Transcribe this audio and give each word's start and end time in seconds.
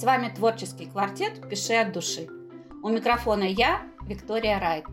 С 0.00 0.02
вами 0.02 0.32
творческий 0.34 0.86
квартет 0.86 1.46
«Пиши 1.50 1.74
от 1.74 1.92
души». 1.92 2.26
У 2.82 2.88
микрофона 2.88 3.44
я, 3.44 3.82
Виктория 4.06 4.58
Райт, 4.58 4.86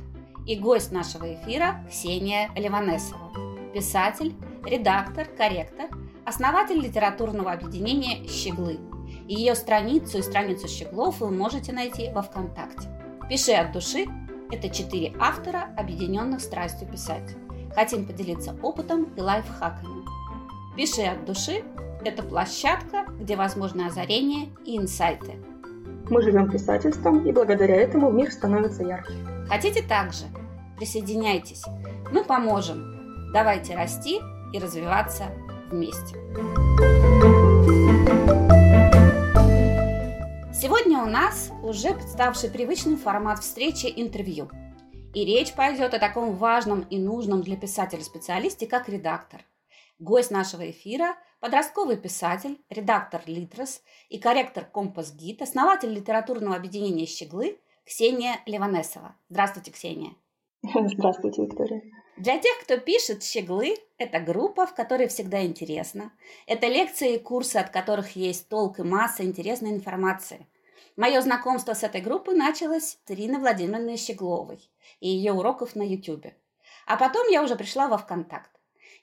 и 0.45 0.57
гость 0.57 0.91
нашего 0.91 1.33
эфира 1.33 1.81
Ксения 1.89 2.49
Ливанесова, 2.57 3.31
писатель, 3.73 4.35
редактор, 4.65 5.25
корректор, 5.37 5.87
основатель 6.25 6.81
литературного 6.81 7.53
объединения 7.53 8.27
«Щеглы». 8.27 8.81
Ее 9.29 9.55
страницу 9.55 10.17
и 10.17 10.21
страницу 10.21 10.67
«Щеглов» 10.67 11.21
вы 11.21 11.31
можете 11.31 11.71
найти 11.71 12.11
во 12.11 12.21
ВКонтакте. 12.21 12.89
«Пиши 13.29 13.53
от 13.53 13.71
души»– 13.71 14.07
это 14.51 14.69
четыре 14.69 15.13
автора, 15.21 15.73
объединенных 15.77 16.41
страстью 16.41 16.85
писать. 16.85 17.33
Хотим 17.73 18.05
поделиться 18.05 18.57
опытом 18.61 19.05
и 19.15 19.21
лайфхаками. 19.21 20.03
«Пиши 20.75 21.03
от 21.03 21.23
души»– 21.23 21.63
это 22.03 22.23
площадка, 22.23 23.05
где 23.19 23.35
возможны 23.35 23.83
озарения 23.83 24.49
и 24.65 24.77
инсайты. 24.77 25.35
Мы 26.09 26.21
живем 26.21 26.49
писательством, 26.49 27.25
и 27.25 27.31
благодаря 27.31 27.75
этому 27.75 28.09
мир 28.11 28.31
становится 28.31 28.83
ярче. 28.83 29.13
Хотите 29.49 29.81
также? 29.81 30.25
Присоединяйтесь. 30.77 31.63
Мы 32.11 32.23
поможем. 32.23 33.31
Давайте 33.33 33.75
расти 33.75 34.21
и 34.53 34.59
развиваться 34.59 35.25
вместе. 35.69 36.15
Сегодня 40.53 40.99
у 40.99 41.07
нас 41.07 41.51
уже 41.61 41.93
представший 41.93 42.49
привычный 42.49 42.95
формат 42.95 43.39
встречи 43.39 43.91
интервью. 43.93 44.49
И 45.13 45.25
речь 45.25 45.53
пойдет 45.53 45.93
о 45.93 45.99
таком 45.99 46.35
важном 46.35 46.81
и 46.89 46.99
нужном 46.99 47.41
для 47.41 47.57
писателя-специалисте, 47.57 48.67
как 48.67 48.87
редактор. 48.87 49.41
Гость 49.99 50.31
нашего 50.31 50.69
эфира– 50.69 51.15
подростковый 51.47 51.95
писатель, 51.95 52.59
редактор 52.69 53.21
«Литрес» 53.25 53.81
и 54.09 54.19
корректор 54.19 54.65
«Компас 54.65 55.13
Гид», 55.13 55.41
основатель 55.41 55.89
литературного 55.89 56.57
объединения 56.57 57.05
«Щеглы» 57.05 57.57
Ксения 57.85 58.41
Ливанесова. 58.45 59.15
Здравствуйте, 59.29 59.71
Ксения. 59.71 60.13
Здравствуйте, 60.61 61.43
Виктория. 61.43 61.83
Для 62.17 62.37
тех, 62.37 62.51
кто 62.63 62.75
пишет 62.77 63.23
«Щеглы», 63.23 63.77
это 63.97 64.19
группа, 64.19 64.67
в 64.67 64.75
которой 64.75 65.07
всегда 65.07 65.45
интересно. 65.45 66.11
Это 66.47 66.67
лекции 66.67 67.15
и 67.15 67.17
курсы, 67.17 67.55
от 67.55 67.69
которых 67.69 68.17
есть 68.17 68.49
толк 68.49 68.79
и 68.79 68.83
масса 68.83 69.23
интересной 69.23 69.69
информации. 69.69 70.47
Мое 70.97 71.21
знакомство 71.21 71.73
с 71.73 71.83
этой 71.83 72.01
группой 72.01 72.35
началось 72.35 72.97
с 73.05 73.11
Ирины 73.11 73.39
Владимировны 73.39 73.95
Щегловой 73.95 74.69
и 74.99 75.07
ее 75.07 75.31
уроков 75.31 75.77
на 75.77 75.83
YouTube. 75.83 76.27
А 76.87 76.97
потом 76.97 77.25
я 77.29 77.41
уже 77.41 77.55
пришла 77.55 77.87
во 77.87 77.97
ВКонтакт. 77.97 78.51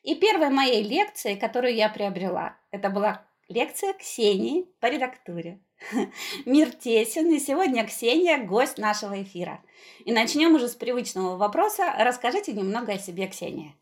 И 0.03 0.15
первой 0.15 0.51
моей 0.51 0.83
лекцией, 0.83 1.37
которую 1.37 1.75
я 1.75 1.89
приобрела, 1.89 2.57
это 2.71 2.91
была 2.91 3.23
лекция 3.49 3.93
Ксении 3.95 4.67
по 4.81 4.87
редактуре. 4.87 5.61
Мир 6.47 6.71
тесен, 6.71 7.31
и 7.33 7.39
сегодня 7.39 7.87
Ксения– 7.87 8.39
гость 8.47 8.79
нашего 8.79 9.23
эфира. 9.23 9.61
И 10.05 10.13
начнем 10.13 10.55
уже 10.55 10.69
с 10.69 10.75
привычного 10.75 11.37
вопроса. 11.37 11.95
Расскажите 11.99 12.53
немного 12.53 12.93
о 12.93 12.99
себе, 12.99 13.27
Ксения. 13.27 13.75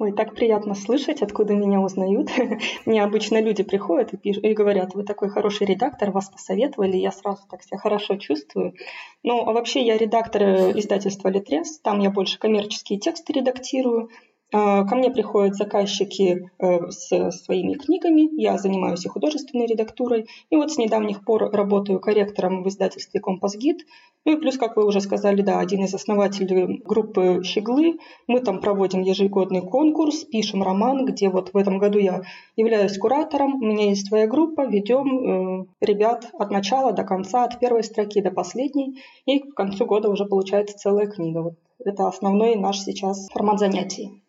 Ой, 0.00 0.12
так 0.12 0.34
приятно 0.34 0.74
слышать, 0.74 1.20
откуда 1.20 1.52
меня 1.52 1.78
узнают. 1.78 2.30
Мне 2.86 3.04
обычно 3.04 3.38
люди 3.42 3.62
приходят 3.62 4.14
и, 4.14 4.16
пишут, 4.16 4.44
и 4.44 4.54
говорят, 4.54 4.94
вы 4.94 5.02
такой 5.02 5.28
хороший 5.28 5.66
редактор, 5.66 6.10
вас 6.10 6.30
посоветовали, 6.30 6.96
я 6.96 7.12
сразу 7.12 7.42
так 7.50 7.62
себя 7.62 7.76
хорошо 7.76 8.16
чувствую. 8.16 8.74
Ну, 9.22 9.46
а 9.46 9.52
вообще 9.52 9.84
я 9.84 9.98
редактор 9.98 10.42
э, 10.42 10.78
издательства 10.78 11.28
«Литрес», 11.28 11.80
там 11.80 12.00
я 12.00 12.10
больше 12.10 12.38
коммерческие 12.38 12.98
тексты 12.98 13.34
редактирую, 13.34 14.08
ко 14.50 14.94
мне 14.96 15.10
приходят 15.10 15.54
заказчики 15.54 16.50
э, 16.58 16.90
с 16.90 17.30
своими 17.44 17.74
книгами, 17.74 18.28
я 18.40 18.58
занимаюсь 18.58 19.04
и 19.04 19.08
художественной 19.08 19.66
редактурой, 19.66 20.26
и 20.50 20.56
вот 20.56 20.72
с 20.72 20.78
недавних 20.78 21.24
пор 21.24 21.50
работаю 21.52 22.00
корректором 22.00 22.62
в 22.62 22.68
издательстве 22.68 23.20
«Компас 23.20 23.56
Гид». 23.56 23.86
Ну 24.24 24.32
и 24.32 24.40
плюс, 24.40 24.58
как 24.58 24.76
вы 24.76 24.86
уже 24.86 25.00
сказали, 25.00 25.42
да, 25.42 25.60
один 25.60 25.84
из 25.84 25.94
основателей 25.94 26.82
группы 26.84 27.42
«Щеглы». 27.44 27.98
Мы 28.26 28.40
там 28.40 28.60
проводим 28.60 29.02
ежегодный 29.02 29.62
конкурс, 29.62 30.24
пишем 30.24 30.62
роман, 30.62 31.04
где 31.06 31.28
вот 31.28 31.52
в 31.52 31.56
этом 31.56 31.78
году 31.78 31.98
я 31.98 32.22
являюсь 32.56 32.98
куратором, 32.98 33.54
у 33.54 33.64
меня 33.64 33.90
есть 33.90 34.08
своя 34.08 34.26
группа, 34.26 34.66
ведем 34.66 35.60
э, 35.60 35.66
ребят 35.80 36.28
от 36.32 36.50
начала 36.50 36.92
до 36.92 37.04
конца, 37.04 37.44
от 37.44 37.60
первой 37.60 37.84
строки 37.84 38.20
до 38.20 38.30
последней, 38.30 39.00
и 39.26 39.38
к 39.38 39.54
концу 39.54 39.86
года 39.86 40.08
уже 40.08 40.24
получается 40.24 40.76
целая 40.76 41.06
книга. 41.06 41.42
Вот 41.42 41.54
это 41.84 42.08
основной 42.08 42.56
наш 42.56 42.80
сейчас 42.80 43.28
формат 43.32 43.58
занятий. 43.58 44.22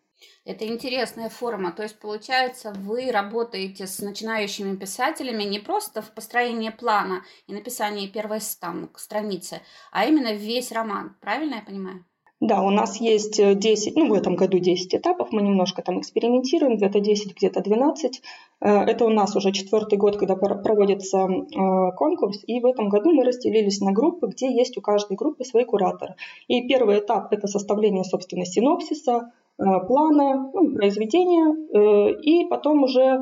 Это 0.43 0.67
интересная 0.67 1.29
форма. 1.29 1.71
То 1.71 1.83
есть, 1.83 1.99
получается, 1.99 2.73
вы 2.75 3.11
работаете 3.11 3.85
с 3.85 3.99
начинающими 3.99 4.75
писателями 4.75 5.43
не 5.43 5.59
просто 5.59 6.01
в 6.01 6.11
построении 6.11 6.69
плана 6.69 7.21
и 7.45 7.53
написании 7.53 8.07
первой 8.07 8.39
там, 8.59 8.89
страницы, 8.95 9.61
а 9.91 10.05
именно 10.05 10.33
весь 10.33 10.71
роман. 10.71 11.15
Правильно 11.21 11.55
я 11.55 11.61
понимаю? 11.61 12.05
Да, 12.39 12.63
у 12.63 12.71
нас 12.71 12.99
есть 12.99 13.37
10, 13.37 13.95
ну 13.95 14.07
в 14.07 14.13
этом 14.13 14.35
году 14.35 14.57
10 14.57 14.95
этапов, 14.95 15.31
мы 15.31 15.43
немножко 15.43 15.83
там 15.83 15.99
экспериментируем, 15.99 16.75
где-то 16.75 16.99
10, 16.99 17.35
где-то 17.35 17.61
12. 17.61 18.21
Э, 18.61 18.79
это 18.79 19.05
у 19.05 19.09
нас 19.09 19.35
уже 19.35 19.51
четвертый 19.51 19.99
год, 19.99 20.17
когда 20.17 20.35
проводится 20.35 21.19
э, 21.19 21.91
конкурс, 21.95 22.39
и 22.47 22.59
в 22.59 22.65
этом 22.65 22.89
году 22.89 23.11
мы 23.11 23.25
разделились 23.25 23.79
на 23.79 23.91
группы, 23.91 24.25
где 24.25 24.51
есть 24.51 24.75
у 24.75 24.81
каждой 24.81 25.17
группы 25.17 25.43
свой 25.43 25.65
куратор. 25.65 26.15
И 26.47 26.67
первый 26.67 26.97
этап– 26.97 27.27
это 27.31 27.45
составление, 27.45 28.03
собственно, 28.03 28.43
синопсиса, 28.43 29.19
Э, 29.19 29.40
плана, 29.57 30.49
ну, 30.53 30.73
произведения, 30.75 31.55
э, 31.73 32.13
и 32.21 32.45
потом 32.47 32.83
уже, 32.83 33.21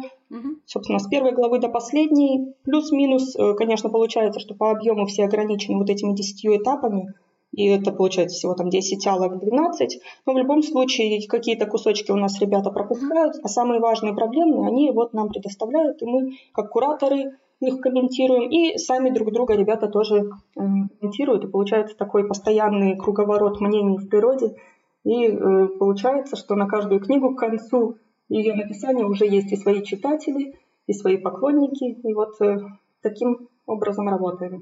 собственно, 0.66 1.00
с 1.00 1.08
первой 1.08 1.34
главы 1.34 1.60
до 1.60 1.70
последней, 1.70 2.54
плюс-минус, 2.64 3.36
э, 3.36 3.54
конечно, 3.56 3.90
получается, 3.90 4.40
что 4.40 4.56
по 4.56 4.72
объему 4.72 5.06
все 5.06 5.26
ограничены 5.26 5.78
вот 5.78 5.90
этими 5.90 6.16
десятью 6.16 6.56
этапами, 6.58 7.14
и 7.52 7.66
это 7.66 7.92
получается 7.92 8.38
всего 8.38 8.54
там 8.54 8.70
10 8.70 9.06
алок, 9.08 9.40
12, 9.40 10.02
но 10.26 10.34
в 10.34 10.38
любом 10.38 10.62
случае 10.62 11.28
какие-то 11.28 11.66
кусочки 11.66 12.12
у 12.12 12.16
нас 12.16 12.40
ребята 12.40 12.70
пропускают, 12.70 13.36
а 13.44 13.48
самые 13.48 13.80
важные 13.80 14.14
проблемы 14.14 14.68
они 14.68 14.92
вот 14.92 15.14
нам 15.14 15.30
предоставляют, 15.30 16.02
и 16.02 16.06
мы, 16.06 16.32
как 16.54 16.70
кураторы, 16.70 17.38
их 17.60 17.82
комментируем, 17.82 18.50
и 18.50 18.78
сами 18.78 19.10
друг 19.10 19.34
друга 19.34 19.56
ребята 19.56 19.88
тоже 19.88 20.30
комментируют, 20.56 21.44
и 21.44 21.48
получается 21.48 21.98
такой 21.98 22.26
постоянный 22.26 22.96
круговорот 22.96 23.60
мнений 23.60 23.98
в 23.98 24.08
природе, 24.08 24.56
и 25.04 25.28
э, 25.28 25.68
получается, 25.80 26.36
что 26.36 26.56
на 26.56 26.68
каждую 26.68 27.00
книгу 27.02 27.36
к 27.36 27.40
концу 27.40 27.98
ее 28.28 28.54
написания 28.54 29.06
уже 29.06 29.26
есть 29.26 29.52
и 29.52 29.56
свои 29.56 29.84
читатели, 29.84 30.56
и 30.88 30.94
свои 30.94 31.18
поклонники. 31.18 32.00
И 32.08 32.14
вот 32.14 32.40
э, 32.42 32.60
таким 33.02 33.50
образом 33.66 34.10
работаем. 34.10 34.62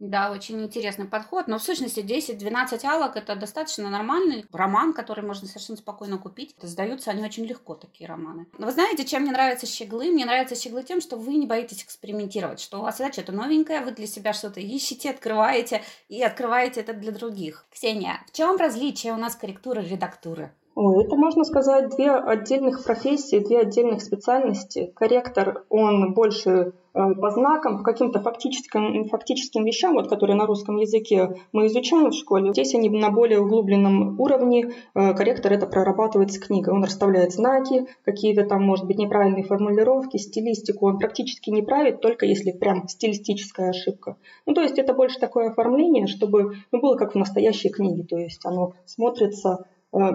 Да, 0.00 0.32
очень 0.32 0.62
интересный 0.62 1.06
подход. 1.06 1.46
Но 1.46 1.58
в 1.58 1.62
сущности 1.62 2.00
10-12 2.00 2.84
алок 2.84 3.16
это 3.16 3.36
достаточно 3.36 3.88
нормальный 3.88 4.44
роман, 4.52 4.92
который 4.92 5.24
можно 5.24 5.46
совершенно 5.46 5.78
спокойно 5.78 6.18
купить. 6.18 6.54
Сдаются 6.60 7.10
они 7.10 7.24
очень 7.24 7.44
легко, 7.44 7.74
такие 7.74 8.08
романы. 8.08 8.46
Но 8.58 8.66
вы 8.66 8.72
знаете, 8.72 9.04
чем 9.04 9.22
мне 9.22 9.30
нравятся 9.32 9.66
щеглы? 9.66 10.10
Мне 10.10 10.24
нравятся 10.24 10.56
щеглы 10.56 10.82
тем, 10.82 11.00
что 11.00 11.16
вы 11.16 11.34
не 11.36 11.46
боитесь 11.46 11.84
экспериментировать, 11.84 12.60
что 12.60 12.78
у 12.78 12.82
вас 12.82 12.98
задача 12.98 13.20
это 13.20 13.32
новенькое, 13.32 13.82
вы 13.82 13.92
для 13.92 14.06
себя 14.06 14.32
что-то 14.32 14.60
ищете, 14.60 15.10
открываете 15.10 15.82
и 16.08 16.22
открываете 16.22 16.80
это 16.80 16.92
для 16.92 17.12
других. 17.12 17.66
Ксения, 17.70 18.20
в 18.26 18.32
чем 18.32 18.56
различие 18.56 19.12
у 19.12 19.16
нас 19.16 19.36
корректуры 19.36 19.82
редактуры? 19.82 20.52
Ой, 20.76 21.04
это 21.04 21.14
можно 21.14 21.44
сказать 21.44 21.90
две 21.90 22.10
отдельных 22.10 22.82
профессии, 22.82 23.38
две 23.38 23.60
отдельных 23.60 24.02
специальности. 24.02 24.92
Корректор, 24.96 25.64
он 25.68 26.14
больше 26.14 26.72
э, 26.94 27.14
по 27.14 27.30
знакам, 27.30 27.78
по 27.78 27.84
каким-то 27.84 28.20
фактическим, 28.20 29.04
фактическим 29.08 29.64
вещам, 29.64 29.94
вот, 29.94 30.08
которые 30.08 30.34
на 30.34 30.46
русском 30.46 30.76
языке 30.78 31.36
мы 31.52 31.68
изучаем 31.68 32.10
в 32.10 32.14
школе. 32.14 32.50
Здесь 32.50 32.74
они 32.74 32.90
на 32.90 33.10
более 33.10 33.38
углубленном 33.38 34.20
уровне. 34.20 34.72
Э, 34.96 35.14
корректор 35.14 35.52
это 35.52 35.68
прорабатывает 35.68 36.32
с 36.32 36.40
книгой. 36.40 36.74
Он 36.74 36.82
расставляет 36.82 37.32
знаки, 37.32 37.86
какие-то 38.04 38.44
там, 38.44 38.64
может 38.64 38.84
быть, 38.84 38.98
неправильные 38.98 39.44
формулировки, 39.44 40.16
стилистику. 40.16 40.88
Он 40.88 40.98
практически 40.98 41.50
не 41.50 41.62
правит, 41.62 42.00
только 42.00 42.26
если 42.26 42.50
прям 42.50 42.88
стилистическая 42.88 43.70
ошибка. 43.70 44.16
Ну, 44.44 44.54
то 44.54 44.60
есть 44.60 44.80
это 44.80 44.92
больше 44.92 45.20
такое 45.20 45.50
оформление, 45.50 46.08
чтобы 46.08 46.56
ну, 46.72 46.80
было 46.80 46.96
как 46.96 47.12
в 47.12 47.16
настоящей 47.16 47.68
книге. 47.68 48.02
То 48.02 48.18
есть 48.18 48.44
оно 48.44 48.72
смотрится 48.86 49.66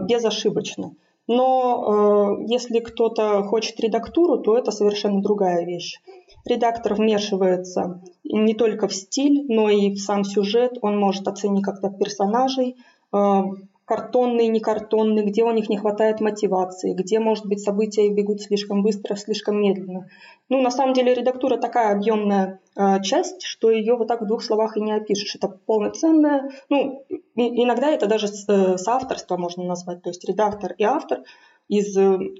безошибочно. 0.05 0.93
Но 1.29 2.39
э, 2.39 2.45
если 2.47 2.79
кто-то 2.79 3.43
хочет 3.43 3.79
редактуру, 3.79 4.39
то 4.39 4.57
это 4.57 4.71
совершенно 4.71 5.21
другая 5.21 5.63
вещь. 5.63 6.01
Редактор 6.43 6.95
вмешивается 6.95 8.01
не 8.23 8.55
только 8.55 8.87
в 8.87 8.95
стиль, 8.95 9.45
но 9.47 9.69
и 9.69 9.91
в 9.93 9.99
сам 9.99 10.23
сюжет. 10.23 10.79
Он 10.81 10.97
может 10.97 11.27
оценить 11.27 11.63
как-то 11.63 11.91
персонажей, 11.91 12.77
э, 13.13 13.41
картонные, 13.89 14.49
не 14.49 14.59
картонные, 14.59 15.25
где 15.25 15.43
у 15.43 15.51
них 15.51 15.67
не 15.67 15.75
хватает 15.75 16.21
мотивации, 16.21 16.93
где, 16.93 17.19
может 17.19 17.47
быть, 17.47 17.59
события 17.59 18.07
бегут 18.07 18.39
слишком 18.39 18.83
быстро, 18.83 19.15
слишком 19.15 19.59
медленно. 19.59 20.07
Ну, 20.47 20.61
на 20.61 20.69
самом 20.69 20.93
деле, 20.93 21.15
редактура 21.15 21.57
такая 21.57 21.95
объемная 21.95 22.59
э, 22.77 23.01
часть, 23.01 23.41
что 23.41 23.71
ее 23.71 23.95
вот 23.95 24.07
так 24.07 24.21
в 24.21 24.27
двух 24.27 24.43
словах 24.43 24.77
и 24.77 24.81
не 24.81 24.91
опишешь. 24.91 25.35
Это 25.35 25.47
полноценная, 25.47 26.51
ну, 26.69 27.03
иногда 27.35 27.89
это 27.89 28.05
даже 28.05 28.27
с, 28.27 28.47
э, 28.47 28.77
соавторство 28.77 29.37
можно 29.37 29.63
назвать, 29.63 30.03
то 30.03 30.11
есть 30.11 30.23
редактор 30.23 30.73
и 30.77 30.83
автор 30.83 31.23
из 31.69 31.93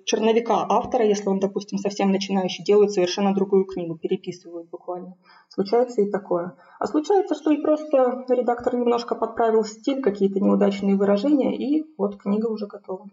черновика 0.05 0.65
автора, 0.67 1.05
если 1.05 1.29
он, 1.29 1.39
допустим, 1.39 1.77
совсем 1.77 2.11
начинающий, 2.11 2.63
делают 2.63 2.91
совершенно 2.91 3.33
другую 3.33 3.65
книгу, 3.65 3.95
переписывают 3.95 4.69
буквально. 4.69 5.17
Случается 5.49 6.01
и 6.01 6.09
такое. 6.09 6.57
А 6.79 6.87
случается, 6.87 7.35
что 7.35 7.51
и 7.51 7.61
просто 7.61 8.25
редактор 8.27 8.75
немножко 8.75 9.13
подправил 9.13 9.63
стиль, 9.63 10.01
какие-то 10.01 10.39
неудачные 10.39 10.95
выражения, 10.95 11.55
и 11.55 11.85
вот 11.95 12.17
книга 12.17 12.47
уже 12.47 12.65
готова. 12.65 13.07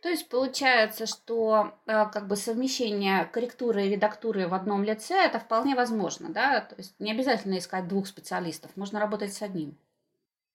То 0.00 0.08
есть 0.08 0.28
получается, 0.28 1.06
что 1.06 1.72
э, 1.86 2.06
как 2.10 2.26
бы 2.26 2.36
совмещение 2.36 3.26
корректуры 3.26 3.86
и 3.86 3.90
редактуры 3.90 4.48
в 4.48 4.54
одном 4.54 4.84
лице 4.84 5.14
это 5.14 5.38
вполне 5.38 5.74
возможно, 5.74 6.30
да? 6.30 6.60
То 6.60 6.76
есть 6.76 6.94
не 6.98 7.12
обязательно 7.12 7.58
искать 7.58 7.88
двух 7.88 8.06
специалистов, 8.06 8.70
можно 8.76 9.00
работать 9.00 9.32
с 9.32 9.42
одним. 9.42 9.76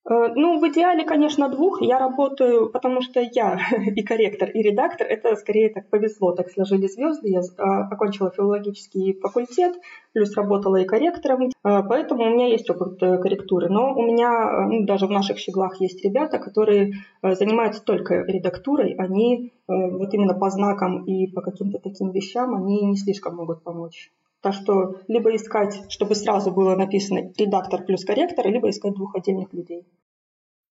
Э, 0.08 0.34
ну, 0.36 0.60
в 0.60 0.68
идеале, 0.70 1.04
конечно, 1.04 1.50
двух. 1.50 1.82
Я 1.82 2.00
работаю, 2.00 2.70
потому 2.70 3.02
что 3.02 3.20
я 3.20 3.60
и 3.96 4.02
корректор, 4.04 4.50
и 4.50 4.62
редактор. 4.62 5.08
Это 5.08 5.36
скорее 5.36 5.70
так 5.70 5.90
повезло, 5.90 6.32
так 6.32 6.50
сложили 6.50 6.88
звезды. 6.88 7.30
Я 7.30 7.42
а, 7.58 7.88
окончила 7.88 8.32
филологический 8.32 9.20
факультет, 9.20 9.76
плюс 10.14 10.36
работала 10.36 10.78
и 10.78 10.86
корректором. 10.86 11.50
Э, 11.64 11.84
поэтому 11.88 12.24
у 12.24 12.30
меня 12.30 12.48
есть 12.48 12.70
опыт 12.70 13.02
э, 13.04 13.18
корректуры. 13.18 13.70
Но 13.70 13.94
у 13.94 14.04
меня, 14.04 14.68
ну, 14.68 14.86
даже 14.86 15.06
в 15.08 15.12
наших 15.12 15.38
щеглах 15.38 15.82
есть 15.82 16.04
ребята, 16.04 16.40
которые 16.40 16.94
занимаются 17.22 17.84
только 17.84 18.22
редактурой. 18.24 18.94
Они 18.94 19.54
вот 19.68 20.14
именно 20.14 20.34
по 20.34 20.50
знакам 20.50 21.04
и 21.06 21.28
по 21.28 21.42
каким-то 21.42 21.78
таким 21.80 22.12
вещам, 22.12 22.56
они 22.56 22.86
не 22.86 22.96
слишком 22.96 23.36
могут 23.36 23.64
помочь. 23.64 24.12
Так 24.42 24.54
что 24.54 25.02
либо 25.08 25.36
искать, 25.36 25.92
чтобы 25.92 26.16
сразу 26.16 26.52
было 26.52 26.76
написано 26.76 27.34
редактор 27.38 27.84
плюс 27.84 28.06
корректор, 28.06 28.48
либо 28.48 28.70
искать 28.70 28.94
двух 28.94 29.16
отдельных 29.16 29.54
людей. 29.54 29.86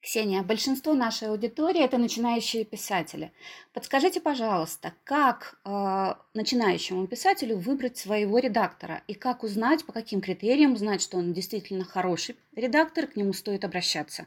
Ксения, 0.01 0.43
большинство 0.43 0.95
нашей 0.95 1.29
аудитории 1.29 1.83
это 1.83 1.99
начинающие 1.99 2.65
писатели. 2.65 3.33
Подскажите, 3.75 4.21
пожалуйста, 4.21 4.95
как 5.03 5.59
э, 5.65 6.15
начинающему 6.35 7.09
писателю 7.09 7.59
выбрать 7.59 7.99
своего 7.99 8.39
редактора 8.39 9.03
и 9.09 9.15
как 9.15 9.43
узнать, 9.43 9.85
по 9.85 9.93
каким 9.93 10.21
критериям 10.21 10.75
узнать, 10.75 11.03
что 11.03 11.19
он 11.19 11.33
действительно 11.33 11.85
хороший 11.85 12.37
редактор, 12.55 13.09
к 13.09 13.17
нему 13.17 13.33
стоит 13.33 13.65
обращаться? 13.65 14.27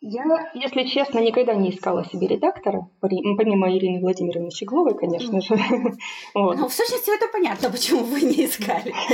Я, 0.00 0.24
если 0.54 0.84
честно, 0.84 1.18
никогда 1.18 1.54
не 1.54 1.70
искала 1.70 2.04
себе 2.04 2.28
редактора, 2.28 2.88
помимо 3.00 3.70
Ирины 3.76 4.00
Владимировны 4.00 4.50
Щегловой, 4.50 4.96
конечно 4.96 5.40
же. 5.40 5.56
вот. 6.34 6.56
Ну, 6.56 6.68
в 6.68 6.72
сущности, 6.72 7.14
это 7.14 7.26
понятно, 7.32 7.68
почему 7.70 8.04
вы 8.04 8.22
не 8.22 8.46
искали. 8.46 8.94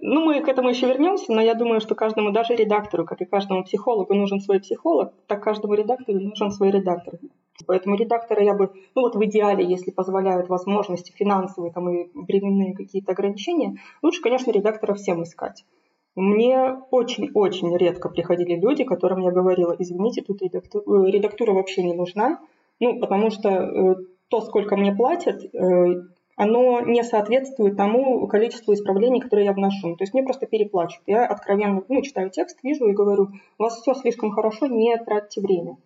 Ну, 0.00 0.24
мы 0.24 0.40
к 0.40 0.48
этому 0.48 0.68
еще 0.68 0.86
вернемся, 0.86 1.32
но 1.32 1.42
я 1.42 1.54
думаю, 1.54 1.80
что 1.80 1.96
каждому, 1.96 2.30
даже 2.30 2.54
редактору, 2.54 3.04
как 3.04 3.20
и 3.20 3.24
каждому 3.24 3.64
психологу, 3.64 4.14
нужен 4.14 4.38
свой 4.38 4.60
психолог, 4.60 5.12
так 5.26 5.42
каждому 5.42 5.74
редактору 5.74 6.20
нужен 6.20 6.52
свой 6.52 6.70
редактор. 6.70 7.18
Поэтому 7.66 7.96
редактора 7.96 8.44
я 8.44 8.54
бы, 8.54 8.70
ну 8.94 9.02
вот 9.02 9.16
в 9.16 9.24
идеале, 9.24 9.68
если 9.68 9.90
позволяют 9.90 10.48
возможности 10.48 11.10
финансовые 11.10 11.72
там, 11.72 11.90
и 11.90 12.08
временные 12.14 12.76
какие-то 12.76 13.10
ограничения, 13.10 13.74
лучше, 14.00 14.22
конечно, 14.22 14.52
редактора 14.52 14.94
всем 14.94 15.24
искать. 15.24 15.64
Мне 16.14 16.76
очень-очень 16.90 17.76
редко 17.76 18.08
приходили 18.08 18.56
люди, 18.56 18.84
которым 18.84 19.20
я 19.20 19.30
говорила, 19.30 19.74
извините, 19.78 20.22
тут 20.22 20.42
редактура, 20.42 21.06
э, 21.06 21.10
редактура 21.10 21.52
вообще 21.52 21.82
не 21.82 21.94
нужна, 21.94 22.40
ну, 22.80 22.98
потому 22.98 23.30
что 23.30 23.48
э, 23.48 23.94
то, 24.28 24.40
сколько 24.40 24.76
мне 24.76 24.92
платят, 24.92 25.44
э, 25.54 26.02
оно 26.36 26.80
не 26.80 27.02
соответствует 27.02 27.76
тому 27.76 28.26
количеству 28.28 28.72
исправлений, 28.72 29.20
которые 29.20 29.46
я 29.46 29.52
вношу. 29.52 29.96
То 29.96 30.04
есть 30.04 30.14
мне 30.14 30.22
просто 30.22 30.46
переплачивают. 30.46 31.02
Я 31.08 31.26
откровенно 31.26 31.82
ну, 31.88 32.00
читаю 32.02 32.30
текст, 32.30 32.58
вижу 32.62 32.86
и 32.86 32.92
говорю, 32.92 33.30
у 33.58 33.62
вас 33.62 33.80
все 33.80 33.94
слишком 33.94 34.30
хорошо, 34.30 34.68
не 34.68 34.96
тратьте 34.98 35.40
время. 35.40 35.76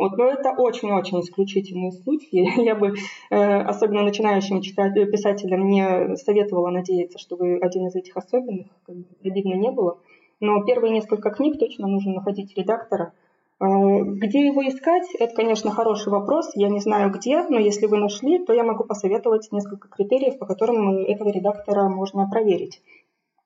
Вот, 0.00 0.16
но 0.16 0.28
это 0.28 0.52
очень-очень 0.56 1.20
исключительные 1.20 1.92
случаи. 1.92 2.48
Я 2.64 2.74
бы, 2.74 2.94
э, 3.28 3.36
особенно 3.36 4.02
начинающим 4.02 4.62
читать, 4.62 4.94
писателям, 4.94 5.68
не 5.68 6.16
советовала 6.16 6.70
надеяться, 6.70 7.18
что 7.18 7.36
вы 7.36 7.58
один 7.58 7.86
из 7.86 7.94
этих 7.94 8.16
особенных, 8.16 8.68
как 8.86 8.96
бы 8.96 9.04
видно 9.22 9.56
не 9.56 9.70
было. 9.70 9.98
Но 10.40 10.64
первые 10.64 10.94
несколько 10.94 11.28
книг 11.28 11.58
точно 11.58 11.86
нужно 11.86 12.14
находить 12.14 12.56
редактора. 12.56 13.12
Э, 13.60 13.66
где 13.66 14.46
его 14.46 14.66
искать, 14.66 15.06
это, 15.18 15.34
конечно, 15.34 15.70
хороший 15.70 16.10
вопрос. 16.10 16.52
Я 16.54 16.70
не 16.70 16.80
знаю 16.80 17.10
где, 17.10 17.42
но 17.42 17.58
если 17.58 17.84
вы 17.84 17.98
нашли, 17.98 18.38
то 18.38 18.54
я 18.54 18.64
могу 18.64 18.84
посоветовать 18.84 19.52
несколько 19.52 19.88
критериев, 19.88 20.38
по 20.38 20.46
которым 20.46 20.96
этого 20.96 21.28
редактора 21.28 21.90
можно 21.90 22.26
проверить. 22.26 22.80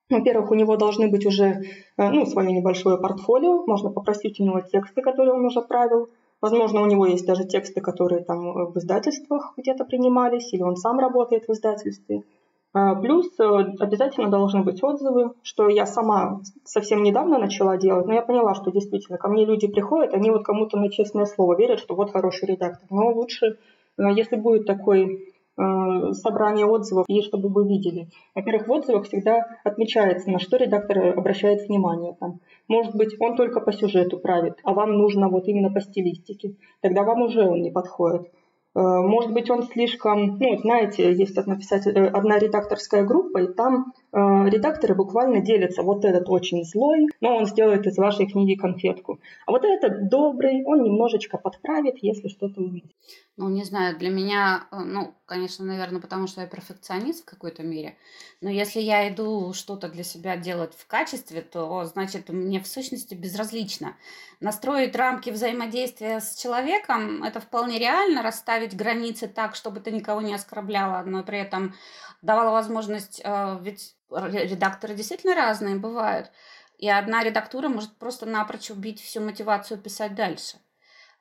Во-первых, 0.08 0.52
у 0.52 0.54
него 0.54 0.76
должны 0.76 1.08
быть 1.08 1.26
уже 1.26 1.64
э, 1.96 2.10
ну, 2.10 2.26
свое 2.26 2.52
небольшое 2.52 2.96
портфолио, 2.96 3.64
можно 3.66 3.90
попросить 3.90 4.38
у 4.38 4.44
него 4.44 4.60
тексты, 4.60 5.02
которые 5.02 5.34
он 5.34 5.44
уже 5.44 5.60
правил, 5.60 6.10
Возможно, 6.44 6.82
у 6.82 6.86
него 6.86 7.06
есть 7.06 7.24
даже 7.24 7.44
тексты, 7.44 7.80
которые 7.80 8.22
там 8.22 8.46
э, 8.46 8.66
в 8.66 8.76
издательствах 8.76 9.54
где-то 9.56 9.86
принимались, 9.86 10.52
или 10.52 10.60
он 10.60 10.76
сам 10.76 10.98
работает 10.98 11.48
в 11.48 11.52
издательстве. 11.52 12.22
А, 12.74 12.94
плюс 12.96 13.28
э, 13.40 13.44
обязательно 13.80 14.28
должны 14.28 14.62
быть 14.62 14.84
отзывы, 14.84 15.32
что 15.42 15.70
я 15.70 15.86
сама 15.86 16.42
совсем 16.64 17.02
недавно 17.02 17.38
начала 17.38 17.78
делать, 17.78 18.04
но 18.04 18.12
я 18.12 18.20
поняла, 18.20 18.52
что 18.52 18.70
действительно 18.70 19.16
ко 19.16 19.28
мне 19.28 19.46
люди 19.46 19.68
приходят, 19.68 20.12
они 20.12 20.30
вот 20.30 20.44
кому-то 20.44 20.76
на 20.76 20.90
честное 20.90 21.24
слово 21.24 21.56
верят, 21.56 21.78
что 21.78 21.94
вот 21.94 22.12
хороший 22.12 22.46
редактор. 22.46 22.86
Но 22.90 23.10
лучше, 23.10 23.56
э, 23.96 24.02
если 24.14 24.36
будет 24.36 24.66
такой 24.66 25.33
собрание 25.56 26.66
отзывов, 26.66 27.04
и 27.08 27.22
чтобы 27.22 27.48
вы 27.48 27.68
видели. 27.68 28.08
Во-первых, 28.34 28.66
в 28.66 28.72
отзывах 28.72 29.06
всегда 29.06 29.46
отмечается, 29.62 30.30
на 30.30 30.38
что 30.40 30.56
редактор 30.56 31.16
обращает 31.16 31.68
внимание. 31.68 32.16
Там, 32.18 32.40
может 32.66 32.96
быть, 32.96 33.14
он 33.20 33.36
только 33.36 33.60
по 33.60 33.72
сюжету 33.72 34.18
правит, 34.18 34.58
а 34.64 34.74
вам 34.74 34.94
нужно 34.94 35.28
вот 35.28 35.46
именно 35.46 35.70
по 35.72 35.80
стилистике. 35.80 36.56
Тогда 36.80 37.04
вам 37.04 37.22
уже 37.22 37.48
он 37.48 37.62
не 37.62 37.70
подходит. 37.70 38.32
Э, 38.76 38.80
может 38.80 39.32
быть, 39.32 39.50
он 39.50 39.62
слишком, 39.62 40.38
ну, 40.38 40.56
знаете, 40.58 41.12
есть 41.12 41.38
одна, 41.38 41.56
писатель, 41.56 41.96
э, 41.96 42.06
одна 42.08 42.38
редакторская 42.38 43.04
группа, 43.04 43.38
и 43.38 43.52
там 43.52 43.92
э, 43.96 44.03
редакторы 44.14 44.94
буквально 44.94 45.40
делятся. 45.40 45.82
Вот 45.82 46.04
этот 46.04 46.28
очень 46.28 46.64
злой, 46.64 47.06
но 47.20 47.36
он 47.36 47.46
сделает 47.46 47.86
из 47.86 47.96
вашей 47.96 48.26
книги 48.26 48.54
конфетку. 48.54 49.20
А 49.46 49.52
вот 49.52 49.64
этот 49.64 50.08
добрый, 50.08 50.64
он 50.64 50.82
немножечко 50.82 51.38
подправит, 51.38 51.96
если 52.00 52.28
что-то 52.28 52.60
увидит. 52.60 52.92
Ну, 53.36 53.48
не 53.48 53.64
знаю, 53.64 53.98
для 53.98 54.10
меня, 54.10 54.68
ну, 54.70 55.12
конечно, 55.26 55.64
наверное, 55.64 56.00
потому 56.00 56.28
что 56.28 56.42
я 56.42 56.46
перфекционист 56.46 57.22
в 57.22 57.24
какой-то 57.24 57.64
мере, 57.64 57.96
но 58.40 58.48
если 58.48 58.80
я 58.80 59.08
иду 59.08 59.52
что-то 59.52 59.88
для 59.88 60.04
себя 60.04 60.36
делать 60.36 60.72
в 60.74 60.86
качестве, 60.86 61.42
то, 61.42 61.84
значит, 61.84 62.28
мне 62.28 62.60
в 62.60 62.68
сущности 62.68 63.14
безразлично. 63.14 63.96
Настроить 64.38 64.94
рамки 64.94 65.30
взаимодействия 65.30 66.20
с 66.20 66.36
человеком– 66.36 67.22
это 67.24 67.40
вполне 67.40 67.80
реально, 67.80 68.22
расставить 68.22 68.76
границы 68.76 69.26
так, 69.26 69.56
чтобы 69.56 69.80
ты 69.80 69.90
никого 69.90 70.20
не 70.20 70.34
оскорбляла, 70.34 71.02
но 71.04 71.24
при 71.24 71.38
этом 71.38 71.74
давала 72.22 72.52
возможность, 72.52 73.20
э, 73.24 73.58
ведь 73.62 73.96
редакторы 74.10 74.94
действительно 74.94 75.34
разные 75.34 75.76
бывают, 75.76 76.30
и 76.78 76.88
одна 76.88 77.22
редактура 77.24 77.68
может 77.68 77.96
просто 77.98 78.26
напрочь 78.26 78.70
убить 78.70 79.00
всю 79.00 79.20
мотивацию 79.20 79.80
писать 79.80 80.14
дальше. 80.14 80.58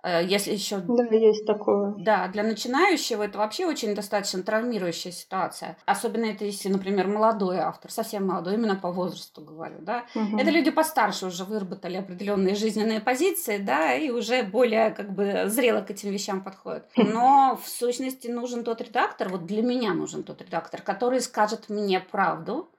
Э, 0.04 0.22
если 0.24 0.52
еще... 0.52 0.78
Да, 0.80 1.04
есть 1.16 1.46
такое. 1.46 1.96
Да, 1.98 2.28
для 2.28 2.44
начинающего 2.44 3.24
это 3.24 3.38
вообще 3.38 3.66
очень 3.66 3.96
достаточно 3.96 4.44
травмирующая 4.44 5.12
ситуация. 5.12 5.78
Особенно 5.86 6.26
это 6.26 6.44
если, 6.46 6.70
например, 6.70 7.08
молодой 7.08 7.58
автор, 7.60 7.90
совсем 7.90 8.28
молодой, 8.28 8.56
именно 8.56 8.76
по 8.76 8.92
возрасту 8.92 9.42
говорю, 9.42 9.78
да. 9.80 10.04
Угу. 10.14 10.38
Это 10.38 10.52
люди 10.52 10.72
постарше 10.72 11.26
уже 11.28 11.46
выработали 11.46 11.98
определенные 11.98 12.56
жизненные 12.56 13.00
позиции, 13.00 13.58
да, 13.58 13.96
и 13.96 14.10
уже 14.10 14.44
более 14.44 14.92
как 14.92 15.14
бы 15.14 15.46
зрело 15.48 15.82
к 15.82 15.90
этим 15.90 16.12
вещам 16.12 16.44
подходят. 16.44 16.86
Но 16.98 17.60
в 17.64 17.68
сущности 17.68 18.28
нужен 18.28 18.64
тот 18.64 18.82
редактор, 18.82 19.30
вот 19.30 19.46
для 19.46 19.62
меня 19.62 19.94
нужен 19.94 20.24
тот 20.24 20.42
редактор, 20.42 20.82
который 20.82 21.22
скажет 21.22 21.70
мне 21.70 22.00
правду, 22.02 22.70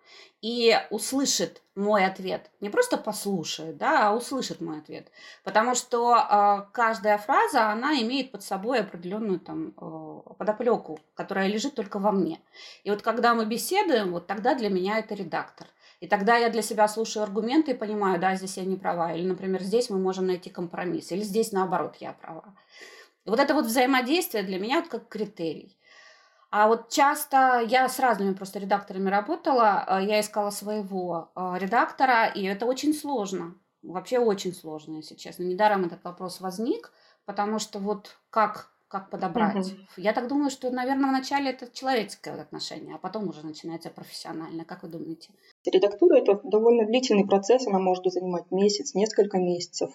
и 0.45 0.79
услышит 0.91 1.63
мой 1.75 2.05
ответ. 2.05 2.51
Не 2.61 2.69
просто 2.69 2.99
послушает, 2.99 3.79
да, 3.79 4.09
а 4.09 4.15
услышит 4.15 4.61
мой 4.61 4.79
ответ. 4.79 5.11
Потому 5.43 5.75
что 5.75 6.17
э, 6.17 6.71
каждая 6.73 7.17
фраза, 7.17 7.71
она 7.71 7.95
имеет 8.03 8.31
под 8.31 8.43
собой 8.43 8.81
определенную 8.81 9.41
там 9.41 9.69
э, 9.69 10.35
подоплеку, 10.39 10.99
которая 11.15 11.49
лежит 11.49 11.75
только 11.75 11.99
во 11.99 12.13
мне. 12.13 12.41
И 12.83 12.91
вот 12.91 13.01
когда 13.01 13.35
мы 13.35 13.47
беседуем, 13.47 14.13
вот 14.13 14.27
тогда 14.27 14.55
для 14.55 14.69
меня 14.69 14.99
это 14.99 15.15
редактор. 15.15 15.67
И 16.01 16.07
тогда 16.07 16.37
я 16.37 16.51
для 16.51 16.61
себя 16.61 16.89
слушаю 16.89 17.23
аргументы 17.23 17.71
и 17.71 17.75
понимаю, 17.75 18.21
да, 18.21 18.35
здесь 18.35 18.59
я 18.59 18.65
не 18.65 18.77
права. 18.77 19.15
Или, 19.15 19.27
например, 19.27 19.63
здесь 19.63 19.89
мы 19.89 19.99
можем 19.99 20.27
найти 20.27 20.51
компромисс. 20.51 21.11
Или 21.13 21.23
здесь, 21.23 21.53
наоборот, 21.53 21.97
я 22.01 22.13
права. 22.13 22.55
И 23.25 23.31
вот 23.31 23.41
это 23.41 23.55
вот 23.55 23.65
взаимодействие 23.65 24.43
для 24.43 24.59
меня 24.59 24.81
вот 24.81 24.91
как 24.91 25.09
критерий. 25.09 25.79
А 26.57 26.69
вот 26.69 26.89
часто 26.89 27.65
я 27.67 27.89
с 27.89 27.99
разными 27.99 28.33
просто 28.33 28.61
редакторами 28.61 29.11
работала, 29.11 29.83
а, 29.89 30.01
я 30.01 30.21
искала 30.21 30.51
своего 30.51 31.33
а, 31.35 31.59
редактора, 31.59 32.29
и 32.29 32.45
это 32.45 32.65
очень 32.65 32.95
сложно. 32.95 33.57
Вообще 33.83 34.21
очень 34.21 34.55
сложно, 34.55 34.99
если 34.99 35.17
честно. 35.17 35.43
Недаром 35.43 35.85
этот 35.85 36.05
вопрос 36.05 36.41
возник, 36.41 36.93
потому 37.25 37.59
что 37.59 37.81
вот 37.81 38.19
как 38.31 38.71
как 38.95 39.11
подобрать. 39.11 39.57
Угу. 39.57 39.77
Я 39.97 40.13
так 40.13 40.29
думаю, 40.29 40.51
что, 40.51 40.71
наверное, 40.71 41.09
вначале 41.09 41.51
это 41.51 41.67
человеческое 41.73 42.41
отношение, 42.41 42.95
а 42.95 42.99
потом 42.99 43.29
уже 43.29 43.45
начинается 43.45 43.91
профессиональное. 43.91 44.65
Как 44.65 44.85
вы 44.85 44.89
думаете? 44.89 45.31
Редактура– 45.67 46.15
это 46.19 46.41
довольно 46.45 46.87
длительный 46.87 47.27
процесс, 47.27 47.67
она 47.67 47.81
может 47.81 48.05
занимать 48.05 48.45
месяц, 48.53 48.95
несколько 48.95 49.39
месяцев. 49.39 49.91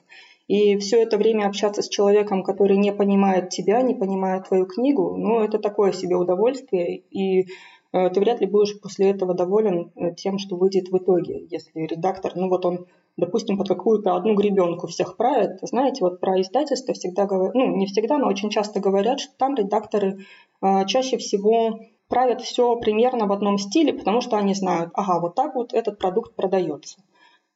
И 0.49 0.77
все 0.79 1.01
это 1.01 1.17
время 1.17 1.47
общаться 1.47 1.81
с 1.81 1.87
человеком, 1.87 2.43
который 2.43 2.75
не 2.75 2.91
понимает 2.91 3.51
тебя, 3.51 3.81
не 3.81 3.95
понимает 3.95 4.49
твою 4.49 4.65
книгу, 4.65 5.15
ну, 5.15 5.39
это 5.39 5.59
такое 5.59 5.93
себе 5.93 6.17
удовольствие. 6.17 6.97
И 6.97 7.47
э, 7.93 8.09
ты 8.09 8.19
вряд 8.19 8.41
ли 8.41 8.47
будешь 8.47 8.81
после 8.81 9.11
этого 9.11 9.33
доволен 9.33 9.93
э, 9.95 10.13
тем, 10.15 10.39
что 10.39 10.57
выйдет 10.57 10.89
в 10.89 10.97
итоге, 10.97 11.47
если 11.49 11.79
редактор, 11.79 12.33
ну 12.35 12.49
вот 12.49 12.65
он 12.65 12.85
допустим, 13.19 13.57
под 13.57 13.67
какую-то 13.67 14.15
одну 14.15 14.35
гребенку 14.35 14.87
всех 14.87 15.17
правят. 15.17 15.59
Знаете, 15.61 16.03
вот 16.03 16.19
про 16.19 16.41
издательство 16.41 16.93
всегда 16.93 17.25
говорят, 17.25 17.53
ну, 17.55 17.75
не 17.75 17.85
всегда, 17.85 18.17
но 18.17 18.27
очень 18.27 18.49
часто 18.49 18.79
говорят, 18.79 19.19
что 19.19 19.33
там 19.37 19.55
редакторы 19.55 20.25
э, 20.61 20.85
чаще 20.87 21.17
всего 21.17 21.79
правят 22.07 22.41
все 22.41 22.75
примерно 22.77 23.27
в 23.27 23.31
одном 23.31 23.57
стиле, 23.57 23.93
потому 23.93 24.21
что 24.21 24.37
они 24.37 24.53
знают, 24.53 24.91
ага, 24.95 25.19
вот 25.19 25.35
так 25.35 25.55
вот 25.55 25.73
этот 25.73 25.99
продукт 25.99 26.35
продается. 26.35 27.01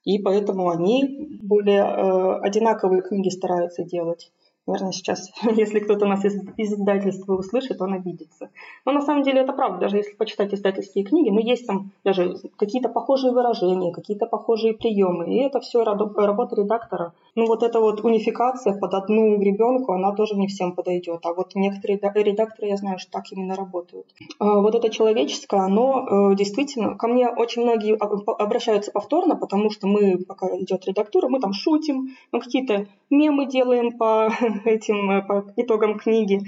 И 0.03 0.19
поэтому 0.19 0.69
они 0.69 1.39
более 1.41 1.83
э, 1.83 2.39
одинаковые 2.41 3.01
книги 3.01 3.29
стараются 3.29 3.83
делать. 3.83 4.31
Наверное, 4.65 4.93
сейчас, 4.93 5.29
если 5.57 5.79
кто-то 5.79 6.05
нас 6.05 6.23
из, 6.23 6.35
из 6.57 6.73
издательства 6.73 7.35
услышит, 7.35 7.81
он 7.81 7.93
обидится. 7.93 8.49
Но 8.85 8.93
на 8.93 9.01
самом 9.01 9.23
деле 9.23 9.41
это 9.41 9.51
правда, 9.51 9.79
даже 9.81 9.97
если 9.97 10.15
почитать 10.15 10.53
издательские 10.53 11.03
книги, 11.03 11.29
но 11.29 11.35
ну, 11.35 11.41
есть 11.41 11.67
там 11.67 11.91
даже 12.03 12.35
какие-то 12.57 12.87
похожие 12.87 13.33
выражения, 13.33 13.91
какие-то 13.91 14.25
похожие 14.25 14.73
приемы. 14.73 15.33
И 15.33 15.37
это 15.37 15.59
все 15.59 15.83
работа 15.83 16.55
редактора. 16.55 17.13
Ну 17.35 17.47
вот 17.47 17.63
эта 17.63 17.79
вот 17.79 18.05
унификация 18.05 18.77
под 18.77 18.93
одну 18.93 19.37
гребенку, 19.37 19.91
она 19.91 20.13
тоже 20.13 20.35
не 20.35 20.47
всем 20.47 20.73
подойдет. 20.73 21.25
А 21.25 21.33
вот 21.33 21.55
некоторые 21.55 21.99
редакторы, 22.23 22.67
я 22.69 22.77
знаю, 22.77 22.99
что 22.99 23.11
так 23.11 23.25
именно 23.31 23.55
работают. 23.55 24.05
А 24.39 24.59
вот 24.61 24.75
это 24.75 24.89
человеческое, 24.89 25.61
оно 25.61 26.31
э, 26.31 26.35
действительно... 26.35 26.95
Ко 26.95 27.07
мне 27.07 27.27
очень 27.29 27.63
многие 27.63 27.95
обращаются 27.95 28.91
повторно, 28.91 29.35
потому 29.35 29.69
что 29.71 29.87
мы, 29.87 30.19
пока 30.25 30.47
идет 30.57 30.85
редактура, 30.85 31.27
мы 31.27 31.39
там 31.39 31.53
шутим, 31.53 32.15
мы 32.31 32.39
какие-то 32.39 32.87
мемы 33.09 33.47
делаем 33.47 33.97
по 33.97 34.29
этим 34.65 35.11
э, 35.11 35.21
по 35.21 35.45
итогам 35.55 35.97
книги. 35.97 36.41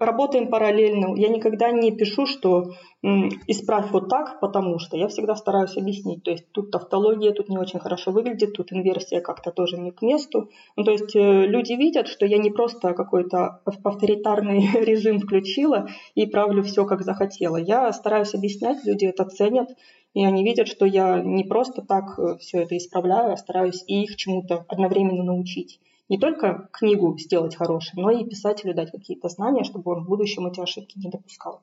Работаем 0.00 0.48
параллельно. 0.48 1.14
Я 1.16 1.28
никогда 1.28 1.70
не 1.70 1.92
пишу, 1.92 2.26
что 2.26 2.72
исправь 3.02 3.90
вот 3.90 4.08
так, 4.08 4.40
потому 4.40 4.78
что 4.78 4.96
я 4.96 5.08
всегда 5.08 5.34
стараюсь 5.36 5.76
объяснить. 5.76 6.22
То 6.22 6.30
есть 6.30 6.44
тут 6.52 6.70
тавтология 6.70 7.32
тут 7.32 7.48
не 7.48 7.58
очень 7.58 7.78
хорошо 7.78 8.10
выглядит, 8.10 8.52
тут 8.54 8.72
инверсия 8.72 9.20
как-то 9.20 9.50
тоже 9.50 9.76
не 9.76 9.90
к 9.90 10.02
месту. 10.02 10.50
Ну, 10.76 10.84
то 10.84 10.92
есть 10.92 11.14
э, 11.14 11.46
люди 11.46 11.74
видят, 11.74 12.08
что 12.08 12.26
я 12.26 12.38
не 12.38 12.50
просто 12.50 12.94
какой-то 12.94 13.60
авторитарный 13.64 14.70
режим 14.84 15.18
включила 15.20 15.88
и 16.14 16.26
правлю 16.26 16.62
все 16.62 16.84
как 16.84 17.02
захотела. 17.02 17.56
Я 17.56 17.92
стараюсь 17.92 18.34
объяснять, 18.34 18.84
люди 18.84 19.06
это 19.06 19.24
ценят, 19.24 19.68
и 20.14 20.24
они 20.24 20.44
видят, 20.44 20.68
что 20.68 20.86
я 20.86 21.20
не 21.20 21.44
просто 21.44 21.82
так 21.82 22.18
э, 22.18 22.38
все 22.38 22.62
это 22.62 22.76
исправляю, 22.76 23.32
а 23.32 23.36
стараюсь 23.36 23.82
и 23.86 24.04
их 24.04 24.16
чему-то 24.16 24.64
одновременно 24.68 25.24
научить 25.24 25.80
не 26.08 26.18
только 26.18 26.68
книгу 26.72 27.16
сделать 27.18 27.56
хорошей, 27.56 28.00
но 28.00 28.10
и 28.10 28.24
писателю 28.24 28.74
дать 28.74 28.90
какие-то 28.90 29.28
знания, 29.28 29.64
чтобы 29.64 29.92
он 29.92 30.04
в 30.04 30.08
будущем 30.08 30.46
эти 30.46 30.60
ошибки 30.60 30.98
не 30.98 31.10
допускал. 31.10 31.60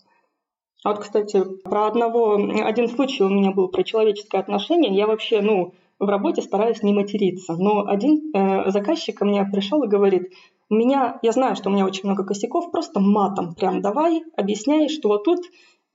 А 0.83 0.89
вот, 0.89 0.99
кстати, 0.99 1.43
про 1.63 1.87
одного, 1.87 2.35
один 2.35 2.87
случай 2.87 3.23
у 3.23 3.29
меня 3.29 3.51
был 3.51 3.67
про 3.67 3.83
человеческое 3.83 4.39
отношение. 4.39 4.95
Я 4.95 5.07
вообще, 5.07 5.41
ну, 5.41 5.73
в 5.99 6.07
работе 6.07 6.41
стараюсь 6.41 6.81
не 6.83 6.93
материться. 6.93 7.55
Но 7.57 7.85
один 7.85 8.31
э, 8.33 8.71
заказчик 8.71 9.17
ко 9.17 9.25
мне 9.25 9.43
пришел 9.43 9.83
и 9.83 9.89
говорит, 9.89 10.31
у 10.69 10.75
меня, 10.75 11.19
я 11.21 11.31
знаю, 11.31 11.55
что 11.55 11.69
у 11.69 11.73
меня 11.73 11.85
очень 11.85 12.05
много 12.05 12.23
косяков, 12.23 12.71
просто 12.71 12.99
матом 12.99 13.55
прям 13.55 13.81
давай, 13.81 14.23
объясняй, 14.37 14.87
что 14.87 15.09
вот 15.09 15.23
тут 15.25 15.41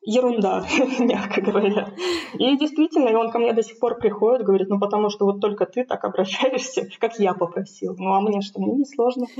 ерунда, 0.04 0.64
мягко 0.98 1.40
говоря. 1.40 1.88
И 2.34 2.56
действительно, 2.56 3.08
и 3.08 3.14
он 3.14 3.30
ко 3.30 3.38
мне 3.38 3.52
до 3.52 3.62
сих 3.62 3.78
пор 3.78 3.98
приходит, 3.98 4.44
говорит, 4.44 4.68
ну 4.68 4.78
потому 4.78 5.10
что 5.10 5.24
вот 5.24 5.40
только 5.40 5.66
ты 5.66 5.84
так 5.84 6.04
обращаешься, 6.04 6.88
как 7.00 7.18
я 7.18 7.34
попросил. 7.34 7.96
Ну 7.98 8.12
а 8.12 8.20
мне 8.20 8.40
что, 8.42 8.60
мне 8.60 8.74
не 8.74 8.84
сложно. 8.84 9.26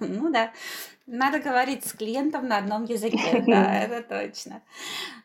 Ну 0.00 0.32
да, 0.32 0.50
надо 1.06 1.38
говорить 1.38 1.84
с 1.84 1.92
клиентом 1.92 2.48
на 2.48 2.58
одном 2.58 2.84
языке, 2.84 3.42
да, 3.46 3.74
это 3.74 4.02
точно. 4.02 4.62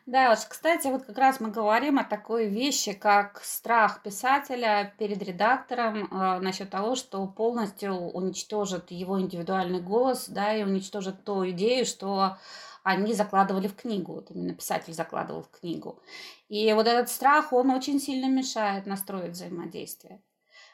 Да, 0.06 0.30
вот, 0.30 0.38
кстати, 0.48 0.88
вот 0.88 1.04
как 1.04 1.16
раз 1.16 1.40
мы 1.40 1.50
говорим 1.50 1.98
о 1.98 2.04
такой 2.04 2.48
вещи, 2.48 2.92
как 2.92 3.40
страх 3.42 4.02
писателя 4.02 4.92
перед 4.98 5.22
редактором 5.22 6.08
э, 6.10 6.40
насчет 6.40 6.70
того, 6.70 6.94
что 6.94 7.26
полностью 7.26 7.94
уничтожит 7.94 8.90
его 8.90 9.18
индивидуальный 9.18 9.80
голос, 9.80 10.28
да, 10.28 10.54
и 10.54 10.62
уничтожит 10.62 11.24
ту 11.24 11.48
идею, 11.50 11.86
что 11.86 12.36
они 12.84 13.14
закладывали 13.14 13.66
в 13.66 13.74
книгу, 13.74 14.12
вот 14.12 14.30
именно 14.30 14.54
писатель 14.54 14.92
закладывал 14.92 15.42
в 15.42 15.50
книгу. 15.50 16.00
И 16.48 16.72
вот 16.74 16.86
этот 16.86 17.08
страх, 17.08 17.52
он 17.52 17.70
очень 17.70 17.98
сильно 17.98 18.28
мешает 18.28 18.86
настроить 18.86 19.32
взаимодействие. 19.32 20.22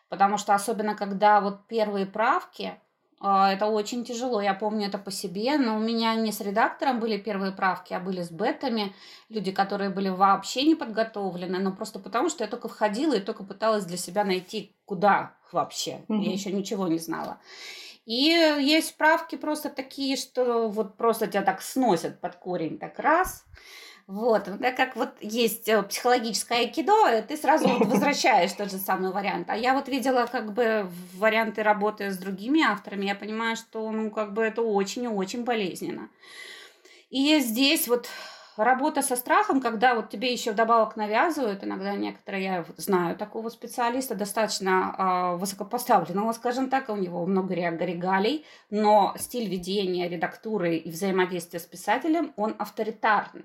Потому 0.09 0.37
что 0.37 0.55
особенно 0.55 0.97
когда 0.97 1.40
вот 1.40 1.69
первые 1.69 2.05
правки, 2.05 2.75
а, 3.21 3.52
это 3.52 3.67
очень 3.67 4.05
тяжело. 4.05 4.40
Я 4.40 4.55
помню 4.55 4.88
это 4.88 4.99
по 4.99 5.12
себе, 5.12 5.57
но 5.57 5.76
у 5.76 5.79
меня 5.79 6.14
не 6.17 6.33
с 6.33 6.40
редактором 6.40 6.99
были 6.99 7.17
первые 7.17 7.52
правки, 7.52 7.93
а 7.93 8.00
были 8.00 8.23
с 8.23 8.31
бетами. 8.31 8.93
Люди, 9.29 9.52
которые 9.52 9.90
были 9.90 10.09
вообще 10.09 10.64
не 10.64 10.75
подготовлены, 10.75 11.61
но 11.61 11.71
просто 11.71 12.00
потому, 12.00 12.29
что 12.29 12.43
я 12.43 12.50
только 12.50 12.69
входила 12.69 13.14
и 13.14 13.21
только 13.21 13.45
пыталась 13.45 13.85
для 13.85 13.99
себя 13.99 14.25
найти, 14.25 14.75
куда 14.85 15.37
вообще. 15.52 16.02
Mm-hmm. 16.09 16.23
Я 16.23 16.33
еще 16.33 16.50
ничего 16.50 16.88
не 16.88 16.99
знала. 16.99 17.38
И 18.11 18.25
есть 18.59 18.88
справки 18.88 19.37
просто 19.37 19.71
такие, 19.71 20.17
что 20.17 20.69
вот 20.69 20.97
просто 20.97 21.29
тебя 21.29 21.43
так 21.43 21.62
сносят 21.62 22.21
под 22.21 22.35
корень, 22.35 22.76
так 22.76 22.99
раз. 22.99 23.45
Вот, 24.09 24.50
да, 24.59 24.73
как 24.73 24.97
вот 24.97 25.11
есть 25.21 25.69
э, 25.69 25.81
психологическое 25.85 26.57
айкидо, 26.57 27.23
ты 27.23 27.37
сразу 27.37 27.69
вот 27.69 27.87
возвращаешь 27.87 28.52
тот 28.55 28.73
же 28.73 28.79
самый 28.79 29.12
вариант. 29.12 29.49
А 29.49 29.57
я 29.57 29.75
вот 29.75 29.87
видела 29.87 30.26
как 30.26 30.55
бы 30.55 30.90
варианты 31.14 31.62
работы 31.62 32.11
с 32.11 32.19
другими 32.19 32.61
авторами, 32.64 33.07
я 33.07 33.14
понимаю, 33.14 33.55
что, 33.55 33.88
ну, 33.93 34.11
как 34.11 34.33
бы 34.33 34.43
это 34.43 34.62
очень 34.62 35.05
и 35.05 35.07
очень 35.07 35.45
болезненно. 35.45 36.09
И 37.11 37.38
здесь 37.38 37.87
вот 37.87 38.09
работа 38.57 39.02
со 39.02 39.16
страхом, 39.16 39.61
когда 39.61 39.95
вот 39.95 40.11
тебе 40.11 40.33
еще 40.33 40.52
вдобавок 40.52 40.97
навязывают, 40.97 41.64
иногда 41.64 41.95
некоторые, 41.95 42.45
я 42.45 42.64
знаю 42.76 43.16
такого 43.16 43.49
специалиста, 43.49 44.14
достаточно 44.14 44.95
э, 44.97 45.37
высокопоставленного, 45.38 46.33
скажем 46.33 46.69
так, 46.69 46.88
у 46.88 46.97
него 46.97 47.25
много 47.26 47.54
регалий, 47.54 48.45
но 48.71 49.14
стиль 49.19 49.49
ведения, 49.49 50.09
редактуры 50.09 50.76
и 50.76 50.90
взаимодействия 50.90 51.61
с 51.61 51.66
писателем, 51.66 52.33
он 52.37 52.54
авторитарный. 52.59 53.45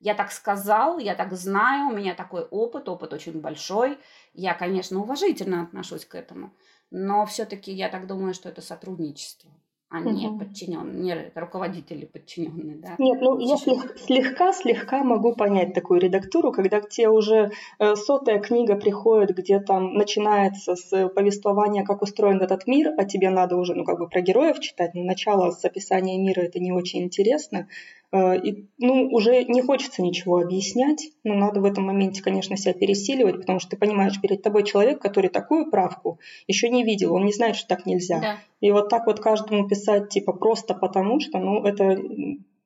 Я 0.00 0.14
так 0.14 0.32
сказал, 0.32 0.98
я 0.98 1.14
так 1.14 1.32
знаю, 1.32 1.88
у 1.88 1.96
меня 1.96 2.14
такой 2.14 2.42
опыт, 2.42 2.88
опыт 2.88 3.12
очень 3.12 3.40
большой. 3.40 3.98
Я, 4.34 4.52
конечно, 4.52 4.98
уважительно 4.98 5.62
отношусь 5.62 6.04
к 6.04 6.16
этому, 6.16 6.52
но 6.90 7.24
все-таки 7.24 7.72
я 7.72 7.88
так 7.88 8.08
думаю, 8.08 8.34
что 8.34 8.48
это 8.48 8.62
сотрудничество 8.62 9.50
а 9.92 10.00
не 10.00 10.26
угу. 10.28 10.38
подчиненные, 10.38 11.02
не 11.02 11.30
руководители 11.34 12.06
подчиненные, 12.06 12.76
да. 12.76 12.94
Нет, 12.98 13.20
ну 13.20 13.38
я 13.38 13.56
слегка-слегка 13.56 15.04
могу 15.04 15.34
понять 15.34 15.74
такую 15.74 16.00
редактуру, 16.00 16.50
когда 16.50 16.80
к 16.80 16.88
тебе 16.88 17.10
уже 17.10 17.52
э, 17.78 17.94
сотая 17.94 18.38
книга 18.38 18.76
приходит, 18.76 19.36
где 19.36 19.60
там 19.60 19.92
начинается 19.92 20.76
с 20.76 21.08
повествования, 21.10 21.84
как 21.84 22.00
устроен 22.00 22.40
этот 22.40 22.66
мир, 22.66 22.94
а 22.96 23.04
тебе 23.04 23.28
надо 23.28 23.56
уже, 23.56 23.74
ну 23.74 23.84
как 23.84 23.98
бы 23.98 24.08
про 24.08 24.22
героев 24.22 24.60
читать, 24.60 24.94
начало 24.94 25.50
с 25.50 25.62
описания 25.62 26.18
мира 26.18 26.40
это 26.40 26.58
не 26.58 26.72
очень 26.72 27.02
интересно, 27.02 27.68
и, 28.14 28.66
ну, 28.78 29.08
уже 29.08 29.44
не 29.44 29.62
хочется 29.62 30.02
ничего 30.02 30.38
объяснять, 30.38 31.10
но 31.24 31.34
надо 31.34 31.60
в 31.60 31.64
этом 31.64 31.84
моменте, 31.84 32.22
конечно, 32.22 32.56
себя 32.58 32.74
пересиливать, 32.74 33.38
потому 33.38 33.58
что 33.58 33.70
ты 33.70 33.76
понимаешь, 33.78 34.20
перед 34.20 34.42
тобой 34.42 34.64
человек, 34.64 35.00
который 35.00 35.30
такую 35.30 35.70
правку 35.70 36.18
еще 36.46 36.68
не 36.68 36.84
видел, 36.84 37.14
он 37.14 37.24
не 37.24 37.32
знает, 37.32 37.56
что 37.56 37.68
так 37.68 37.86
нельзя. 37.86 38.20
Да. 38.20 38.36
И 38.60 38.70
вот 38.70 38.90
так 38.90 39.06
вот 39.06 39.20
каждому 39.20 39.66
писать, 39.66 40.10
типа, 40.10 40.34
просто 40.34 40.74
потому 40.74 41.20
что, 41.20 41.38
ну, 41.38 41.64
это 41.64 41.98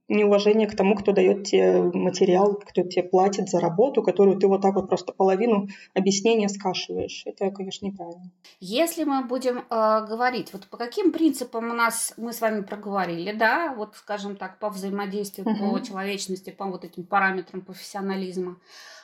неуважение 0.08 0.68
к 0.68 0.76
тому, 0.76 0.94
кто 0.94 1.12
дает 1.12 1.44
тебе 1.44 1.82
материал, 1.82 2.54
кто 2.54 2.82
тебе 2.82 3.02
платит 3.02 3.48
за 3.48 3.60
работу, 3.60 4.02
которую 4.02 4.38
ты 4.38 4.46
вот 4.46 4.62
так 4.62 4.74
вот 4.74 4.88
просто 4.88 5.12
половину 5.12 5.68
объяснения 5.94 6.48
скашиваешь. 6.48 7.22
Это, 7.26 7.50
конечно, 7.50 7.86
неправильно. 7.86 8.30
Если 8.60 9.04
мы 9.04 9.24
будем 9.24 9.58
э, 9.58 9.62
говорить, 9.68 10.52
вот 10.52 10.66
по 10.68 10.76
каким 10.76 11.12
принципам 11.12 11.70
у 11.70 11.74
нас 11.74 12.14
мы 12.16 12.32
с 12.32 12.40
вами 12.40 12.62
проговорили, 12.62 13.32
да, 13.32 13.74
вот, 13.76 13.96
скажем 13.96 14.36
так, 14.36 14.58
по 14.58 14.70
взаимодействию, 14.70 15.46
uh-huh. 15.46 15.72
по 15.72 15.80
человечности, 15.80 16.50
по 16.50 16.66
вот 16.66 16.84
этим 16.84 17.04
параметрам 17.04 17.60
профессионализма, 17.60 18.58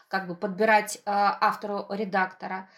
как 0.09 0.28
бы 0.28 0.35
подбирать 0.35 0.97
э, 0.97 1.00
автору 1.06 1.87
редактора. 1.90 2.68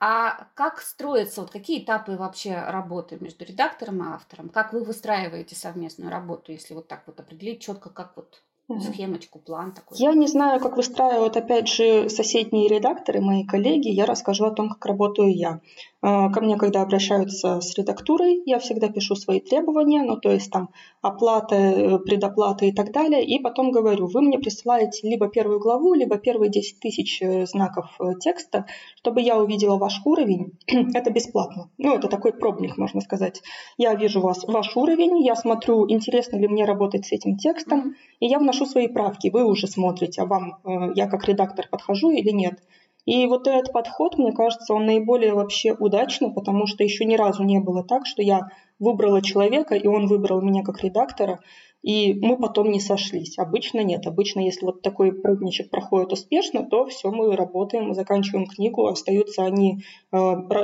А 0.00 0.48
как 0.54 0.80
строятся, 0.80 1.40
вот 1.42 1.50
какие 1.50 1.82
этапы 1.84 2.16
вообще 2.16 2.54
работы 2.54 3.16
между 3.20 3.44
редактором 3.44 4.02
и 4.02 4.08
автором? 4.12 4.48
Как 4.48 4.72
вы 4.72 4.82
выстраиваете 4.84 5.54
совместную 5.56 6.10
работу, 6.10 6.50
если 6.52 6.74
вот 6.74 6.88
так 6.88 7.04
вот 7.06 7.18
определить 7.20 7.62
четко, 7.62 7.90
как 7.90 8.16
вот 8.16 8.42
схемочку, 8.80 9.38
план 9.38 9.72
такой? 9.72 9.96
Я 9.98 10.12
не 10.12 10.26
знаю, 10.26 10.60
как 10.60 10.76
выстраивают, 10.76 11.36
опять 11.36 11.68
же, 11.68 12.08
соседние 12.08 12.68
редакторы, 12.68 13.20
мои 13.20 13.44
коллеги. 13.44 13.88
Я 13.88 14.04
расскажу 14.06 14.44
о 14.44 14.50
том, 14.50 14.68
как 14.68 14.84
работаю 14.86 15.34
я. 15.34 15.60
А, 16.00 16.30
ко 16.30 16.40
мне, 16.40 16.56
когда 16.56 16.82
обращаются 16.82 17.60
с 17.60 17.76
редактурой, 17.76 18.40
я 18.46 18.60
всегда 18.60 18.88
пишу 18.88 19.16
свои 19.16 19.40
требования, 19.40 20.04
ну, 20.04 20.16
то 20.16 20.30
есть 20.30 20.50
там 20.50 20.68
оплата, 21.02 21.56
э, 21.56 21.98
предоплата 21.98 22.66
и 22.66 22.72
так 22.72 22.92
далее, 22.92 23.24
и 23.24 23.40
потом 23.42 23.72
говорю, 23.72 24.06
вы 24.06 24.22
мне 24.22 24.38
присылаете 24.38 25.08
либо 25.08 25.28
первую 25.28 25.58
главу, 25.58 25.94
либо 25.94 26.16
первые 26.18 26.50
10 26.50 26.78
тысяч 26.78 27.20
э, 27.20 27.46
знаков 27.46 27.96
э, 27.98 28.12
текста, 28.20 28.66
чтобы 28.96 29.22
я 29.22 29.38
увидела 29.38 29.76
ваш 29.76 30.00
уровень. 30.04 30.52
это 30.94 31.10
бесплатно. 31.10 31.68
Ну, 31.78 31.96
это 31.96 32.06
такой 32.06 32.32
пробник, 32.32 32.78
можно 32.78 33.00
сказать. 33.00 33.42
Я 33.76 33.94
вижу 33.94 34.20
вас, 34.20 34.44
ваш 34.44 34.76
уровень, 34.76 35.24
я 35.24 35.34
смотрю, 35.34 35.90
интересно 35.90 36.36
ли 36.36 36.46
мне 36.46 36.64
работать 36.64 37.06
с 37.06 37.12
этим 37.12 37.36
текстом, 37.36 37.96
и 38.20 38.26
я 38.26 38.38
вношу 38.38 38.57
свои 38.66 38.88
правки. 38.88 39.28
Вы 39.28 39.44
уже 39.44 39.66
смотрите, 39.66 40.22
а 40.22 40.26
вам 40.26 40.58
э, 40.64 40.92
я 40.94 41.06
как 41.08 41.24
редактор 41.24 41.66
подхожу 41.70 42.10
или 42.10 42.30
нет. 42.30 42.60
И 43.04 43.24
вот 43.26 43.46
этот 43.46 43.72
подход, 43.72 44.18
мне 44.18 44.32
кажется, 44.32 44.74
он 44.74 44.84
наиболее 44.84 45.32
вообще 45.32 45.72
удачный, 45.72 46.30
потому 46.30 46.66
что 46.66 46.84
еще 46.84 47.06
ни 47.06 47.16
разу 47.16 47.42
не 47.42 47.58
было 47.58 47.82
так, 47.82 48.06
что 48.06 48.22
я 48.22 48.48
выбрала 48.78 49.22
человека, 49.22 49.74
и 49.76 49.86
он 49.86 50.06
выбрал 50.06 50.42
меня 50.42 50.62
как 50.62 50.82
редактора, 50.84 51.40
и 51.82 52.12
мы 52.20 52.36
потом 52.36 52.70
не 52.70 52.80
сошлись. 52.80 53.38
Обычно 53.38 53.82
нет. 53.82 54.06
Обычно, 54.06 54.40
если 54.40 54.66
вот 54.66 54.82
такой 54.82 55.12
пробничек 55.12 55.70
проходит 55.70 56.12
успешно, 56.12 56.64
то 56.64 56.86
все, 56.86 57.10
мы 57.10 57.34
работаем, 57.34 57.94
заканчиваем 57.94 58.46
книгу, 58.46 58.86
остаются 58.86 59.42
они 59.42 59.78
э, 60.12 60.16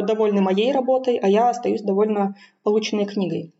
довольны 0.02 0.42
моей 0.42 0.70
работой, 0.70 1.16
а 1.16 1.28
я 1.28 1.48
остаюсь 1.48 1.80
довольно 1.80 2.36
полученной 2.62 3.06
книгой. 3.06 3.54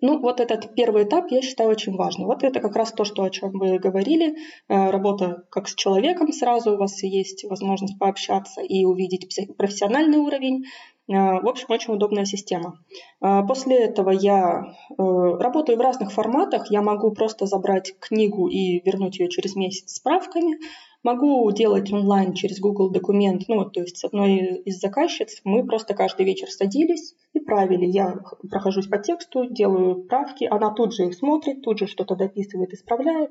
Ну, 0.00 0.18
вот 0.20 0.40
этот 0.40 0.74
первый 0.74 1.04
этап 1.04 1.30
я 1.30 1.40
считаю 1.40 1.70
очень 1.70 1.96
важным. 1.96 2.26
Вот 2.26 2.44
это 2.44 2.60
как 2.60 2.76
раз 2.76 2.92
то, 2.92 3.04
что, 3.04 3.22
о 3.22 3.30
чем 3.30 3.52
вы 3.52 3.78
говорили. 3.78 4.36
Э, 4.68 4.90
работа 4.90 5.44
как 5.50 5.68
с 5.68 5.74
человеком 5.74 6.32
сразу, 6.32 6.74
у 6.74 6.76
вас 6.76 7.02
есть 7.02 7.44
возможность 7.44 7.98
пообщаться 7.98 8.60
и 8.60 8.84
увидеть 8.84 9.38
профессиональный 9.56 10.18
уровень. 10.18 10.64
Э, 11.08 11.40
в 11.40 11.48
общем, 11.48 11.66
очень 11.70 11.94
удобная 11.94 12.26
система. 12.26 12.78
Э, 13.22 13.42
после 13.46 13.84
этого 13.84 14.10
я 14.10 14.74
работаю 14.98 15.78
в 15.78 15.80
разных 15.80 16.12
форматах. 16.12 16.70
Я 16.70 16.82
могу 16.82 17.12
просто 17.12 17.46
забрать 17.46 17.98
книгу 17.98 18.48
и 18.48 18.80
вернуть 18.84 19.18
ее 19.18 19.30
через 19.30 19.56
месяц 19.56 19.92
с 19.92 19.96
справками. 19.96 20.58
Могу 21.06 21.48
делать 21.52 21.92
онлайн 21.92 22.32
через 22.32 22.58
Google 22.58 22.90
документ, 22.90 23.42
ну, 23.46 23.64
то 23.64 23.80
есть 23.80 23.96
с 23.96 24.02
одной 24.02 24.56
из 24.64 24.80
заказчиц 24.80 25.40
мы 25.44 25.64
просто 25.64 25.94
каждый 25.94 26.26
вечер 26.26 26.50
садились 26.50 27.14
и 27.32 27.38
правили. 27.38 27.86
Я 27.86 28.16
прохожусь 28.50 28.88
по 28.88 28.98
тексту, 28.98 29.46
делаю 29.48 30.02
правки, 30.02 30.48
она 30.50 30.72
тут 30.72 30.94
же 30.94 31.04
их 31.04 31.14
смотрит, 31.14 31.62
тут 31.62 31.78
же 31.78 31.86
что-то 31.86 32.16
дописывает, 32.16 32.72
исправляет. 32.72 33.30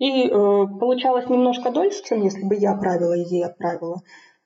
И 0.00 0.24
э, 0.24 0.28
получалось 0.30 1.28
немножко 1.28 1.70
дольше, 1.70 2.02
чем 2.04 2.24
если 2.24 2.44
бы 2.44 2.56
я 2.56 2.74
правила 2.74 3.16
и 3.16 3.22
ей 3.22 3.44
отправила. 3.44 4.02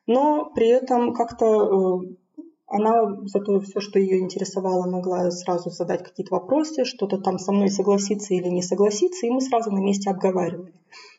Но 0.07 0.51
при 0.55 0.69
этом 0.69 1.15
как-то 1.15 1.47
э, 1.47 2.43
она 2.67 3.17
зато 3.29 3.61
все, 3.61 3.81
что 3.81 3.99
ее 3.99 4.19
интересовало, 4.19 4.91
могла 4.91 5.31
сразу 5.31 5.71
задать 5.71 6.03
какие-то 6.03 6.35
вопросы, 6.35 6.85
что-то 6.85 7.17
там 7.17 7.39
со 7.39 7.51
мной 7.51 7.71
согласиться 7.71 8.35
или 8.35 8.49
не 8.49 8.61
согласиться, 8.61 9.27
и 9.27 9.31
мы 9.31 9.41
сразу 9.41 9.71
на 9.71 9.79
месте 9.79 10.11
обговаривали. 10.11 10.75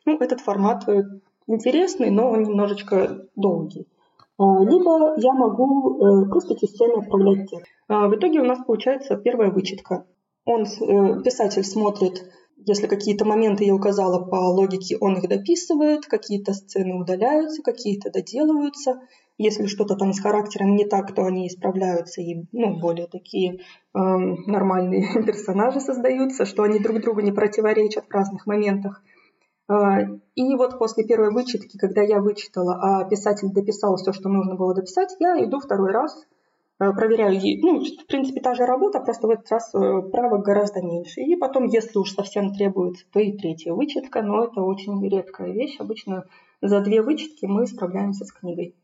Ну, 0.06 0.18
этот 0.18 0.42
формат 0.42 0.88
э, 0.88 1.04
интересный, 1.48 2.10
но 2.10 2.30
он 2.30 2.44
немножечко 2.44 3.28
долгий. 3.36 3.88
А, 4.38 4.64
либо 4.64 5.14
я 5.18 5.34
могу 5.34 5.98
э, 5.98 6.30
просто 6.30 6.56
частями 6.56 7.00
отправлять 7.00 7.50
текст. 7.50 7.68
А, 7.88 8.08
в 8.08 8.16
итоге 8.16 8.40
у 8.40 8.46
нас 8.46 8.60
получается 8.66 9.16
первая 9.16 9.52
вычетка. 9.52 10.06
Он, 10.46 10.64
э, 10.64 11.22
писатель 11.24 11.64
смотрит, 11.64 12.30
если 12.66 12.88
какие-то 12.88 13.26
моменты 13.26 13.66
я 13.66 13.76
указала 13.76 14.24
по 14.24 14.36
логике, 14.36 14.98
он 15.00 15.18
их 15.18 15.28
дописывает, 15.28 16.06
какие-то 16.06 16.54
сцены 16.54 16.96
удаляются, 16.96 17.62
какие-то 17.62 18.10
доделываются. 18.12 19.02
Если 19.38 19.66
что-то 19.66 19.96
там 19.96 20.14
с 20.14 20.20
характером 20.20 20.76
не 20.76 20.86
так, 20.86 21.14
то 21.14 21.24
они 21.24 21.48
исправляются 21.48 22.22
и 22.22 22.46
ну, 22.52 22.80
более 22.80 23.08
такие 23.08 23.54
э, 23.54 23.60
нормальные 23.94 25.24
персонажи 25.26 25.80
создаются, 25.80 26.46
что 26.46 26.64
они 26.64 26.80
друг 26.80 27.02
другу 27.02 27.22
не 27.22 27.32
противоречат 27.32 28.06
в 28.08 28.14
разных 28.14 28.46
моментах. 28.46 29.02
А, 29.68 30.02
и 30.36 30.56
вот 30.56 30.78
после 30.78 31.06
первой 31.06 31.32
вычетки, 31.32 31.78
когда 31.78 32.02
я 32.02 32.20
вычитала, 32.20 32.76
а 32.82 33.06
писатель 33.06 33.50
дописал 33.54 33.96
все, 33.96 34.12
что 34.12 34.30
нужно 34.30 34.56
было 34.56 34.74
дописать, 34.74 35.16
я 35.20 35.42
иду 35.44 35.60
второй 35.60 35.92
раз, 35.92 36.26
э, 36.80 36.92
проверяю, 36.92 37.40
ну, 37.62 37.80
в 37.80 38.06
принципе, 38.08 38.42
та 38.42 38.56
же 38.56 38.66
работа, 38.66 39.00
просто 39.00 39.28
в 39.28 39.30
этот 39.30 39.50
раз 39.50 39.74
э, 39.74 40.02
правок 40.12 40.44
гораздо 40.44 40.82
меньше. 40.82 41.22
И 41.22 41.36
потом, 41.38 41.68
если 41.68 41.98
уж 41.98 42.14
совсем 42.14 42.54
требуется, 42.54 43.06
то 43.12 43.20
и 43.20 43.38
третья 43.38 43.74
вычетка, 43.74 44.22
но 44.22 44.44
это 44.44 44.62
очень 44.62 45.02
редкая 45.08 45.54
вещь. 45.54 45.78
Обычно 45.80 46.26
за 46.62 46.82
две 46.82 47.02
вычетки 47.02 47.46
мы 47.46 47.66
справляемся 47.66 48.26
с 48.26 48.34
книгой. 48.34 48.76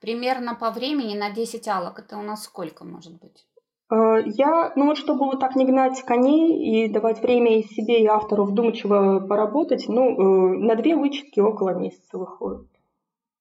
Примерно 0.00 0.54
по 0.54 0.70
времени 0.70 1.16
на 1.16 1.30
10 1.30 1.66
алок 1.68 1.98
это 1.98 2.18
у 2.18 2.22
нас 2.22 2.44
сколько 2.44 2.84
может 2.84 3.18
быть? 3.18 3.46
Э, 3.92 4.22
я, 4.24 4.72
ну 4.74 4.86
вот 4.86 4.96
чтобы 4.96 5.26
вот 5.26 5.40
так 5.40 5.54
не 5.54 5.66
гнать 5.66 6.00
коней 6.02 6.86
и 6.86 6.88
давать 6.88 7.20
время 7.22 7.58
и 7.58 7.62
себе, 7.62 8.02
и 8.02 8.06
автору 8.06 8.44
вдумчиво 8.44 9.20
поработать, 9.20 9.84
ну, 9.88 10.54
э, 10.54 10.58
на 10.58 10.74
две 10.76 10.96
вычетки 10.96 11.40
около 11.40 11.74
месяца 11.74 12.16
выходит. 12.16 12.66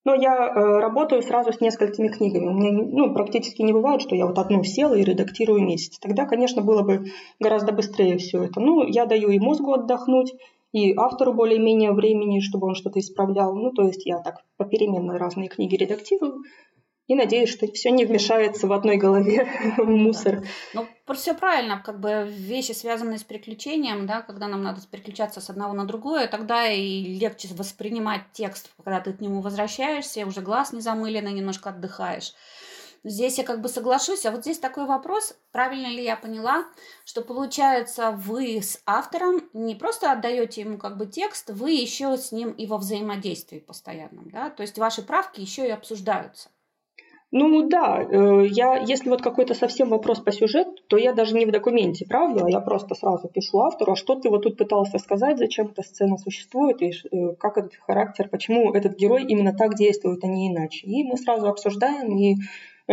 Но 0.04 0.16
я 0.16 0.48
э, 0.48 0.80
работаю 0.80 1.22
сразу 1.22 1.54
с 1.54 1.62
несколькими 1.62 2.10
книгами. 2.10 2.48
У 2.48 2.54
меня 2.54 2.72
ну, 2.72 3.14
практически 3.14 3.62
не 3.62 3.72
бывает, 3.72 4.02
что 4.02 4.16
я 4.16 4.26
вот 4.26 4.38
одну 4.40 4.64
села 4.64 4.96
и 4.96 5.04
редактирую 5.04 5.62
месяц. 5.62 6.00
Тогда, 6.00 6.26
конечно, 6.26 6.62
было 6.62 6.82
бы 6.82 7.06
гораздо 7.40 7.72
быстрее 7.72 8.18
все 8.18 8.44
это. 8.44 8.60
Ну, 8.60 8.86
я 8.86 9.06
даю 9.06 9.30
и 9.30 9.40
мозгу 9.40 9.74
отдохнуть, 9.74 10.34
и 10.74 10.94
автору 10.96 11.34
более-менее 11.34 11.92
времени, 11.92 12.40
чтобы 12.40 12.68
он 12.68 12.76
что-то 12.76 13.00
исправлял. 13.00 13.56
Ну, 13.56 13.72
то 13.72 13.84
есть 13.84 14.06
я 14.06 14.20
так 14.20 14.38
попеременно 14.58 15.20
разные 15.20 15.50
книги 15.50 15.76
редактирую 15.76 16.44
и 17.12 17.15
надеюсь, 17.15 17.50
что 17.50 17.69
все 17.69 17.91
не 17.91 18.06
вмешается 18.06 18.67
в 18.67 18.71
одной 18.71 18.95
голове 18.95 19.45
в 19.78 19.86
мусор. 19.86 20.47
Ну, 20.74 20.88
все 21.13 21.34
правильно, 21.34 21.82
как 21.86 22.00
бы 22.00 22.26
вещи, 22.26 22.71
связанные 22.71 23.19
с 23.19 23.24
приключением, 23.24 24.08
да, 24.08 24.21
когда 24.21 24.47
нам 24.47 24.63
надо 24.63 24.80
переключаться 24.89 25.41
с 25.41 25.50
одного 25.50 25.74
на 25.74 25.84
другое, 25.84 26.28
тогда 26.28 26.69
и 26.69 27.04
легче 27.04 27.50
воспринимать 27.54 28.21
текст, 28.32 28.71
когда 28.78 29.02
ты 29.02 29.12
к 29.12 29.19
нему 29.19 29.41
возвращаешься, 29.41 30.26
уже 30.26 30.39
глаз 30.39 30.71
не 30.71 30.80
замыленный, 30.80 31.34
немножко 31.34 31.71
отдыхаешь. 31.71 32.34
Здесь 33.04 33.39
я 33.39 33.43
как 33.43 33.60
бы 33.60 33.67
соглашусь, 33.67 34.26
а 34.26 34.32
вот 34.32 34.41
здесь 34.41 34.60
такой 34.60 34.86
вопрос, 34.86 35.36
правильно 35.52 35.88
ли 35.88 36.06
я 36.06 36.15
поняла, 36.15 36.63
что 37.04 37.24
получается 37.24 38.12
вы 38.12 38.62
с 38.62 38.82
автором 38.86 39.50
не 39.52 39.76
просто 39.76 40.13
отдаете 40.13 40.62
ему 40.62 40.78
как 40.78 40.95
бы 40.95 41.08
текст, 41.08 41.50
вы 41.50 41.71
еще 41.71 42.15
с 42.15 42.32
ним 42.32 42.52
и 42.52 42.67
во 42.67 42.78
взаимодействии 42.78 43.60
постоянном, 43.60 44.30
да, 44.30 44.50
то 44.50 44.62
есть 44.62 44.78
ваши 44.78 45.02
правки 45.02 45.41
еще 45.41 45.67
и 45.67 45.71
обсуждаются. 45.71 46.52
Ну 47.34 47.70
да, 47.70 48.02
э, 48.04 48.46
я, 48.48 48.76
если 48.76 49.10
вот 49.10 49.22
какой-то 49.22 49.54
совсем 49.54 49.88
вопрос 49.88 50.20
по 50.20 50.34
сюжету, 50.34 50.76
то 50.88 50.98
я 50.98 51.13
даже 51.13 51.34
не 51.34 51.46
в 51.46 51.52
документе 51.52 52.06
правлю, 52.06 52.44
а 52.44 52.50
я 52.50 52.60
просто 52.60 52.94
сразу 52.94 53.30
пишу 53.30 53.62
автору, 53.62 53.94
а 53.94 53.96
что 53.96 54.15
ты 54.15 54.30
вот 54.30 54.44
тут 54.44 54.58
пытался 54.58 54.98
сказать, 54.98 55.38
зачем 55.38 55.67
эта 55.67 55.82
сцена 55.82 56.17
существует, 56.17 56.82
и 56.82 56.91
э, 56.91 57.36
как 57.39 57.58
этот 57.58 57.76
характер, 57.88 58.28
почему 58.30 58.74
этот 58.74 58.98
герой 58.98 59.24
именно 59.24 59.54
так 59.54 59.76
действует, 59.76 60.22
а 60.26 60.28
не 60.28 60.52
иначе. 60.52 60.86
И 60.86 61.06
мы 61.06 61.15
сразу 61.15 61.48
обсуждаем, 61.48 62.17
и 62.17 62.36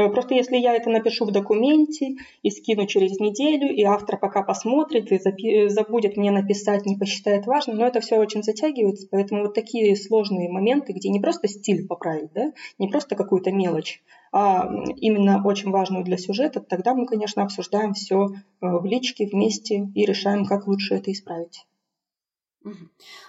просто 0.08 0.34
если 0.34 0.56
я 0.56 0.74
это 0.74 0.90
напишу 0.90 1.24
в 1.24 1.32
документе 1.32 2.16
и 2.42 2.50
скину 2.50 2.86
через 2.86 3.18
неделю, 3.18 3.74
и 3.74 3.82
автор 3.82 4.18
пока 4.18 4.42
посмотрит 4.42 5.10
и 5.10 5.68
забудет 5.68 6.16
мне 6.16 6.30
написать, 6.30 6.86
не 6.86 6.96
посчитает 6.96 7.46
важным, 7.46 7.76
но 7.76 7.86
это 7.86 8.00
все 8.00 8.18
очень 8.18 8.42
затягивается, 8.42 9.08
поэтому 9.10 9.42
вот 9.42 9.54
такие 9.54 9.96
сложные 9.96 10.50
моменты, 10.50 10.92
где 10.92 11.08
не 11.08 11.20
просто 11.20 11.48
стиль 11.48 11.86
поправить, 11.86 12.32
да, 12.32 12.52
не 12.78 12.88
просто 12.88 13.16
какую-то 13.16 13.50
мелочь, 13.50 14.02
а 14.32 14.68
именно 14.96 15.42
очень 15.44 15.70
важную 15.70 16.04
для 16.04 16.16
сюжета, 16.16 16.60
тогда 16.60 16.94
мы, 16.94 17.06
конечно, 17.06 17.42
обсуждаем 17.42 17.94
все 17.94 18.26
э, 18.26 18.30
в 18.60 18.84
личке 18.84 19.26
вместе 19.26 19.88
и 19.94 20.04
решаем, 20.04 20.44
как 20.44 20.66
лучше 20.66 20.94
это 20.94 21.10
исправить. 21.10 21.66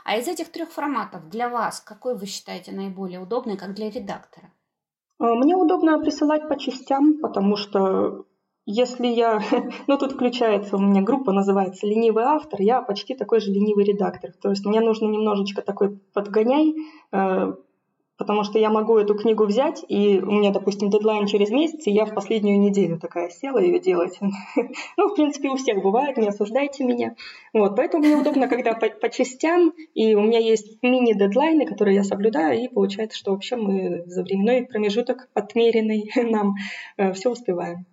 А 0.03 0.17
из 0.17 0.27
этих 0.27 0.51
трех 0.51 0.71
форматов 0.71 1.29
для 1.29 1.49
вас 1.49 1.79
какой 1.79 2.17
вы 2.17 2.25
считаете 2.25 2.71
наиболее 2.71 3.19
удобный, 3.19 3.57
как 3.57 3.73
для 3.73 3.89
редактора? 3.89 4.51
А, 5.19 5.35
мне 5.35 5.55
удобно 5.55 5.99
присылать 5.99 6.47
по 6.47 6.57
частям, 6.57 7.19
потому 7.19 7.55
что 7.55 8.25
если 8.65 9.07
я... 9.07 9.41
Ну, 9.87 9.97
тут 9.97 10.13
включается 10.13 10.77
у 10.77 10.79
меня 10.79 11.01
группа, 11.01 11.31
называется 11.31 11.87
«Ленивый 11.87 12.23
автор», 12.23 12.61
я 12.61 12.81
почти 12.81 13.15
такой 13.15 13.39
же 13.39 13.51
ленивый 13.51 13.83
редактор. 13.83 14.31
То 14.41 14.49
есть 14.49 14.65
мне 14.65 14.79
нужно 14.79 15.05
немножечко 15.05 15.61
такой 15.61 15.99
подгоняй, 16.13 16.75
э, 17.11 17.53
потому 18.19 18.43
что 18.43 18.59
я 18.59 18.69
могу 18.69 18.97
эту 18.97 19.15
книгу 19.15 19.45
взять, 19.45 19.83
и 19.87 20.19
у 20.19 20.31
меня, 20.31 20.51
допустим, 20.51 20.89
дедлайн 20.89 21.25
через 21.25 21.49
месяц, 21.49 21.87
и 21.87 21.91
я 21.91 22.05
в 22.05 22.13
последнюю 22.13 22.59
неделю 22.59 22.99
такая 22.99 23.29
села 23.29 23.57
ее 23.57 23.79
делать. 23.79 24.19
Ну, 24.97 25.07
в 25.07 25.15
принципе, 25.15 25.49
у 25.49 25.55
всех 25.55 25.81
бывает, 25.81 26.17
не 26.17 26.27
осуждайте 26.27 26.83
меня. 26.83 27.15
Вот, 27.53 27.77
поэтому 27.77 28.03
мне 28.03 28.15
удобно, 28.17 28.49
когда 28.49 28.73
по, 28.73 28.89
по 28.89 29.09
частям, 29.09 29.73
и 29.93 30.13
у 30.15 30.21
меня 30.21 30.39
есть 30.39 30.83
мини-дедлайны, 30.83 31.65
которые 31.65 31.95
я 31.95 32.03
соблюдаю, 32.03 32.61
и 32.61 32.67
получается, 32.67 33.17
что 33.17 33.31
вообще 33.31 33.55
мы 33.55 34.03
за 34.05 34.23
временной 34.23 34.65
промежуток 34.65 35.29
отмеренный 35.33 36.11
нам 36.15 36.55
э, 36.97 37.13
все 37.13 37.31
успеваем. 37.31 37.85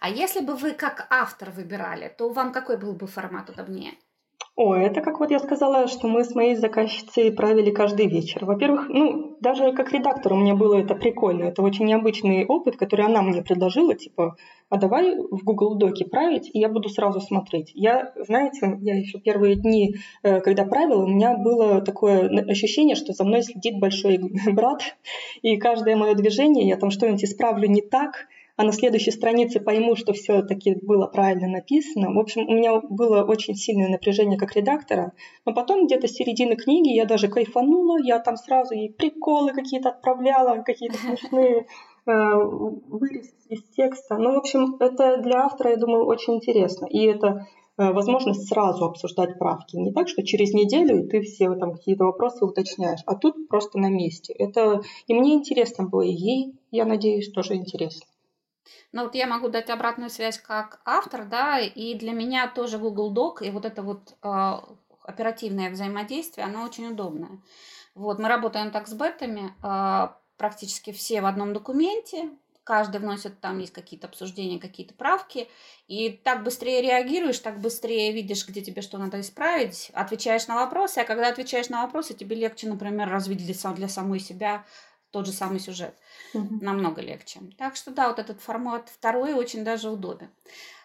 А 0.00 0.08
если 0.08 0.40
бы 0.40 0.54
вы 0.54 0.72
как 0.72 1.08
автор 1.10 1.50
выбирали, 1.50 2.14
то 2.16 2.30
вам 2.30 2.52
какой 2.52 2.78
был 2.78 2.92
бы 2.94 3.06
формат 3.06 3.50
удобнее? 3.50 3.92
О, 4.56 4.74
это 4.74 5.02
как 5.02 5.20
вот 5.20 5.30
я 5.30 5.38
сказала, 5.38 5.86
что 5.86 6.08
мы 6.08 6.24
с 6.24 6.34
моей 6.34 6.56
заказчицей 6.56 7.30
правили 7.30 7.70
каждый 7.70 8.06
вечер. 8.06 8.46
Во-первых, 8.46 8.88
ну, 8.88 9.36
даже 9.42 9.74
как 9.74 9.92
редактор 9.92 10.32
у 10.32 10.36
меня 10.36 10.54
было 10.54 10.76
это 10.76 10.94
прикольно. 10.94 11.44
Это 11.44 11.60
очень 11.60 11.84
необычный 11.84 12.46
опыт, 12.46 12.78
который 12.78 13.04
она 13.04 13.20
мне 13.20 13.42
предложила, 13.42 13.94
типа, 13.94 14.36
а 14.70 14.78
давай 14.78 15.14
в 15.14 15.44
Google 15.44 15.74
Доки 15.74 16.04
править, 16.04 16.50
и 16.54 16.58
я 16.58 16.70
буду 16.70 16.88
сразу 16.88 17.20
смотреть. 17.20 17.70
Я, 17.74 18.14
знаете, 18.16 18.78
я 18.80 18.96
еще 18.96 19.18
первые 19.18 19.56
дни, 19.56 19.96
э, 20.22 20.40
когда 20.40 20.64
правила, 20.64 21.04
у 21.04 21.06
меня 21.06 21.36
было 21.36 21.82
такое 21.82 22.26
ощущение, 22.48 22.96
что 22.96 23.12
за 23.12 23.24
мной 23.24 23.42
следит 23.42 23.78
большой 23.78 24.18
брат, 24.52 24.96
и 25.42 25.58
каждое 25.58 25.96
мое 25.96 26.14
движение, 26.14 26.66
я 26.66 26.78
там 26.78 26.90
что-нибудь 26.90 27.24
исправлю 27.24 27.68
не 27.68 27.82
так, 27.82 28.26
а 28.56 28.64
на 28.64 28.72
следующей 28.72 29.10
странице 29.10 29.60
пойму, 29.60 29.96
что 29.96 30.12
все-таки 30.12 30.76
было 30.80 31.06
правильно 31.06 31.46
написано. 31.46 32.12
В 32.12 32.18
общем, 32.18 32.48
у 32.48 32.52
меня 32.52 32.80
было 32.80 33.22
очень 33.22 33.54
сильное 33.54 33.88
напряжение 33.88 34.38
как 34.38 34.56
редактора, 34.56 35.12
но 35.44 35.52
потом 35.52 35.86
где-то 35.86 36.08
с 36.08 36.12
середины 36.12 36.56
книги 36.56 36.88
я 36.88 37.04
даже 37.04 37.28
кайфанула, 37.28 37.98
я 38.02 38.18
там 38.18 38.36
сразу 38.36 38.74
и 38.74 38.88
приколы 38.88 39.52
какие-то 39.52 39.90
отправляла, 39.90 40.62
какие-то 40.62 40.96
смешные 40.96 41.66
э, 42.06 42.12
вырез 42.88 43.30
из 43.50 43.62
текста. 43.76 44.16
Ну, 44.16 44.32
в 44.32 44.38
общем, 44.38 44.76
это 44.80 45.18
для 45.18 45.44
автора, 45.44 45.70
я 45.70 45.76
думаю, 45.76 46.06
очень 46.06 46.36
интересно. 46.36 46.86
И 46.86 47.04
это 47.04 47.46
э, 47.76 47.92
возможность 47.92 48.48
сразу 48.48 48.86
обсуждать 48.86 49.38
правки. 49.38 49.76
Не 49.76 49.92
так, 49.92 50.08
что 50.08 50.24
через 50.24 50.54
неделю 50.54 51.04
и 51.04 51.08
ты 51.08 51.20
все 51.20 51.54
там 51.56 51.72
какие-то 51.74 52.04
вопросы 52.04 52.44
уточняешь, 52.46 53.00
а 53.04 53.16
тут 53.16 53.48
просто 53.48 53.78
на 53.78 53.90
месте. 53.90 54.32
Это 54.32 54.80
и 55.06 55.12
мне 55.12 55.34
интересно 55.34 55.86
было, 55.86 56.02
и 56.02 56.12
ей, 56.12 56.54
я 56.70 56.86
надеюсь, 56.86 57.30
тоже 57.30 57.54
интересно. 57.54 58.06
Но 58.92 59.04
вот 59.04 59.14
я 59.14 59.26
могу 59.26 59.48
дать 59.48 59.70
обратную 59.70 60.10
связь 60.10 60.38
как 60.38 60.80
автор, 60.84 61.24
да, 61.24 61.58
и 61.60 61.94
для 61.94 62.12
меня 62.12 62.48
тоже 62.48 62.78
Google 62.78 63.12
Doc 63.14 63.46
и 63.46 63.50
вот 63.50 63.64
это 63.64 63.82
вот 63.82 64.14
э, 64.22 64.52
оперативное 65.02 65.70
взаимодействие, 65.70 66.46
оно 66.46 66.64
очень 66.64 66.88
удобное. 66.88 67.40
Вот, 67.94 68.18
мы 68.18 68.28
работаем 68.28 68.70
так 68.70 68.88
с 68.88 68.94
бетами, 68.94 69.54
э, 69.62 70.08
практически 70.36 70.92
все 70.92 71.20
в 71.20 71.26
одном 71.26 71.52
документе, 71.52 72.30
каждый 72.66 73.00
вносит, 73.00 73.40
там 73.40 73.60
есть 73.60 73.72
какие-то 73.72 74.08
обсуждения, 74.08 74.58
какие-то 74.58 74.92
правки, 74.92 75.48
и 75.86 76.10
так 76.10 76.42
быстрее 76.42 76.82
реагируешь, 76.82 77.38
так 77.38 77.60
быстрее 77.60 78.12
видишь, 78.12 78.46
где 78.46 78.60
тебе 78.60 78.82
что 78.82 78.98
надо 78.98 79.20
исправить, 79.20 79.92
отвечаешь 79.94 80.48
на 80.48 80.56
вопросы, 80.56 80.98
а 80.98 81.04
когда 81.04 81.28
отвечаешь 81.28 81.68
на 81.68 81.84
вопросы, 81.84 82.14
тебе 82.14 82.34
легче, 82.34 82.68
например, 82.68 83.08
развить 83.08 83.38
для, 83.38 83.72
для 83.72 83.88
самой 83.88 84.18
себя 84.18 84.64
тот 85.16 85.24
же 85.24 85.32
самый 85.32 85.60
сюжет. 85.60 85.94
Угу. 86.34 86.58
Намного 86.60 87.00
легче. 87.00 87.40
Так 87.56 87.74
что 87.74 87.90
да, 87.90 88.08
вот 88.08 88.18
этот 88.18 88.42
формат 88.42 88.90
второй 88.90 89.32
очень 89.32 89.64
даже 89.64 89.88
удобен. 89.88 90.28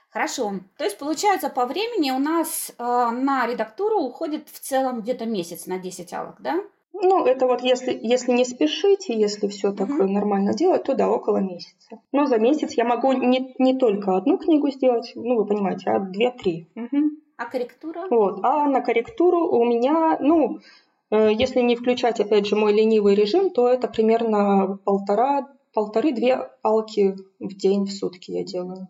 Хорошо. 0.10 0.54
То 0.78 0.86
есть, 0.86 0.98
получается, 0.98 1.50
по 1.50 1.66
времени 1.66 2.12
у 2.12 2.20
нас 2.20 2.72
э, 2.78 2.84
на 2.84 3.46
редактуру 3.46 4.00
уходит 4.00 4.48
в 4.48 4.60
целом 4.62 5.02
где-то 5.02 5.26
месяц 5.26 5.66
на 5.66 5.80
10 5.80 6.14
алок, 6.14 6.36
да? 6.40 6.64
Ну, 6.94 7.26
это 7.26 7.46
вот 7.46 7.62
если, 7.62 8.00
если 8.02 8.32
не 8.32 8.46
спешите, 8.46 9.20
если 9.20 9.50
все 9.50 9.74
так 9.74 9.90
угу. 9.90 10.08
нормально 10.08 10.54
делать, 10.54 10.84
то 10.84 10.96
да, 10.96 11.10
около 11.10 11.38
месяца. 11.38 12.00
Но 12.14 12.26
за 12.26 12.38
месяц 12.38 12.72
я 12.76 12.86
могу 12.86 13.12
не, 13.12 13.54
не 13.60 13.78
только 13.78 14.16
одну 14.16 14.38
книгу 14.38 14.70
сделать, 14.70 15.12
ну, 15.16 15.36
вы 15.36 15.46
понимаете, 15.46 15.90
а 15.90 16.00
две-три. 16.00 16.70
Угу. 16.76 16.98
А 17.36 17.46
корректура? 17.48 18.08
Вот. 18.10 18.40
А 18.44 18.66
на 18.68 18.80
корректуру 18.80 19.50
у 19.50 19.66
меня, 19.66 20.18
ну, 20.22 20.60
если 21.12 21.62
не 21.62 21.76
включать, 21.76 22.20
опять 22.20 22.48
же, 22.48 22.56
мой 22.56 22.74
ленивый 22.74 23.16
режим, 23.16 23.50
то 23.50 23.68
это 23.68 23.88
примерно 23.88 24.78
полтора, 24.86 25.48
полторы-две 25.74 26.50
палки 26.62 27.16
в 27.40 27.56
день, 27.56 27.86
в 27.86 27.92
сутки 27.92 28.32
я 28.32 28.44
делаю. 28.44 28.88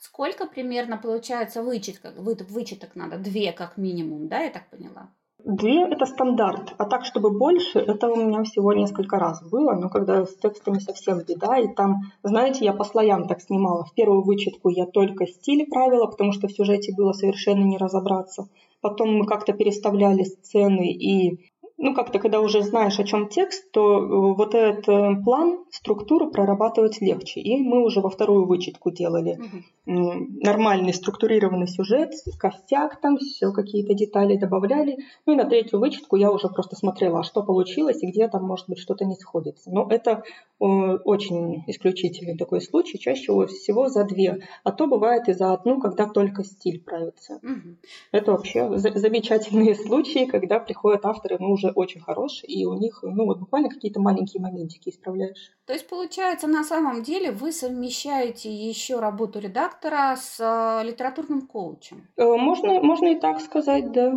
Сколько 0.00 0.46
примерно 0.46 0.96
получается 0.96 1.62
вычеток? 1.62 2.14
Вычеток 2.16 2.94
надо 2.94 3.18
две 3.18 3.52
как 3.52 3.76
минимум, 3.76 4.28
да, 4.28 4.40
я 4.40 4.50
так 4.50 4.70
поняла? 4.70 5.10
Две– 5.44 5.84
это 5.90 6.04
стандарт, 6.04 6.74
а 6.78 6.84
так, 6.84 7.04
чтобы 7.04 7.30
больше, 7.30 7.78
это 7.78 8.08
у 8.08 8.16
меня 8.16 8.42
всего 8.42 8.72
несколько 8.72 9.18
раз 9.18 9.40
было, 9.48 9.74
но 9.74 9.88
когда 9.88 10.26
с 10.26 10.34
текстами 10.34 10.80
совсем 10.80 11.20
беда, 11.20 11.58
и 11.58 11.72
там, 11.72 12.00
знаете, 12.24 12.64
я 12.64 12.72
по 12.72 12.82
слоям 12.84 13.28
так 13.28 13.40
снимала. 13.40 13.84
В 13.84 13.94
первую 13.94 14.22
вычетку 14.22 14.68
я 14.68 14.84
только 14.84 15.26
стиль 15.26 15.66
правила, 15.70 16.06
потому 16.06 16.32
что 16.32 16.48
в 16.48 16.52
сюжете 16.52 16.92
было 16.94 17.12
совершенно 17.12 17.62
не 17.62 17.78
разобраться. 17.78 18.48
Потом 18.80 19.16
мы 19.16 19.26
как-то 19.26 19.52
переставляли 19.52 20.24
сцены 20.24 20.92
и 20.92 21.50
ну, 21.80 21.94
как-то, 21.94 22.18
когда 22.18 22.40
уже 22.40 22.62
знаешь, 22.62 22.98
о 22.98 23.04
чем 23.04 23.28
текст, 23.28 23.70
то 23.70 23.98
э, 23.98 24.34
вот 24.34 24.54
этот 24.54 24.88
э, 24.88 25.22
план, 25.22 25.60
структуру 25.70 26.28
прорабатывать 26.28 27.00
легче. 27.00 27.40
И 27.40 27.56
мы 27.62 27.84
уже 27.84 28.00
во 28.00 28.10
вторую 28.10 28.46
вычетку 28.46 28.90
делали 28.90 29.38
угу. 29.86 30.26
нормальный 30.42 30.92
структурированный 30.92 31.68
сюжет, 31.68 32.14
костяк 32.36 33.00
там, 33.00 33.16
все 33.18 33.52
какие-то 33.52 33.94
детали 33.94 34.36
добавляли. 34.36 34.98
Ну 35.24 35.34
и 35.34 35.36
на 35.36 35.44
третью 35.44 35.78
вычетку 35.78 36.16
я 36.16 36.32
уже 36.32 36.48
просто 36.48 36.74
смотрела, 36.74 37.22
что 37.22 37.44
получилось 37.44 38.02
и 38.02 38.10
где 38.10 38.26
там, 38.26 38.42
может 38.44 38.68
быть, 38.68 38.80
что-то 38.80 39.04
не 39.04 39.14
сходится. 39.14 39.70
Но 39.70 39.86
это 39.88 40.24
э, 40.60 40.64
очень 40.64 41.62
исключительный 41.68 42.36
такой 42.36 42.60
случай, 42.60 42.98
чаще 42.98 43.46
всего 43.46 43.88
за 43.88 44.02
две. 44.02 44.40
А 44.64 44.72
то 44.72 44.88
бывает 44.88 45.28
и 45.28 45.32
за 45.32 45.52
одну, 45.52 45.80
когда 45.80 46.06
только 46.06 46.42
стиль 46.42 46.82
правится. 46.82 47.36
Угу. 47.36 47.76
Это 48.10 48.32
вообще 48.32 48.76
замечательные 48.78 49.74
случаи, 49.86 50.24
когда 50.24 50.58
приходят 50.58 51.06
авторы, 51.06 51.36
ну, 51.38 51.52
уже 51.52 51.67
очень 51.72 52.00
хорошие, 52.00 52.52
и 52.52 52.64
у 52.64 52.74
них, 52.74 53.00
ну, 53.02 53.26
вот 53.26 53.38
буквально 53.38 53.68
какие-то 53.68 54.00
маленькие 54.00 54.42
моментики 54.42 54.88
исправляешь. 54.88 55.52
То 55.66 55.72
есть, 55.72 55.88
получается, 55.88 56.46
на 56.46 56.64
самом 56.64 57.02
деле 57.02 57.30
вы 57.30 57.52
совмещаете 57.52 58.52
еще 58.52 59.00
работу 59.00 59.38
редактора 59.38 60.16
с 60.16 60.38
э, 60.40 60.86
литературным 60.86 61.46
коучем? 61.46 62.08
Э, 62.16 62.24
можно, 62.24 62.80
можно 62.80 63.08
и 63.08 63.18
так 63.18 63.40
сказать, 63.40 63.92
да. 63.92 64.12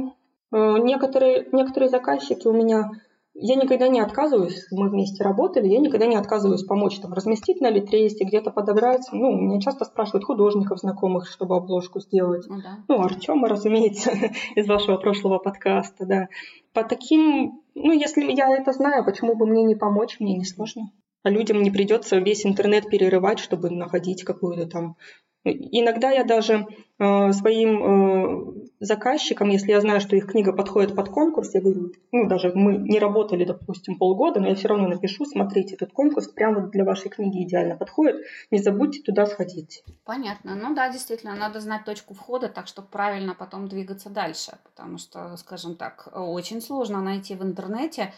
Э, 0.51 0.77
некоторые, 0.79 1.47
некоторые 1.51 1.89
заказчики 1.89 2.47
у 2.47 2.53
меня 2.53 2.91
я 3.33 3.55
никогда 3.55 3.87
не 3.87 4.01
отказываюсь, 4.01 4.67
мы 4.71 4.89
вместе 4.89 5.23
работали, 5.23 5.67
я 5.67 5.79
никогда 5.79 6.05
не 6.05 6.17
отказываюсь 6.17 6.63
помочь 6.63 6.99
там 6.99 7.13
разместить 7.13 7.61
на 7.61 7.69
литресте, 7.69 8.25
где-то 8.25 8.51
подобрать. 8.51 9.07
Ну, 9.13 9.31
меня 9.35 9.61
часто 9.61 9.85
спрашивают 9.85 10.25
художников 10.25 10.79
знакомых, 10.79 11.29
чтобы 11.29 11.55
обложку 11.55 12.01
сделать. 12.01 12.45
Ну, 12.49 12.57
да. 12.61 12.79
ну 12.89 13.01
Артема, 13.01 13.47
разумеется, 13.47 14.11
из 14.55 14.67
вашего 14.67 14.97
прошлого 14.97 15.39
подкаста, 15.39 16.05
да. 16.05 16.27
По 16.73 16.83
таким, 16.83 17.61
ну, 17.75 17.91
если 17.91 18.31
я 18.31 18.49
это 18.55 18.71
знаю, 18.71 19.03
почему 19.03 19.35
бы 19.35 19.45
мне 19.45 19.63
не 19.63 19.75
помочь, 19.75 20.19
мне 20.19 20.37
не 20.37 20.45
сложно. 20.45 20.91
А 21.23 21.29
людям 21.29 21.61
не 21.61 21.69
придется 21.69 22.17
весь 22.17 22.45
интернет 22.45 22.89
перерывать, 22.89 23.39
чтобы 23.39 23.69
находить 23.69 24.23
какую-то 24.23 24.67
там 24.67 24.95
Иногда 25.43 26.11
я 26.11 26.23
даже 26.23 26.67
э, 26.99 27.31
своим 27.31 27.83
э, 27.83 28.67
заказчикам, 28.79 29.49
если 29.49 29.71
я 29.71 29.81
знаю, 29.81 29.99
что 29.99 30.15
их 30.15 30.27
книга 30.27 30.53
подходит 30.53 30.95
под 30.95 31.09
конкурс, 31.09 31.55
я 31.55 31.61
говорю, 31.61 31.93
ну 32.11 32.27
даже 32.27 32.51
мы 32.53 32.77
не 32.77 32.99
работали, 32.99 33.43
допустим, 33.43 33.97
полгода, 33.97 34.39
но 34.39 34.49
я 34.49 34.55
все 34.55 34.67
равно 34.67 34.87
напишу, 34.87 35.25
смотрите, 35.25 35.73
этот 35.73 35.93
конкурс 35.93 36.27
прямо 36.27 36.67
для 36.67 36.83
вашей 36.83 37.09
книги 37.09 37.43
идеально 37.43 37.75
подходит, 37.75 38.17
не 38.51 38.59
забудьте 38.59 39.01
туда 39.01 39.25
сходить. 39.25 39.83
Понятно. 40.05 40.55
Ну 40.55 40.75
да, 40.75 40.91
действительно, 40.91 41.35
надо 41.35 41.59
знать 41.59 41.85
точку 41.85 42.13
входа, 42.13 42.47
так 42.47 42.67
чтобы 42.67 42.87
правильно 42.89 43.33
потом 43.33 43.67
двигаться 43.67 44.11
дальше, 44.11 44.59
потому 44.63 44.99
что, 44.99 45.35
скажем 45.37 45.75
так, 45.75 46.09
очень 46.13 46.61
сложно 46.61 47.01
найти 47.01 47.33
в 47.33 47.41
интернете 47.41 48.13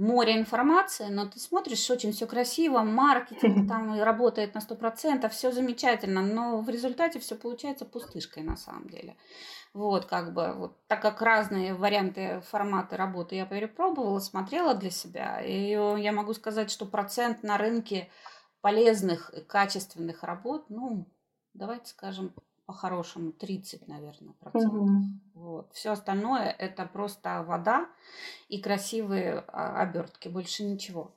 море 0.00 0.36
информации, 0.36 1.08
но 1.08 1.26
ты 1.26 1.38
смотришь, 1.38 1.90
очень 1.90 2.12
все 2.12 2.26
красиво, 2.26 2.80
маркетинг 2.80 3.66
там 3.68 4.00
работает 4.02 4.54
на 4.54 4.58
100%, 4.58 5.28
все 5.28 5.52
замечательно, 5.52 6.22
но 6.22 6.60
в 6.60 6.68
результате 6.68 7.20
все 7.20 7.36
получается 7.36 7.84
пустышкой 7.84 8.42
на 8.42 8.56
самом 8.56 8.88
деле. 8.88 9.16
Вот, 9.72 10.06
как 10.06 10.32
бы, 10.34 10.52
вот, 10.54 10.86
так 10.88 11.00
как 11.00 11.22
разные 11.22 11.74
варианты, 11.74 12.40
форматы 12.50 12.96
работы 12.96 13.36
я 13.36 13.46
перепробовала, 13.46 14.18
смотрела 14.18 14.74
для 14.74 14.90
себя, 14.90 15.40
и 15.40 15.70
я 15.70 16.12
могу 16.12 16.34
сказать, 16.34 16.70
что 16.70 16.86
процент 16.86 17.42
на 17.44 17.56
рынке 17.56 18.08
полезных 18.62 19.30
и 19.30 19.42
качественных 19.42 20.24
работ, 20.24 20.64
ну, 20.70 21.06
давайте 21.54 21.90
скажем, 21.90 22.34
по-хорошему 22.70 23.32
30, 23.32 23.88
наверное, 23.88 24.32
процентов. 24.38 24.80
Угу. 24.80 25.02
Вот. 25.34 25.72
Все 25.72 25.90
остальное 25.90 26.54
это 26.56 26.86
просто 26.86 27.42
вода 27.42 27.88
и 28.48 28.60
красивые 28.60 29.44
а, 29.48 29.82
обертки, 29.82 30.28
больше 30.28 30.62
ничего. 30.62 31.10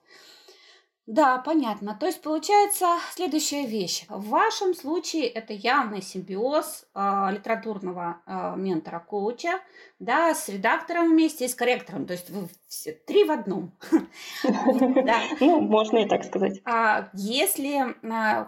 Да, 1.06 1.38
понятно. 1.38 1.96
То 2.00 2.08
есть 2.08 2.24
получается 2.24 2.88
следующая 3.12 3.68
вещь. 3.68 4.06
В 4.10 4.30
вашем 4.30 4.74
случае 4.74 5.28
это 5.28 5.54
явный 5.54 6.02
симбиоз 6.02 6.88
э, 6.96 7.28
литературного 7.34 8.22
э, 8.26 8.56
ментора-коуча, 8.56 9.60
да, 10.00 10.34
с 10.34 10.50
редактором 10.50 11.10
вместе 11.10 11.46
и 11.46 11.50
с 11.50 11.54
корректором. 11.54 12.08
То 12.08 12.14
есть 12.14 12.32
вы 12.32 12.48
все 12.68 12.94
три 12.94 13.26
в 13.26 13.32
одном. 13.32 13.74
Ну, 15.40 15.60
можно 15.60 16.00
и 16.00 16.08
так 16.08 16.24
сказать. 16.24 16.62
А 16.66 17.10
если 17.14 17.96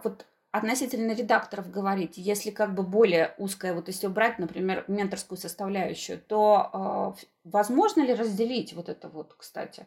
вот 0.04 0.26
относительно 0.58 1.12
редакторов 1.12 1.70
говорить, 1.70 2.14
если 2.18 2.50
как 2.50 2.74
бы 2.74 2.84
более 2.84 3.36
узкая, 3.38 3.74
вот 3.74 3.88
если 3.88 4.08
убрать, 4.08 4.40
например, 4.40 4.86
менторскую 4.88 5.38
составляющую, 5.38 6.18
то 6.18 7.16
э, 7.20 7.26
возможно 7.44 8.04
ли 8.04 8.14
разделить 8.14 8.74
вот 8.74 8.88
это 8.88 9.10
вот, 9.10 9.34
кстати, 9.38 9.86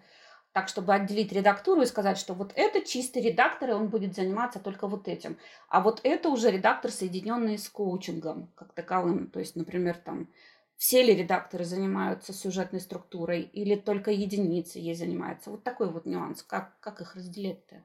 так, 0.53 0.69
чтобы 0.69 0.93
отделить 0.93 1.33
редактуру 1.33 1.81
и 1.81 1.87
сказать, 1.87 2.19
что 2.19 2.35
вот 2.35 2.53
это 2.55 2.83
чистый 2.83 3.23
редактор, 3.23 3.71
и 3.71 3.73
он 3.73 3.89
будет 3.89 4.15
заниматься 4.15 4.59
только 4.59 4.89
вот 4.89 5.09
этим. 5.09 5.39
А 5.69 5.81
вот 5.81 6.01
это 6.03 6.29
уже 6.29 6.51
редактор, 6.51 6.91
соединенный 6.91 7.57
с 7.57 7.69
коучингом 7.71 8.51
как 8.55 8.75
таковым. 8.75 9.29
То 9.29 9.41
есть, 9.41 9.57
например, 9.57 9.97
там 9.97 10.29
все 10.77 11.03
ли 11.03 11.15
редакторы 11.15 11.65
занимаются 11.65 12.35
сюжетной 12.35 12.81
структурой 12.81 13.41
или 13.41 13.75
только 13.75 14.11
единицы 14.11 14.79
ей 14.79 14.95
занимаются. 14.95 15.51
Вот 15.51 15.65
такой 15.65 15.91
вот 15.91 16.05
нюанс. 16.05 16.43
Как, 16.43 16.79
как 16.81 17.01
их 17.01 17.15
разделить-то? 17.15 17.83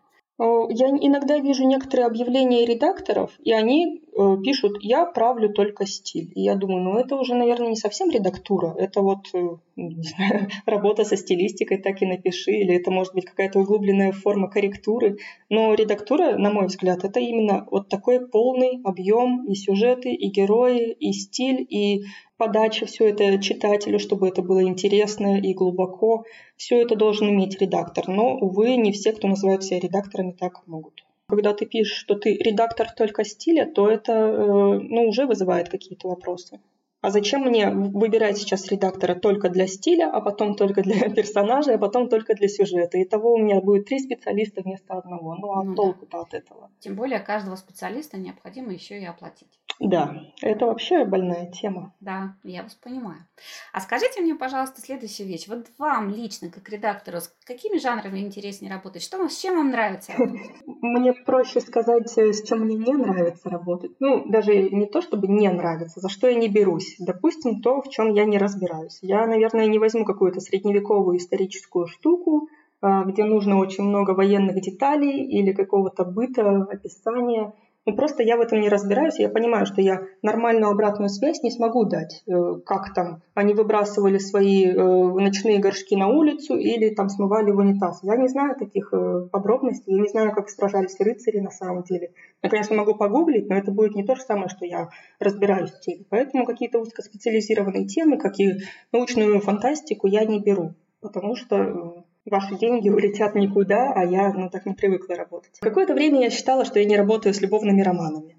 Я 0.70 0.90
иногда 0.90 1.38
вижу 1.38 1.66
некоторые 1.66 2.08
объявления 2.08 2.66
редакторов, 2.66 3.32
и 3.44 3.54
они 3.54 4.02
э, 4.12 4.38
пишут 4.44 4.78
«я 4.82 5.06
правлю 5.06 5.54
только 5.54 5.86
стиль». 5.86 6.32
И 6.36 6.42
я 6.42 6.56
думаю, 6.56 6.84
ну 6.84 6.98
это 6.98 7.16
уже, 7.16 7.34
наверное, 7.34 7.70
не 7.70 7.76
совсем 7.76 8.10
редактура, 8.10 8.76
это 8.78 9.02
вот, 9.02 9.28
э, 9.34 9.40
не 9.78 10.04
знаю, 10.04 10.50
работа 10.66 11.06
со 11.06 11.16
стилистикой, 11.16 11.78
так 11.78 12.02
и 12.02 12.06
напиши, 12.06 12.52
или 12.52 12.76
это 12.76 12.92
может 12.92 13.14
быть 13.14 13.26
какая-то 13.26 13.60
углубленная 13.60 14.12
форма 14.12 14.50
корректуры. 14.50 15.18
Но 15.50 15.74
редактура, 15.76 16.36
на 16.38 16.52
мой 16.52 16.66
взгляд, 16.66 17.06
это 17.06 17.20
именно 17.22 17.66
вот 17.72 17.88
такой 17.88 18.28
полный 18.28 18.82
объем 18.84 19.46
и 19.46 19.56
сюжеты, 19.56 20.14
и 20.14 20.30
герои, 20.30 20.92
и 20.92 21.14
стиль, 21.14 21.66
и 21.70 22.04
подача, 22.38 22.86
все 22.86 23.10
это 23.10 23.42
читателю, 23.42 24.00
чтобы 24.00 24.28
это 24.28 24.42
было 24.42 24.64
интересно 24.64 25.40
и 25.40 25.54
глубоко. 25.54 26.26
Все 26.64 26.82
это 26.82 26.96
должен 26.96 27.30
иметь 27.30 27.60
редактор. 27.60 28.08
Но, 28.08 28.38
увы, 28.38 28.78
не 28.78 28.94
все, 28.94 29.12
кто 29.12 29.28
называют 29.28 29.66
себя 29.66 29.82
редакторами, 29.82 30.32
так 30.32 30.66
могут. 30.66 31.04
Когда 31.28 31.54
ты 31.54 31.66
пишешь, 31.66 31.98
что 31.98 32.16
ты 32.16 32.38
редактор 32.38 32.88
только 32.96 33.26
стиля, 33.26 33.66
то 33.66 33.90
это 33.90 34.14
э, 34.14 34.80
ну, 34.80 35.10
уже 35.10 35.26
вызывает 35.26 35.68
какие-то 35.68 36.08
вопросы. 36.08 36.62
А 37.04 37.10
зачем 37.10 37.42
мне 37.42 37.70
выбирать 37.70 38.38
сейчас 38.38 38.72
редактора 38.72 39.14
только 39.14 39.50
для 39.50 39.68
стиля, 39.68 40.10
а 40.10 40.22
потом 40.22 40.56
только 40.56 40.82
для 40.82 41.10
персонажа, 41.16 41.74
а 41.74 41.78
потом 41.78 42.08
только 42.08 42.34
для 42.34 42.48
сюжета? 42.48 42.98
И 42.98 43.04
того 43.04 43.34
у 43.34 43.38
меня 43.38 43.60
будет 43.60 43.88
три 43.88 44.00
специалиста 44.00 44.62
вместо 44.62 44.94
одного. 44.94 45.36
Ну 45.36 45.52
а 45.52 45.64
ну, 45.64 45.76
толку-то 45.76 46.20
да. 46.20 46.22
от 46.22 46.34
этого? 46.34 46.72
Тем 46.80 46.96
более 46.96 47.20
каждого 47.20 47.58
специалиста 47.58 48.18
необходимо 48.18 48.72
еще 48.72 49.02
и 49.02 49.06
оплатить. 49.06 49.60
Да, 49.80 50.16
это 50.42 50.66
вообще 50.66 51.04
больная 51.04 51.48
тема. 51.48 51.94
Да, 52.00 52.36
я 52.44 52.64
вас 52.64 52.76
понимаю. 52.76 53.26
А 53.74 53.82
скажите 53.82 54.22
мне, 54.22 54.36
пожалуйста, 54.36 54.82
следующую 54.82 55.28
вещь. 55.28 55.48
Вот 55.48 55.66
вам 55.78 56.10
лично, 56.10 56.50
как 56.50 56.70
редактору, 56.70 57.20
с 57.20 57.34
какими 57.44 57.80
жанрами 57.80 58.20
интереснее 58.20 58.72
работать? 58.72 59.04
Что 59.04 59.28
с 59.28 59.38
чем 59.38 59.58
вам 59.58 59.72
нравится 59.72 60.14
работать? 60.18 60.52
Мне 60.66 61.14
проще 61.14 61.60
сказать, 61.60 62.18
э, 62.18 62.32
с 62.32 62.44
чем 62.48 62.62
мне 62.62 62.76
не 62.76 62.94
нравится 62.94 63.50
работать. 63.50 63.92
Ну, 64.00 64.24
даже 64.30 64.70
не 64.70 64.86
то, 64.86 65.02
чтобы 65.02 65.28
не 65.28 65.50
нравится, 65.50 66.00
за 66.00 66.10
что 66.10 66.28
я 66.28 66.36
не 66.36 66.48
берусь. 66.48 66.93
Допустим, 67.00 67.62
то, 67.62 67.82
в 67.82 67.90
чем 67.90 68.14
я 68.14 68.26
не 68.26 68.38
разбираюсь. 68.38 69.00
Я, 69.02 69.26
наверное, 69.28 69.68
не 69.68 69.80
возьму 69.80 70.06
какую-то 70.06 70.40
средневековую 70.40 71.18
историческую 71.18 71.88
штуку, 71.88 72.48
а, 72.82 73.04
где 73.06 73.24
нужно 73.24 73.58
очень 73.58 73.84
много 73.84 74.12
военных 74.12 74.62
деталей 74.62 75.26
или 75.26 75.52
какого-то 75.52 76.06
быта, 76.06 76.64
описания– 76.64 77.54
ну, 77.86 77.96
просто 77.96 78.24
я 78.24 78.38
в 78.38 78.42
этом 78.42 78.62
не 78.62 78.70
разбираюсь, 78.70 79.20
я 79.20 79.28
понимаю, 79.28 79.66
что 79.66 79.82
я 79.82 80.04
нормальную 80.22 80.72
обратную 80.72 81.10
связь 81.10 81.44
не 81.44 81.52
смогу 81.52 81.84
дать. 81.84 82.24
Э, 82.28 82.56
как 82.66 82.94
там 82.94 83.22
они 83.34 83.54
выбрасывали 83.54 84.20
свои 84.20 84.66
э, 84.66 84.74
ночные 84.74 85.60
горшки 85.60 85.96
на 85.98 86.08
улицу 86.08 86.56
или 86.56 86.94
там 86.96 87.10
смывали 87.10 87.52
в 87.52 87.58
унитаз. 87.58 88.00
Я 88.04 88.16
не 88.16 88.30
знаю 88.30 88.56
таких 88.56 88.94
э, 88.94 89.28
подробностей, 89.30 89.94
я 89.94 90.02
не 90.02 90.08
знаю, 90.08 90.32
как 90.32 90.50
сражались 90.50 91.00
рыцари 91.00 91.40
на 91.40 91.52
самом 91.52 91.84
деле. 91.84 92.14
Я, 92.42 92.50
конечно, 92.50 92.76
могу 92.76 92.96
погуглить, 92.96 93.50
но 93.50 93.56
это 93.56 93.72
будет 93.72 93.96
не 93.96 94.06
то 94.06 94.16
же 94.16 94.22
самое, 94.22 94.48
что 94.48 94.66
я 94.66 94.90
разбираюсь 95.20 95.72
в 95.72 95.80
теме. 95.82 96.06
Поэтому 96.10 96.46
какие-то 96.46 96.80
узкоспециализированные 96.80 97.86
темы, 97.86 98.18
как 98.18 98.40
и 98.40 98.60
научную 98.94 99.42
фантастику, 99.42 100.08
я 100.08 100.24
не 100.24 100.40
беру, 100.40 100.74
потому 101.02 101.36
что 101.36 102.06
ваши 102.26 102.56
деньги 102.56 102.90
улетят 102.90 103.36
никуда, 103.36 103.94
а 103.94 104.04
я 104.06 104.32
ну, 104.34 104.50
так 104.50 104.66
не 104.66 104.74
привыкла 104.74 105.16
работать. 105.16 105.60
Какое-то 105.60 105.94
время 105.94 106.22
я 106.22 106.30
считала, 106.30 106.66
что 106.66 106.80
я 106.80 106.86
не 106.86 106.98
работаю 106.98 107.34
с 107.34 107.42
любовными 107.42 107.82
романами. 107.82 108.38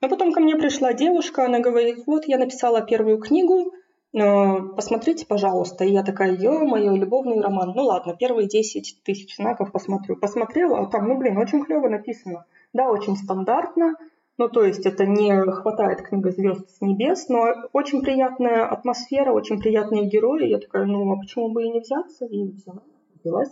Но 0.00 0.08
потом 0.08 0.32
ко 0.32 0.40
мне 0.40 0.56
пришла 0.56 0.92
девушка, 0.94 1.44
она 1.44 1.60
говорит, 1.60 2.04
вот 2.06 2.24
я 2.26 2.38
написала 2.38 2.80
первую 2.80 3.18
книгу, 3.18 3.72
посмотрите, 4.12 5.26
пожалуйста. 5.26 5.84
И 5.84 5.92
я 5.92 6.02
такая, 6.02 6.32
ё-моё, 6.32 6.96
любовный 6.96 7.40
роман. 7.40 7.72
Ну 7.76 7.84
ладно, 7.84 8.16
первые 8.18 8.48
10 8.48 9.02
тысяч 9.04 9.36
знаков 9.36 9.70
посмотрю. 9.72 10.16
Посмотрела, 10.16 10.78
а 10.80 10.86
там, 10.86 11.06
ну 11.06 11.18
блин, 11.18 11.36
очень 11.36 11.62
клево 11.64 11.88
написано. 11.88 12.46
Да, 12.72 12.88
очень 12.90 13.16
стандартно, 13.16 13.96
ну, 14.38 14.48
то 14.48 14.64
есть 14.64 14.86
это 14.86 15.04
не 15.04 15.38
хватает 15.52 16.00
книга 16.00 16.30
звезд 16.30 16.70
с 16.70 16.80
небес, 16.80 17.28
но 17.28 17.52
очень 17.74 18.00
приятная 18.00 18.64
атмосфера, 18.64 19.32
очень 19.32 19.60
приятные 19.60 20.06
герои. 20.06 20.48
Я 20.48 20.58
такая, 20.58 20.86
ну, 20.86 21.12
а 21.12 21.18
почему 21.18 21.50
бы 21.50 21.62
и 21.64 21.68
не 21.68 21.80
взяться? 21.80 22.24
И 22.24 22.44
взяла 22.44 22.80
взялась. 23.22 23.50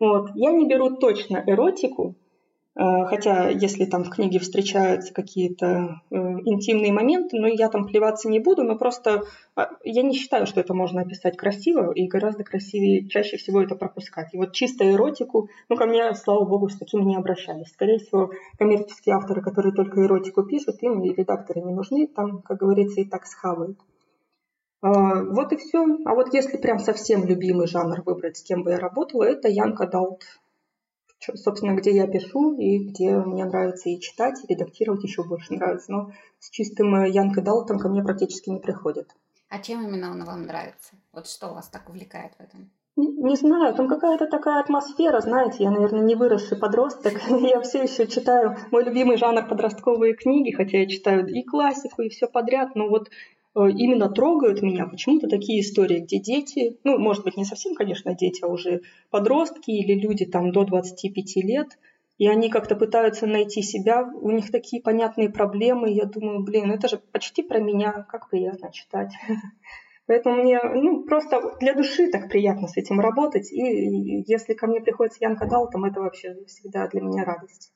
Вот. 0.00 0.30
Я 0.36 0.52
не 0.52 0.68
беру 0.68 0.96
точно 0.96 1.42
эротику, 1.44 2.14
э, 2.76 3.04
хотя 3.06 3.48
если 3.48 3.84
там 3.84 4.04
в 4.04 4.10
книге 4.10 4.38
встречаются 4.38 5.12
какие-то 5.12 6.02
э, 6.10 6.14
интимные 6.14 6.92
моменты, 6.92 7.36
ну 7.36 7.48
я 7.48 7.68
там 7.68 7.84
плеваться 7.84 8.28
не 8.28 8.38
буду, 8.38 8.62
но 8.62 8.78
просто 8.78 9.24
а, 9.56 9.70
я 9.82 10.02
не 10.02 10.14
считаю, 10.14 10.46
что 10.46 10.60
это 10.60 10.72
можно 10.72 11.00
описать 11.00 11.36
красиво, 11.36 11.90
и 11.90 12.06
гораздо 12.06 12.44
красивее 12.44 13.08
чаще 13.08 13.38
всего 13.38 13.60
это 13.60 13.74
пропускать. 13.74 14.32
И 14.32 14.36
вот 14.36 14.52
чисто 14.52 14.88
эротику, 14.88 15.48
ну 15.68 15.74
ко 15.74 15.86
мне, 15.86 16.14
слава 16.14 16.44
богу, 16.44 16.68
с 16.68 16.78
такими 16.78 17.02
не 17.02 17.16
обращались. 17.16 17.72
Скорее 17.72 17.98
всего, 17.98 18.30
коммерческие 18.56 19.16
авторы, 19.16 19.42
которые 19.42 19.74
только 19.74 20.04
эротику 20.04 20.44
пишут, 20.44 20.80
им 20.82 21.02
и 21.02 21.12
редакторы 21.12 21.60
не 21.60 21.74
нужны, 21.74 22.06
там, 22.06 22.42
как 22.42 22.58
говорится, 22.58 23.00
и 23.00 23.04
так 23.04 23.26
схавают. 23.26 23.78
А, 24.80 25.22
вот 25.24 25.52
и 25.52 25.56
все. 25.56 25.84
А 26.04 26.14
вот 26.14 26.32
если 26.32 26.56
прям 26.56 26.78
совсем 26.78 27.24
любимый 27.24 27.66
жанр 27.66 28.02
выбрать, 28.02 28.38
с 28.38 28.42
кем 28.42 28.62
бы 28.62 28.70
я 28.70 28.78
работала, 28.78 29.24
это 29.24 29.48
Янка 29.48 29.86
Далт. 29.86 30.24
Собственно, 31.34 31.74
где 31.74 31.90
я 31.90 32.06
пишу 32.06 32.56
и 32.56 32.78
где 32.78 33.16
мне 33.18 33.44
нравится 33.44 33.88
и 33.90 33.98
читать, 33.98 34.38
и 34.44 34.52
редактировать 34.52 35.02
еще 35.02 35.24
больше 35.24 35.52
нравится. 35.52 35.90
Но 35.90 36.12
с 36.38 36.48
чистым 36.50 37.04
Янкой 37.04 37.42
Далтом 37.42 37.80
ко 37.80 37.88
мне 37.88 38.04
практически 38.04 38.50
не 38.50 38.60
приходит. 38.60 39.10
А 39.48 39.58
чем 39.58 39.82
именно 39.82 40.12
он 40.12 40.24
вам 40.24 40.42
нравится? 40.42 40.94
Вот 41.12 41.26
что 41.26 41.48
вас 41.48 41.68
так 41.68 41.88
увлекает 41.88 42.34
в 42.34 42.40
этом? 42.40 42.70
Не, 42.94 43.06
не 43.08 43.36
знаю, 43.36 43.74
там 43.74 43.88
какая-то 43.88 44.26
такая 44.26 44.60
атмосфера, 44.60 45.20
знаете, 45.20 45.62
я, 45.62 45.70
наверное, 45.70 46.02
не 46.02 46.16
выросший 46.16 46.58
подросток, 46.58 47.14
я 47.28 47.60
все 47.60 47.84
еще 47.84 48.08
читаю 48.08 48.56
мой 48.72 48.84
любимый 48.84 49.16
жанр 49.16 49.46
подростковые 49.46 50.14
книги, 50.14 50.50
хотя 50.50 50.78
я 50.78 50.88
читаю 50.88 51.26
и 51.26 51.42
классику, 51.44 52.02
и 52.02 52.08
все 52.08 52.26
подряд, 52.26 52.74
но 52.74 52.88
вот 52.88 53.08
Э, 53.08 53.37
именно 53.54 54.08
трогают 54.08 54.62
меня 54.62 54.86
почему-то 54.86 55.28
такие 55.28 55.60
истории, 55.60 56.00
где 56.00 56.18
дети, 56.18 56.78
ну, 56.84 56.98
может 56.98 57.24
быть, 57.24 57.36
не 57.36 57.44
совсем, 57.44 57.74
конечно, 57.74 58.14
дети, 58.14 58.44
а 58.44 58.48
уже 58.48 58.82
подростки 59.10 59.70
или 59.70 59.94
люди 59.94 60.24
там 60.24 60.52
до 60.52 60.64
25 60.64 61.36
лет, 61.44 61.78
и 62.18 62.28
они 62.28 62.50
как-то 62.50 62.76
пытаются 62.76 63.26
найти 63.26 63.62
себя, 63.62 64.04
у 64.04 64.30
них 64.30 64.50
такие 64.50 64.82
понятные 64.82 65.30
проблемы, 65.30 65.90
я 65.90 66.04
думаю, 66.04 66.42
блин, 66.42 66.70
это 66.70 66.88
же 66.88 66.98
почти 66.98 67.42
про 67.42 67.60
меня, 67.60 68.06
как 68.10 68.28
приятно 68.28 68.72
читать. 68.72 69.12
Поэтому 70.06 70.42
мне 70.42 70.58
ну, 70.62 71.04
просто 71.04 71.56
для 71.60 71.74
души 71.74 72.10
так 72.10 72.28
приятно 72.28 72.66
с 72.66 72.76
этим 72.78 72.98
работать. 72.98 73.52
И 73.52 74.24
если 74.26 74.54
ко 74.54 74.66
мне 74.66 74.80
приходит 74.80 75.20
Янка 75.20 75.46
Далтом, 75.46 75.84
это 75.84 76.00
вообще 76.00 76.34
всегда 76.46 76.88
для 76.88 77.02
меня 77.02 77.24
радость. 77.24 77.72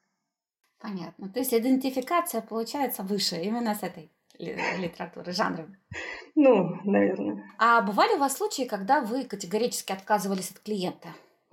Понятно. 0.80 1.28
То 1.28 1.40
есть 1.40 1.52
идентификация 1.52 2.40
получается 2.40 3.02
выше 3.02 3.36
именно 3.36 3.74
с 3.74 3.82
этой 3.82 4.10
литературы, 4.38 5.32
жанром. 5.32 5.76
Ну, 6.34 6.76
наверное. 6.84 7.44
А 7.58 7.82
бывали 7.82 8.14
у 8.14 8.18
вас 8.18 8.36
случаи, 8.36 8.64
когда 8.64 9.00
вы 9.00 9.24
категорически 9.24 9.92
отказывались 9.92 10.50
от 10.50 10.60
клиента? 10.60 11.08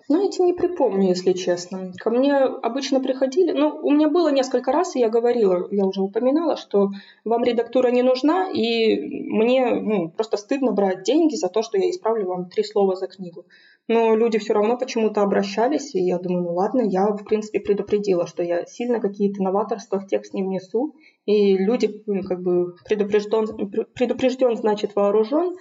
Знаете, 0.10 0.42
не 0.42 0.54
припомню, 0.54 1.10
если 1.10 1.34
честно. 1.34 1.94
Ко 2.00 2.10
мне 2.10 2.36
обычно 2.36 3.00
приходили... 3.00 3.52
Ну, 3.52 3.80
у 3.84 3.92
меня 3.92 4.10
было 4.10 4.32
несколько 4.32 4.72
раз, 4.72 4.96
и 4.96 5.00
я 5.00 5.08
говорила, 5.08 5.68
я 5.70 5.86
уже 5.86 6.02
упоминала, 6.02 6.58
что 6.58 6.90
вам 7.26 7.44
редактура 7.44 7.90
не 7.90 8.02
нужна, 8.02 8.50
и 8.50 9.00
мне 9.00 9.70
ну, 9.76 10.10
просто 10.10 10.38
стыдно 10.38 10.72
брать 10.72 11.04
деньги 11.04 11.36
за 11.36 11.48
то, 11.48 11.62
что 11.62 11.78
я 11.78 11.92
исправлю 11.92 12.26
вам 12.26 12.50
три 12.50 12.64
слова 12.64 12.96
за 12.96 13.06
книгу. 13.06 13.46
Но 13.88 14.16
люди 14.16 14.40
все 14.40 14.54
равно 14.54 14.78
почему-то 14.78 15.22
обращались, 15.22 15.94
и 15.94 16.00
я 16.00 16.18
думаю, 16.18 16.44
ну 16.44 16.54
ладно, 16.54 16.82
я, 16.82 17.08
в 17.08 17.24
принципе, 17.24 17.60
предупредила, 17.60 18.26
что 18.26 18.42
я 18.42 18.66
сильно 18.66 19.00
какие-то 19.00 19.44
новаторства 19.44 20.00
в 20.00 20.08
текст 20.08 20.34
не 20.34 20.42
внесу, 20.42 20.96
и 21.30 21.58
люди, 21.58 22.04
как 22.28 22.42
бы, 22.42 22.74
предупрежден, 22.86 23.46
предупрежден, 23.94 24.56
значит, 24.56 24.96
вооружен. 24.96 25.56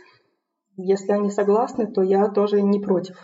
Если 0.78 1.12
они 1.12 1.28
согласны, 1.28 1.92
то 1.92 2.00
я 2.00 2.28
тоже 2.28 2.62
не 2.62 2.80
против. 2.80 3.16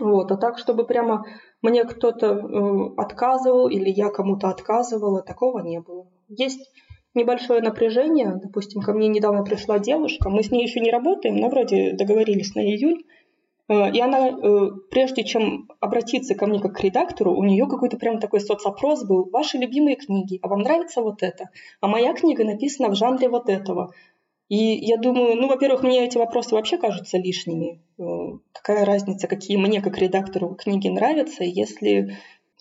Вот, 0.00 0.32
а 0.32 0.38
так, 0.38 0.56
чтобы 0.56 0.86
прямо 0.86 1.26
мне 1.60 1.84
кто-то 1.84 2.28
э, 2.28 2.94
отказывал 2.96 3.68
или 3.68 3.90
я 3.90 4.08
кому-то 4.08 4.48
отказывала, 4.48 5.22
такого 5.22 5.58
не 5.58 5.80
было. 5.80 6.08
Есть 6.28 6.72
небольшое 7.12 7.60
напряжение. 7.60 8.40
Допустим, 8.42 8.80
ко 8.80 8.94
мне 8.94 9.08
недавно 9.08 9.44
пришла 9.44 9.78
девушка, 9.78 10.30
мы 10.30 10.42
с 10.42 10.50
ней 10.50 10.62
еще 10.62 10.80
не 10.80 10.90
работаем, 10.90 11.36
но 11.36 11.50
вроде 11.50 11.92
договорились 11.92 12.54
на 12.54 12.60
июль. 12.60 13.04
Э, 13.68 13.90
и 13.90 14.00
она, 14.00 14.28
э, 14.28 14.70
прежде 14.90 15.24
чем 15.24 15.68
обратиться 15.80 16.34
ко 16.34 16.46
мне 16.46 16.60
как 16.60 16.76
к 16.76 16.80
редактору, 16.80 17.34
у 17.36 17.42
нее 17.44 17.66
какой-то 17.66 17.96
прям 17.96 18.20
такой 18.20 18.40
соцопрос 18.40 19.04
был. 19.04 19.28
Ваши 19.30 19.58
любимые 19.58 19.96
книги, 19.96 20.38
а 20.42 20.48
вам 20.48 20.60
нравится 20.60 21.02
вот 21.02 21.22
это? 21.22 21.50
А 21.80 21.88
моя 21.88 22.12
книга 22.14 22.44
написана 22.44 22.90
в 22.90 22.94
жанре 22.94 23.28
вот 23.28 23.48
этого. 23.48 23.92
И 24.48 24.56
я 24.56 24.96
думаю, 24.96 25.36
ну, 25.36 25.48
во-первых, 25.48 25.82
мне 25.82 26.04
эти 26.04 26.18
вопросы 26.18 26.54
вообще 26.54 26.78
кажутся 26.78 27.18
лишними. 27.18 27.82
Э, 27.98 28.38
какая 28.52 28.84
разница, 28.84 29.26
какие 29.26 29.56
мне 29.56 29.82
как 29.82 29.98
редактору 29.98 30.54
книги 30.54 30.88
нравятся, 30.88 31.42
если 31.42 32.16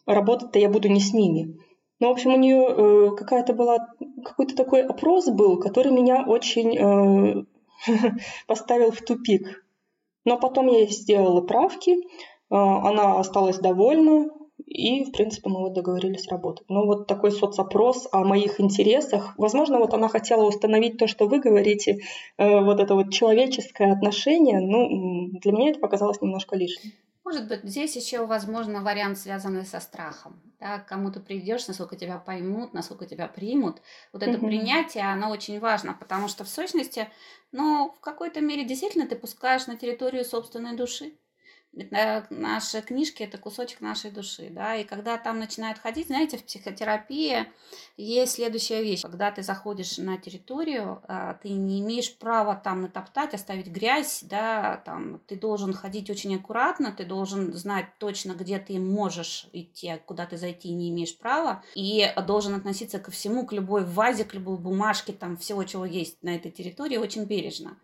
работать-то 0.07 0.57
я 0.59 0.69
буду 0.69 0.89
не 0.89 0.99
с 0.99 1.13
ними. 1.13 1.59
Ну, 1.99 2.09
в 2.09 2.11
общем, 2.11 2.33
у 2.33 2.37
нее 2.37 3.15
какая-то 3.15 3.53
была, 3.53 3.87
какой-то 4.23 4.55
такой 4.55 4.81
опрос 4.81 5.29
был, 5.29 5.57
который 5.59 5.93
меня 5.93 6.25
очень 6.27 7.47
поставил 8.47 8.91
в 8.91 9.01
тупик. 9.01 9.64
Но 10.25 10.38
потом 10.38 10.67
я 10.67 10.85
сделала 10.88 11.41
правки, 11.41 11.97
она 12.49 13.19
осталась 13.19 13.59
довольна, 13.59 14.27
и, 14.65 15.03
в 15.03 15.11
принципе, 15.11 15.49
мы 15.49 15.59
вот 15.59 15.73
договорились 15.73 16.27
работать. 16.27 16.65
Ну, 16.69 16.85
вот 16.85 17.07
такой 17.07 17.31
соцопрос 17.31 18.07
о 18.11 18.23
моих 18.23 18.59
интересах. 18.59 19.33
Возможно, 19.38 19.79
вот 19.79 19.93
она 19.93 20.07
хотела 20.07 20.45
установить 20.45 20.97
то, 20.97 21.07
что 21.07 21.27
вы 21.27 21.39
говорите, 21.39 21.99
э, 22.38 22.61
вот 22.61 22.79
это 22.79 22.95
вот 22.95 23.11
человеческое 23.11 23.91
отношение. 23.91 24.59
Ну, 24.61 25.29
для 25.41 25.51
меня 25.51 25.71
это 25.71 25.79
показалось 25.79 26.21
немножко 26.21 26.55
лишним. 26.55 26.93
Может 27.25 27.47
быть, 27.47 27.63
здесь 27.63 27.95
еще, 27.95 28.27
возможно, 28.27 28.81
вариант, 28.81 29.17
связанный 29.17 29.65
со 29.65 29.79
страхом. 29.79 30.39
Да, 30.59 30.77
кому 30.77 31.11
ты 31.11 31.19
придешь, 31.19 31.67
насколько 31.67 31.95
тебя 31.95 32.19
поймут, 32.19 32.73
насколько 32.73 33.07
тебя 33.07 33.27
примут. 33.27 33.81
Вот 34.13 34.21
это 34.21 34.33
mm-hmm. 34.33 34.45
принятие, 34.45 35.11
оно 35.11 35.31
очень 35.31 35.59
важно, 35.59 35.95
потому 35.99 36.27
что 36.27 36.43
в 36.43 36.49
сущности, 36.49 37.09
ну, 37.51 37.91
в 37.97 37.99
какой-то 37.99 38.41
мере 38.41 38.63
действительно 38.63 39.07
ты 39.07 39.15
пускаешь 39.15 39.65
на 39.65 39.75
территорию 39.75 40.23
собственной 40.23 40.77
души 40.77 41.17
наши 42.29 42.81
книжки 42.81 43.23
это 43.23 43.38
кусочек 43.38 43.81
нашей 43.81 44.11
души, 44.11 44.49
да, 44.49 44.75
и 44.75 44.83
когда 44.83 45.17
там 45.17 45.39
начинают 45.39 45.77
ходить, 45.79 46.07
знаете, 46.07 46.38
в 46.38 46.45
психотерапии 46.45 47.47
есть 47.97 48.33
следующая 48.33 48.81
вещь, 48.81 49.01
когда 49.01 49.31
ты 49.31 49.43
заходишь 49.43 49.97
на 49.97 50.17
территорию, 50.17 51.01
а, 51.07 51.33
ты 51.35 51.49
не 51.49 51.81
имеешь 51.81 52.15
права 52.17 52.55
там 52.55 52.81
натоптать, 52.81 53.33
оставить 53.33 53.67
грязь, 53.67 54.23
да, 54.23 54.81
там, 54.85 55.19
ты 55.27 55.35
должен 55.35 55.73
ходить 55.73 56.09
очень 56.09 56.35
аккуратно, 56.35 56.91
ты 56.91 57.05
должен 57.05 57.53
знать 57.53 57.88
точно, 57.99 58.33
где 58.33 58.59
ты 58.59 58.79
можешь 58.79 59.47
идти, 59.53 59.89
а 59.89 59.97
куда 59.97 60.25
ты 60.25 60.38
зайти 60.38 60.71
не 60.71 60.89
имеешь 60.89 61.17
права, 61.17 61.63
и 61.75 62.07
должен 62.25 62.55
относиться 62.55 62.99
ко 62.99 63.11
всему, 63.11 63.45
к 63.45 63.53
любой 63.53 63.83
вазе, 63.83 64.23
к 64.23 64.33
любой 64.33 64.57
бумажке, 64.57 65.13
там, 65.13 65.38
всего, 65.38 65.63
чего 65.63 65.85
есть 65.85 66.21
на 66.23 66.35
этой 66.35 66.51
территории, 66.51 66.97
очень 66.97 67.25
бережно. 67.25 67.77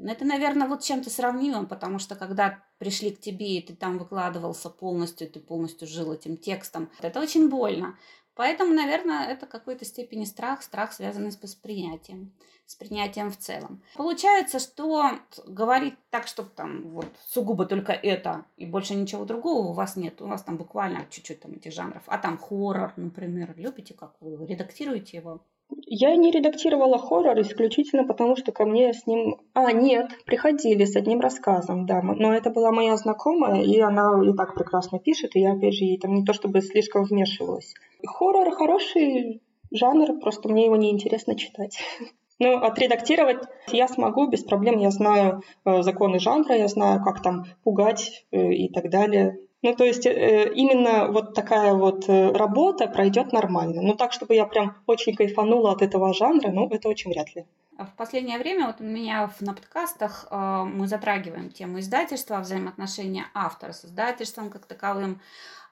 Ну, 0.00 0.12
это, 0.12 0.24
наверное, 0.24 0.68
вот 0.68 0.82
чем-то 0.82 1.10
сравнимым, 1.10 1.66
потому 1.66 1.98
что 1.98 2.14
когда 2.14 2.62
пришли 2.78 3.10
к 3.10 3.20
тебе, 3.20 3.58
и 3.58 3.62
ты 3.62 3.74
там 3.74 3.98
выкладывался 3.98 4.70
полностью, 4.70 5.28
ты 5.28 5.40
полностью 5.40 5.88
жил 5.88 6.12
этим 6.12 6.36
текстом, 6.36 6.88
это 7.00 7.20
очень 7.20 7.48
больно. 7.48 7.98
Поэтому, 8.36 8.72
наверное, 8.72 9.26
это 9.26 9.46
в 9.46 9.48
какой-то 9.48 9.84
степени 9.84 10.24
страх, 10.24 10.62
страх, 10.62 10.92
связанный 10.92 11.32
с 11.32 11.42
восприятием, 11.42 12.32
с 12.66 12.76
принятием 12.76 13.32
в 13.32 13.36
целом. 13.36 13.82
Получается, 13.96 14.60
что 14.60 15.18
говорить 15.44 15.94
так, 16.10 16.28
чтобы 16.28 16.50
там 16.50 16.90
вот 16.90 17.08
сугубо 17.26 17.66
только 17.66 17.90
это 17.90 18.44
и 18.56 18.66
больше 18.66 18.94
ничего 18.94 19.24
другого 19.24 19.70
у 19.70 19.72
вас 19.72 19.96
нет. 19.96 20.22
У 20.22 20.28
вас 20.28 20.44
там 20.44 20.56
буквально 20.56 21.08
чуть-чуть 21.10 21.40
там 21.40 21.54
этих 21.54 21.72
жанров. 21.72 22.04
А 22.06 22.18
там 22.18 22.38
хоррор, 22.38 22.92
например, 22.94 23.52
любите, 23.56 23.94
как 23.94 24.14
вы 24.20 24.46
редактируете 24.46 25.16
его? 25.16 25.40
Я 25.86 26.16
не 26.16 26.30
редактировала 26.30 26.98
хоррор 26.98 27.38
исключительно 27.40 28.04
потому, 28.04 28.36
что 28.36 28.52
ко 28.52 28.64
мне 28.64 28.92
с 28.92 29.06
ним... 29.06 29.36
А, 29.52 29.72
нет, 29.72 30.10
приходили 30.24 30.84
с 30.84 30.96
одним 30.96 31.20
рассказом, 31.20 31.84
да. 31.84 32.00
Но 32.02 32.32
это 32.34 32.50
была 32.50 32.72
моя 32.72 32.96
знакомая, 32.96 33.62
и 33.62 33.78
она 33.80 34.22
и 34.24 34.32
так 34.34 34.54
прекрасно 34.54 34.98
пишет, 34.98 35.36
и 35.36 35.40
я, 35.40 35.52
опять 35.52 35.74
же, 35.74 35.84
ей 35.84 35.98
там 35.98 36.14
не 36.14 36.24
то 36.24 36.32
чтобы 36.32 36.62
слишком 36.62 37.04
вмешивалась. 37.04 37.74
Хоррор 38.06 38.50
хороший 38.52 39.42
жанр, 39.70 40.18
просто 40.20 40.48
мне 40.48 40.66
его 40.66 40.76
неинтересно 40.76 41.36
читать. 41.36 41.78
Ну, 42.40 42.56
отредактировать 42.56 43.42
я 43.72 43.88
смогу 43.88 44.28
без 44.28 44.44
проблем. 44.44 44.78
Я 44.78 44.92
знаю 44.92 45.42
э, 45.64 45.82
законы 45.82 46.20
жанра, 46.20 46.54
я 46.54 46.68
знаю, 46.68 47.02
как 47.02 47.20
там 47.20 47.46
пугать 47.64 48.26
э, 48.30 48.52
и 48.52 48.72
так 48.72 48.90
далее. 48.90 49.40
Ну, 49.62 49.74
то 49.74 49.84
есть 49.84 50.06
э, 50.06 50.52
именно 50.54 51.08
вот 51.08 51.34
такая 51.34 51.74
вот 51.74 52.08
э, 52.08 52.30
работа 52.32 52.86
пройдет 52.86 53.32
нормально. 53.32 53.82
Ну, 53.82 53.94
так, 53.94 54.12
чтобы 54.12 54.34
я 54.34 54.46
прям 54.46 54.76
очень 54.86 55.16
кайфанула 55.16 55.72
от 55.72 55.82
этого 55.82 56.14
жанра, 56.14 56.50
ну, 56.50 56.68
это 56.68 56.88
очень 56.88 57.10
вряд 57.10 57.34
ли. 57.34 57.44
В 57.78 57.96
последнее 57.96 58.38
время 58.38 58.66
вот 58.66 58.80
у 58.80 58.84
меня 58.84 59.30
на 59.40 59.54
подкастах 59.54 60.26
э, 60.30 60.64
мы 60.64 60.86
затрагиваем 60.86 61.50
тему 61.50 61.78
издательства, 61.80 62.38
взаимоотношения 62.38 63.26
автора 63.34 63.72
с 63.72 63.84
издательством 63.84 64.50
как 64.50 64.66
таковым, 64.66 65.20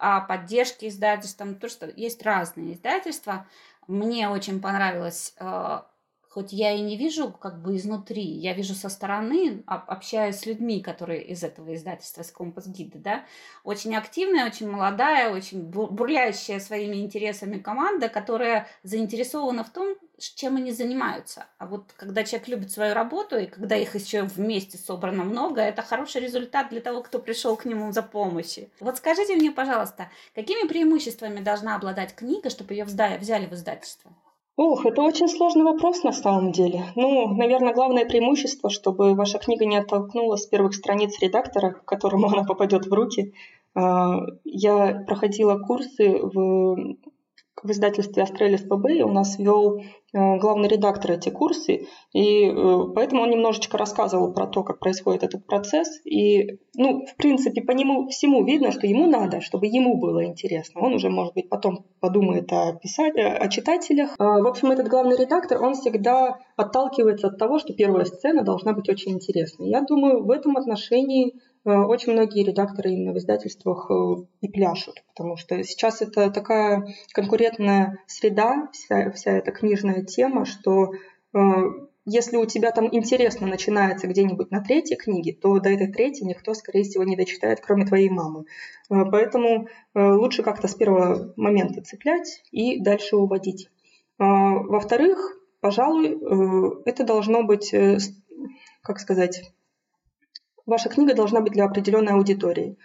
э, 0.01 0.20
поддержки 0.29 0.87
издательством, 0.87 1.55
то, 1.55 1.68
что 1.68 1.88
есть 1.88 2.22
разные 2.22 2.75
издательства. 2.75 3.46
Мне 3.88 4.29
очень 4.29 4.61
понравилось 4.61 5.35
э, 5.38 5.81
хоть 6.37 6.53
я 6.53 6.72
и 6.72 6.83
не 6.83 6.99
вижу 6.99 7.33
как 7.33 7.62
бы 7.62 7.77
изнутри, 7.77 8.20
я 8.20 8.53
вижу 8.53 8.75
со 8.75 8.90
стороны, 8.90 9.62
общаясь 9.66 10.40
с 10.40 10.44
людьми, 10.44 10.83
которые 10.83 11.25
из 11.25 11.42
этого 11.42 11.75
издательства, 11.75 12.22
с 12.25 12.31
Компас 12.31 12.66
Гида, 12.66 12.99
да, 12.99 13.25
очень 13.64 13.96
активная, 13.96 14.46
очень 14.46 14.68
молодая, 14.68 15.31
очень 15.31 15.62
бурлящая 15.62 16.61
своими 16.61 16.96
интересами 16.96 17.59
команда, 17.59 18.11
которая 18.11 18.68
заинтересована 18.83 19.64
в 19.64 19.70
том, 19.70 19.96
чем 20.18 20.57
они 20.57 20.72
занимаются. 20.72 21.46
А 21.57 21.66
вот 21.66 21.94
когда 21.96 22.22
человек 22.22 22.49
любит 22.49 22.70
свою 22.70 22.92
работу, 22.92 23.38
и 23.38 23.46
когда 23.46 23.75
их 23.75 23.94
еще 23.94 24.25
вместе 24.25 24.77
собрано 24.77 25.25
много, 25.25 25.62
это 25.62 25.81
хороший 25.81 26.20
результат 26.20 26.68
для 26.68 26.83
того, 26.83 27.03
кто 27.03 27.18
пришел 27.18 27.57
к 27.57 27.64
нему 27.64 27.90
за 27.92 28.03
помощью. 28.03 28.68
Вот 28.79 28.99
скажите 28.99 29.37
мне, 29.37 29.53
пожалуйста, 29.53 30.11
какими 30.35 30.68
преимуществами 30.68 31.40
должна 31.40 31.77
обладать 31.77 32.14
книга, 32.14 32.51
чтобы 32.51 32.75
ее 32.75 32.85
взяли 32.85 33.46
в 33.46 33.55
издательство? 33.55 34.12
Ох, 34.57 34.87
это 34.87 35.03
очень 35.03 35.29
сложный 35.29 35.64
вопрос 35.64 36.03
на 36.03 36.12
самом 36.12 36.51
деле. 36.51 36.85
Ну, 36.95 37.29
наверное, 37.35 37.75
главное 37.75 38.07
преимущество, 38.07 38.71
чтобы 38.71 39.14
ваша 39.14 39.38
книга 39.38 39.66
не 39.66 39.77
оттолкнула 39.77 40.37
с 40.37 40.47
первых 40.47 40.75
страниц 40.75 41.19
редактора, 41.21 41.73
к 41.73 41.85
которому 41.85 42.29
она 42.33 42.42
попадет 42.45 42.87
в 42.87 42.92
руки. 42.92 43.35
А, 43.75 44.16
я 44.45 45.05
проходила 45.07 45.59
курсы 45.59 46.19
в 46.23 46.97
в 47.62 47.71
издательстве 47.71 48.23
Астрелис 48.23 48.62
ПБ 48.62 49.03
у 49.05 49.11
нас 49.11 49.38
вел 49.38 49.79
э, 49.79 49.83
главный 50.12 50.69
редактор 50.69 51.12
эти 51.12 51.31
курсы, 51.31 51.87
и 52.12 52.47
э, 52.47 52.79
поэтому 52.95 53.23
он 53.23 53.31
немножечко 53.31 53.79
рассказывал 53.79 54.33
про 54.33 54.47
то, 54.47 54.62
как 54.62 54.79
происходит 54.79 55.23
этот 55.23 55.47
процесс. 55.47 56.01
И, 56.05 56.59
ну, 56.77 57.05
в 57.07 57.16
принципе, 57.16 57.62
по 57.62 57.73
нему 57.73 58.09
всему 58.09 58.45
видно, 58.45 58.73
что 58.73 58.87
ему 58.87 59.07
надо, 59.07 59.40
чтобы 59.40 59.66
ему 59.66 59.99
было 59.99 60.25
интересно. 60.25 60.81
Он 60.83 60.95
уже, 60.95 61.09
может 61.09 61.35
быть, 61.35 61.49
потом 61.49 61.87
подумает 62.01 62.53
о, 62.53 62.75
писать, 62.75 63.14
о 63.16 63.49
читателях. 63.49 64.14
А, 64.19 64.40
в 64.40 64.47
общем, 64.47 64.71
этот 64.71 64.88
главный 64.88 65.16
редактор, 65.16 65.62
он 65.62 65.75
всегда 65.75 66.38
отталкивается 66.57 67.29
от 67.29 67.38
того, 67.38 67.59
что 67.59 67.73
первая 67.75 68.05
сцена 68.05 68.42
должна 68.42 68.73
быть 68.73 68.88
очень 68.88 69.12
интересной. 69.12 69.71
Я 69.71 69.83
думаю, 69.83 70.25
в 70.25 70.31
этом 70.31 70.57
отношении 70.57 71.35
очень 71.73 72.13
многие 72.13 72.45
редакторы 72.45 72.93
именно 72.93 73.13
в 73.13 73.19
издательствах 73.19 73.91
э, 73.91 73.95
и 74.41 74.49
пляшут, 74.49 75.03
потому 75.09 75.37
что 75.37 75.63
сейчас 75.65 76.01
это 76.01 76.31
такая 76.31 76.87
конкурентная 77.13 77.99
среда, 78.07 78.69
вся, 78.73 79.11
вся 79.11 79.33
эта 79.33 79.51
книжная 79.51 80.05
тема, 80.05 80.45
что 80.45 80.93
э, 81.35 81.39
если 82.05 82.37
у 82.37 82.47
тебя 82.47 82.71
там 82.71 82.89
интересно 82.93 83.49
начинается 83.49 84.07
где-нибудь 84.07 84.53
на 84.53 84.63
третьей 84.63 84.97
книге, 84.97 85.33
то 85.33 85.59
до 85.59 85.71
этой 85.71 85.93
третьей 85.93 86.27
никто, 86.27 86.55
скорее 86.55 86.85
всего, 86.85 87.03
не 87.03 87.17
дочитает, 87.17 87.61
кроме 87.61 87.85
твоей 87.85 88.11
мамы. 88.11 88.45
Поэтому 88.89 89.67
лучше 89.93 90.45
как-то 90.45 90.69
с 90.69 90.77
первого 90.77 91.35
момента 91.37 91.83
цеплять 91.83 92.45
и 92.53 92.81
дальше 92.81 93.17
уводить. 93.17 93.69
Во-вторых, 94.19 95.37
пожалуй, 95.61 96.17
это 96.85 97.03
должно 97.03 97.43
быть, 97.43 97.75
как 98.83 99.01
сказать, 99.01 99.43
ваша 100.67 100.89
книга 100.89 101.15
должна 101.15 101.41
быть 101.41 101.53
для 101.53 101.65
определенной 101.65 102.13
аудитории. 102.13 102.77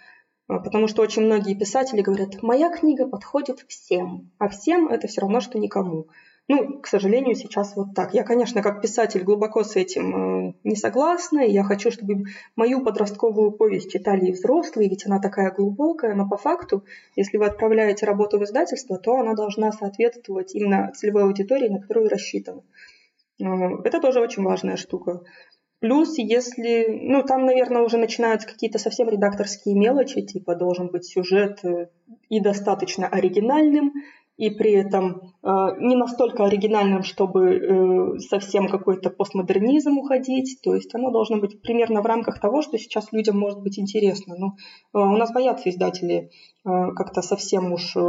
А, 0.48 0.58
потому 0.60 0.88
что 0.88 1.02
очень 1.02 1.22
многие 1.22 1.54
писатели 1.54 2.00
говорят, 2.00 2.42
моя 2.42 2.70
книга 2.70 3.06
подходит 3.06 3.64
всем, 3.68 4.30
а 4.38 4.48
всем 4.48 4.88
это 4.88 5.08
все 5.08 5.20
равно, 5.20 5.40
что 5.40 5.58
никому. 5.58 6.08
Ну, 6.48 6.80
к 6.80 6.88
сожалению, 6.88 7.36
сейчас 7.36 7.76
вот 7.76 7.94
так. 7.94 8.14
Я, 8.14 8.24
конечно, 8.24 8.62
как 8.62 8.82
писатель 8.82 9.22
глубоко 9.22 9.62
с 9.62 9.76
этим 9.76 10.48
э, 10.48 10.54
не 10.64 10.74
согласна, 10.74 11.38
я 11.38 11.62
хочу, 11.62 11.92
чтобы 11.92 12.24
мою 12.56 12.82
подростковую 12.82 13.52
повесть 13.52 13.92
читали 13.92 14.26
и 14.26 14.32
взрослые, 14.32 14.90
ведь 14.90 15.06
она 15.06 15.20
такая 15.20 15.52
глубокая, 15.52 16.14
но 16.14 16.28
по 16.28 16.36
факту, 16.36 16.84
если 17.14 17.38
вы 17.38 17.46
отправляете 17.46 18.06
работу 18.06 18.38
в 18.38 18.44
издательство, 18.44 18.98
то 18.98 19.14
она 19.14 19.34
должна 19.34 19.70
соответствовать 19.70 20.54
именно 20.54 20.90
целевой 20.94 21.22
аудитории, 21.22 21.68
на 21.68 21.80
которую 21.80 22.08
рассчитана. 22.08 22.62
Э, 23.40 23.44
это 23.84 24.00
тоже 24.00 24.20
очень 24.20 24.42
важная 24.42 24.76
штука. 24.76 25.22
Плюс, 25.82 26.16
если, 26.16 26.86
ну, 27.02 27.24
там, 27.24 27.44
наверное, 27.44 27.82
уже 27.82 27.98
начинаются 27.98 28.46
какие-то 28.46 28.78
совсем 28.78 29.08
редакторские 29.08 29.74
мелочи, 29.74 30.22
типа 30.22 30.54
должен 30.54 30.86
быть 30.86 31.04
сюжет 31.04 31.58
э, 31.64 31.88
и 32.28 32.38
достаточно 32.38 33.08
оригинальным, 33.08 33.92
и 34.36 34.50
при 34.50 34.74
этом 34.74 35.32
э, 35.42 35.48
не 35.80 35.96
настолько 35.96 36.44
оригинальным, 36.44 37.02
чтобы 37.02 37.56
э, 37.56 38.18
совсем 38.20 38.68
какой-то 38.68 39.10
постмодернизм 39.10 39.98
уходить. 39.98 40.60
То 40.62 40.72
есть 40.76 40.94
оно 40.94 41.10
должно 41.10 41.40
быть 41.40 41.60
примерно 41.62 42.00
в 42.00 42.06
рамках 42.06 42.38
того, 42.40 42.62
что 42.62 42.78
сейчас 42.78 43.10
людям 43.10 43.36
может 43.36 43.60
быть 43.60 43.76
интересно. 43.76 44.36
Но 44.38 44.54
ну, 44.92 45.00
э, 45.00 45.04
у 45.04 45.16
нас 45.16 45.32
боятся 45.32 45.68
издатели 45.68 46.30
э, 46.64 46.92
как-то 46.94 47.22
совсем 47.22 47.72
уж 47.72 47.96
э, 47.96 48.00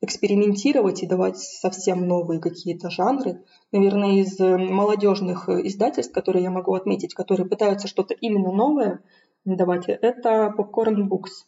экспериментировать 0.00 1.02
и 1.02 1.06
давать 1.06 1.38
совсем 1.38 2.06
новые 2.06 2.40
какие-то 2.40 2.88
жанры. 2.88 3.42
Наверное, 3.72 4.20
из 4.20 4.38
э, 4.38 4.56
молодежных 4.56 5.48
э, 5.48 5.66
издательств, 5.66 6.14
которые 6.14 6.44
я 6.44 6.50
могу 6.50 6.74
отметить, 6.74 7.14
которые 7.14 7.48
пытаются 7.48 7.88
что-то 7.88 8.14
именно 8.14 8.52
новое 8.52 9.00
давать, 9.44 9.88
это 9.88 10.54
Popcorn 10.56 11.08
Books. 11.08 11.46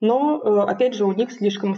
Но, 0.00 0.38
э, 0.38 0.70
опять 0.70 0.94
же, 0.94 1.06
у 1.06 1.12
них 1.12 1.32
слишком 1.32 1.76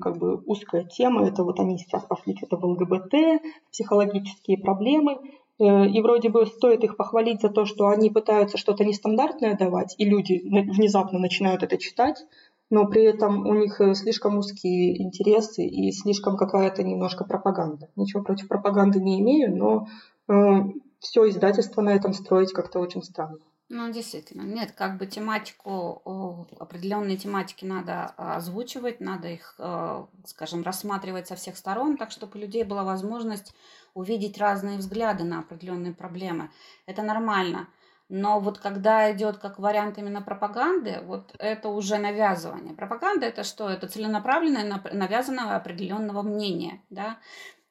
как 0.00 0.18
бы 0.18 0.36
узкая 0.46 0.84
тема. 0.84 1.26
Это 1.26 1.44
вот 1.44 1.60
они 1.60 1.78
сейчас 1.78 2.04
пошли 2.04 2.36
что-то 2.36 2.56
в 2.56 2.64
ЛГБТ, 2.64 3.42
психологические 3.70 4.58
проблемы. 4.58 5.18
И 5.58 6.00
вроде 6.00 6.30
бы 6.30 6.46
стоит 6.46 6.84
их 6.84 6.96
похвалить 6.96 7.42
за 7.42 7.50
то, 7.50 7.66
что 7.66 7.88
они 7.88 8.08
пытаются 8.08 8.56
что-то 8.56 8.82
нестандартное 8.82 9.58
давать, 9.58 9.94
и 9.98 10.06
люди 10.06 10.40
внезапно 10.42 11.18
начинают 11.18 11.62
это 11.62 11.76
читать, 11.76 12.24
но 12.70 12.86
при 12.86 13.02
этом 13.02 13.46
у 13.46 13.54
них 13.54 13.80
э, 13.80 13.94
слишком 13.94 14.38
узкие 14.38 15.02
интересы 15.02 15.66
и 15.66 15.92
слишком 15.92 16.36
какая-то 16.36 16.82
немножко 16.82 17.24
пропаганда. 17.24 17.90
Ничего 17.96 18.22
против 18.22 18.48
пропаганды 18.48 19.00
не 19.00 19.20
имею, 19.20 19.54
но 19.56 19.88
э, 20.28 20.62
все 21.00 21.28
издательство 21.28 21.82
на 21.82 21.90
этом 21.90 22.12
строить 22.12 22.52
как-то 22.52 22.78
очень 22.78 23.02
странно. 23.02 23.38
Ну, 23.72 23.92
действительно. 23.92 24.42
Нет, 24.42 24.72
как 24.72 24.98
бы 24.98 25.06
тематику, 25.06 26.48
определенные 26.58 27.16
тематики 27.16 27.64
надо 27.64 28.12
а, 28.16 28.34
озвучивать, 28.36 28.98
надо 29.00 29.28
их, 29.28 29.54
э, 29.58 30.04
скажем, 30.26 30.64
рассматривать 30.64 31.28
со 31.28 31.36
всех 31.36 31.56
сторон, 31.56 31.96
так 31.96 32.10
чтобы 32.10 32.36
у 32.36 32.40
людей 32.40 32.64
была 32.64 32.82
возможность 32.82 33.54
увидеть 33.94 34.38
разные 34.38 34.78
взгляды 34.78 35.22
на 35.22 35.38
определенные 35.38 35.94
проблемы. 35.94 36.50
Это 36.86 37.02
нормально. 37.02 37.68
Но 38.12 38.40
вот 38.40 38.58
когда 38.58 39.12
идет 39.12 39.38
как 39.38 39.60
вариант 39.60 39.96
именно 39.96 40.20
пропаганды, 40.20 41.00
вот 41.04 41.32
это 41.38 41.68
уже 41.68 41.96
навязывание. 41.96 42.74
Пропаганда 42.74 43.24
это 43.26 43.44
что? 43.44 43.70
Это 43.70 43.86
целенаправленное 43.86 44.82
навязанное 44.92 45.54
определенного 45.54 46.22
мнения, 46.22 46.82
да. 46.90 47.18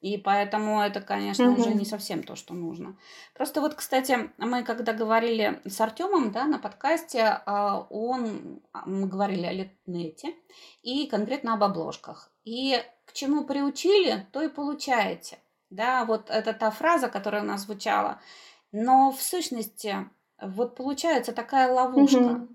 И 0.00 0.16
поэтому 0.16 0.80
это, 0.80 1.02
конечно, 1.02 1.50
угу. 1.50 1.60
уже 1.60 1.74
не 1.74 1.84
совсем 1.84 2.22
то, 2.22 2.36
что 2.36 2.54
нужно. 2.54 2.96
Просто 3.34 3.60
вот, 3.60 3.74
кстати, 3.74 4.30
мы 4.38 4.62
когда 4.62 4.94
говорили 4.94 5.60
с 5.66 5.78
Артемом, 5.78 6.32
да, 6.32 6.46
на 6.46 6.58
подкасте, 6.58 7.42
а, 7.44 7.86
он, 7.90 8.62
а, 8.72 8.86
мы 8.86 9.08
говорили 9.08 9.44
о 9.44 9.52
Литнете 9.52 10.34
и 10.82 11.06
конкретно 11.06 11.52
об 11.52 11.64
обложках. 11.64 12.32
И 12.44 12.82
к 13.04 13.12
чему 13.12 13.44
приучили, 13.44 14.26
то 14.32 14.40
и 14.40 14.48
получаете. 14.48 15.36
Да, 15.68 16.06
вот 16.06 16.30
это 16.30 16.54
та 16.54 16.70
фраза, 16.70 17.08
которая 17.08 17.42
у 17.42 17.46
нас 17.46 17.64
звучала. 17.64 18.22
Но 18.72 19.10
в 19.10 19.20
сущности 19.20 20.08
вот 20.42 20.76
получается 20.76 21.32
такая 21.32 21.72
ловушка. 21.72 22.16
Угу. 22.16 22.48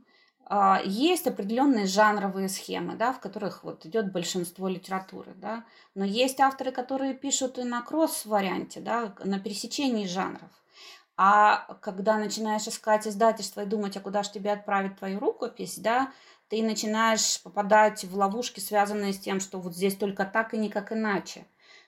Есть 0.86 1.26
определенные 1.26 1.88
жанровые 1.88 2.50
схемы, 2.50 2.96
да, 2.96 3.14
в 3.14 3.20
которых 3.20 3.64
вот 3.64 3.86
идет 3.88 4.12
большинство 4.12 4.68
литературы, 4.68 5.34
да, 5.36 5.66
но 5.96 6.06
есть 6.06 6.40
авторы, 6.40 6.72
которые 6.72 7.16
пишут 7.16 7.58
и 7.58 7.64
на 7.64 7.82
кросс-варианте, 7.82 8.80
да, 8.80 9.16
на 9.24 9.40
пересечении 9.40 10.06
жанров. 10.06 10.52
А 11.18 11.76
когда 11.82 12.18
начинаешь 12.18 12.68
искать 12.68 13.08
издательство 13.08 13.62
и 13.62 13.66
думать, 13.66 13.98
а 13.98 14.02
куда 14.02 14.22
же 14.22 14.32
тебе 14.34 14.52
отправить 14.52 14.98
твою 14.98 15.20
рукопись, 15.20 15.80
да, 15.80 16.12
ты 16.48 16.62
начинаешь 16.62 17.42
попадать 17.42 18.04
в 18.04 18.16
ловушки, 18.16 18.60
связанные 18.60 19.14
с 19.14 19.20
тем, 19.20 19.40
что 19.40 19.60
вот 19.60 19.74
здесь 19.74 19.96
только 19.96 20.26
так 20.26 20.54
и 20.54 20.60
никак 20.60 20.92
иначе. 20.92 21.48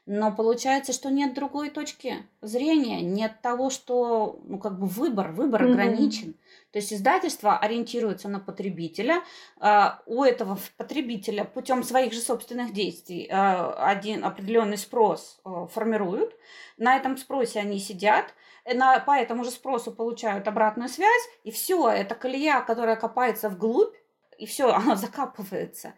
Но 0.10 0.32
получается, 0.32 0.93
что 0.93 1.10
нет 1.10 1.34
другой 1.34 1.70
точки 1.70 2.26
зрения, 2.41 3.01
нет 3.01 3.41
того, 3.41 3.70
что, 3.70 4.39
ну, 4.45 4.58
как 4.58 4.80
бы 4.80 4.88
выбор, 4.88 5.34
выбор 5.34 5.64
mm-hmm. 5.64 5.72
ограничен. 5.72 6.34
То 6.72 6.80
есть 6.80 6.93
издательство 6.93 7.58
ориентируется 7.58 8.30
на 8.30 8.39
потребителя. 8.39 9.22
А, 9.60 10.01
у 10.05 10.24
этого 10.24 10.58
потребителя 10.78 11.43
путем 11.43 11.84
своих 11.84 12.14
же 12.14 12.22
собственных 12.22 12.72
действий 12.72 13.28
а, 13.30 13.74
один 13.86 14.24
определенный 14.24 14.78
спрос 14.78 15.41
а, 15.43 15.68
формируют. 15.68 16.34
На 16.78 16.95
этом 16.95 17.18
спросе 17.18 17.60
они 17.60 17.78
сидят, 17.78 18.34
на, 18.66 18.99
по 19.01 19.12
этому 19.12 19.43
же 19.43 19.51
спросу 19.51 19.91
получают 19.91 20.47
обратную 20.47 20.88
связь, 20.88 21.30
и 21.43 21.51
все, 21.51 21.89
это 21.89 22.16
колея, 22.16 22.62
которая 22.62 22.95
копается 22.95 23.49
вглубь, 23.49 23.93
и 24.38 24.45
все, 24.45 24.70
оно 24.74 24.95
закапывается 24.95 25.95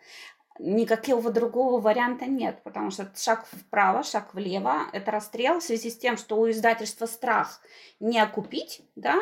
никакого 0.60 1.32
другого 1.32 1.80
варианта 1.80 2.26
нет, 2.26 2.62
потому 2.64 2.92
что 2.92 3.10
шаг 3.16 3.46
вправо, 3.52 4.04
шаг 4.04 4.34
влево– 4.34 4.84
это 4.94 5.12
расстрел 5.12 5.60
в 5.60 5.64
связи 5.64 5.90
с 5.90 5.98
тем, 5.98 6.18
что 6.18 6.38
у 6.38 6.50
издательства 6.50 7.06
страх 7.06 7.62
не 8.00 8.20
окупить, 8.20 8.82
да, 8.96 9.20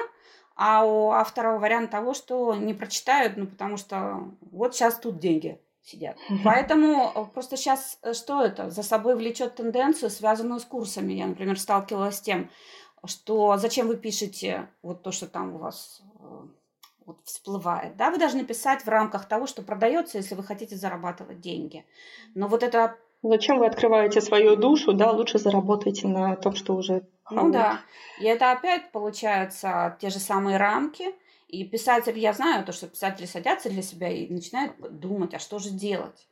а 0.55 0.85
у 0.85 1.11
автора 1.11 1.59
вариант 1.59 1.91
того, 1.91 2.13
что 2.13 2.55
не 2.55 2.73
прочитают, 2.73 3.37
ну, 3.37 3.45
потому 3.45 3.77
что 3.77 4.31
вот 4.51 4.75
сейчас 4.75 4.97
тут 4.97 5.19
деньги 5.19 5.61
сидят. 5.83 6.17
Поэтому 6.43 7.11
э, 7.13 7.25
просто 7.33 7.55
сейчас 7.55 7.99
э, 8.01 8.13
что 8.13 8.43
это? 8.43 8.69
За 8.69 8.83
собой 8.83 9.15
влечет 9.15 9.55
тенденцию, 9.55 10.09
связанную 10.09 10.59
с 10.59 10.65
курсами. 10.65 11.13
Я, 11.13 11.27
например, 11.27 11.59
сталкивалась 11.59 12.17
с 12.17 12.21
тем, 12.21 12.49
что 13.05 13.57
зачем 13.57 13.87
вы 13.87 13.95
пишете 13.95 14.67
вот 14.81 15.03
то, 15.03 15.11
что 15.11 15.27
там 15.27 15.55
у 15.55 15.57
вас 15.59 16.01
э, 16.19 16.47
вот 17.07 17.19
всплывает. 17.23 17.95
Да, 17.95 18.11
вы 18.11 18.19
должны 18.19 18.45
писать 18.45 18.83
в 18.85 18.89
рамках 18.89 19.27
того, 19.27 19.47
что 19.47 19.63
продается, 19.63 20.17
если 20.17 20.35
вы 20.35 20.43
хотите 20.43 20.75
зарабатывать 20.75 21.39
деньги. 21.39 21.85
Но 22.35 22.47
вот 22.47 22.61
это... 22.61 22.97
Зачем 23.23 23.57
вы 23.57 23.65
открываете 23.65 24.21
свою 24.21 24.55
душу, 24.55 24.93
да, 24.93 25.11
лучше 25.11 25.39
заработайте 25.39 26.07
на 26.07 26.35
том, 26.35 26.53
что 26.53 26.75
уже... 26.75 27.07
Ну 27.31 27.51
да, 27.51 27.81
и 28.19 28.25
это 28.25 28.51
опять 28.51 28.91
получается 28.91 29.97
те 29.99 30.09
же 30.09 30.19
самые 30.19 30.57
рамки, 30.57 31.15
и 31.47 31.63
писатель, 31.63 32.17
я 32.19 32.33
знаю 32.33 32.65
то, 32.65 32.73
что 32.73 32.87
писатели 32.87 33.25
садятся 33.25 33.69
для 33.69 33.81
себя 33.81 34.09
и 34.09 34.31
начинают 34.31 34.73
думать, 34.99 35.33
а 35.33 35.39
что 35.39 35.59
же 35.59 35.71
делать? 35.71 36.27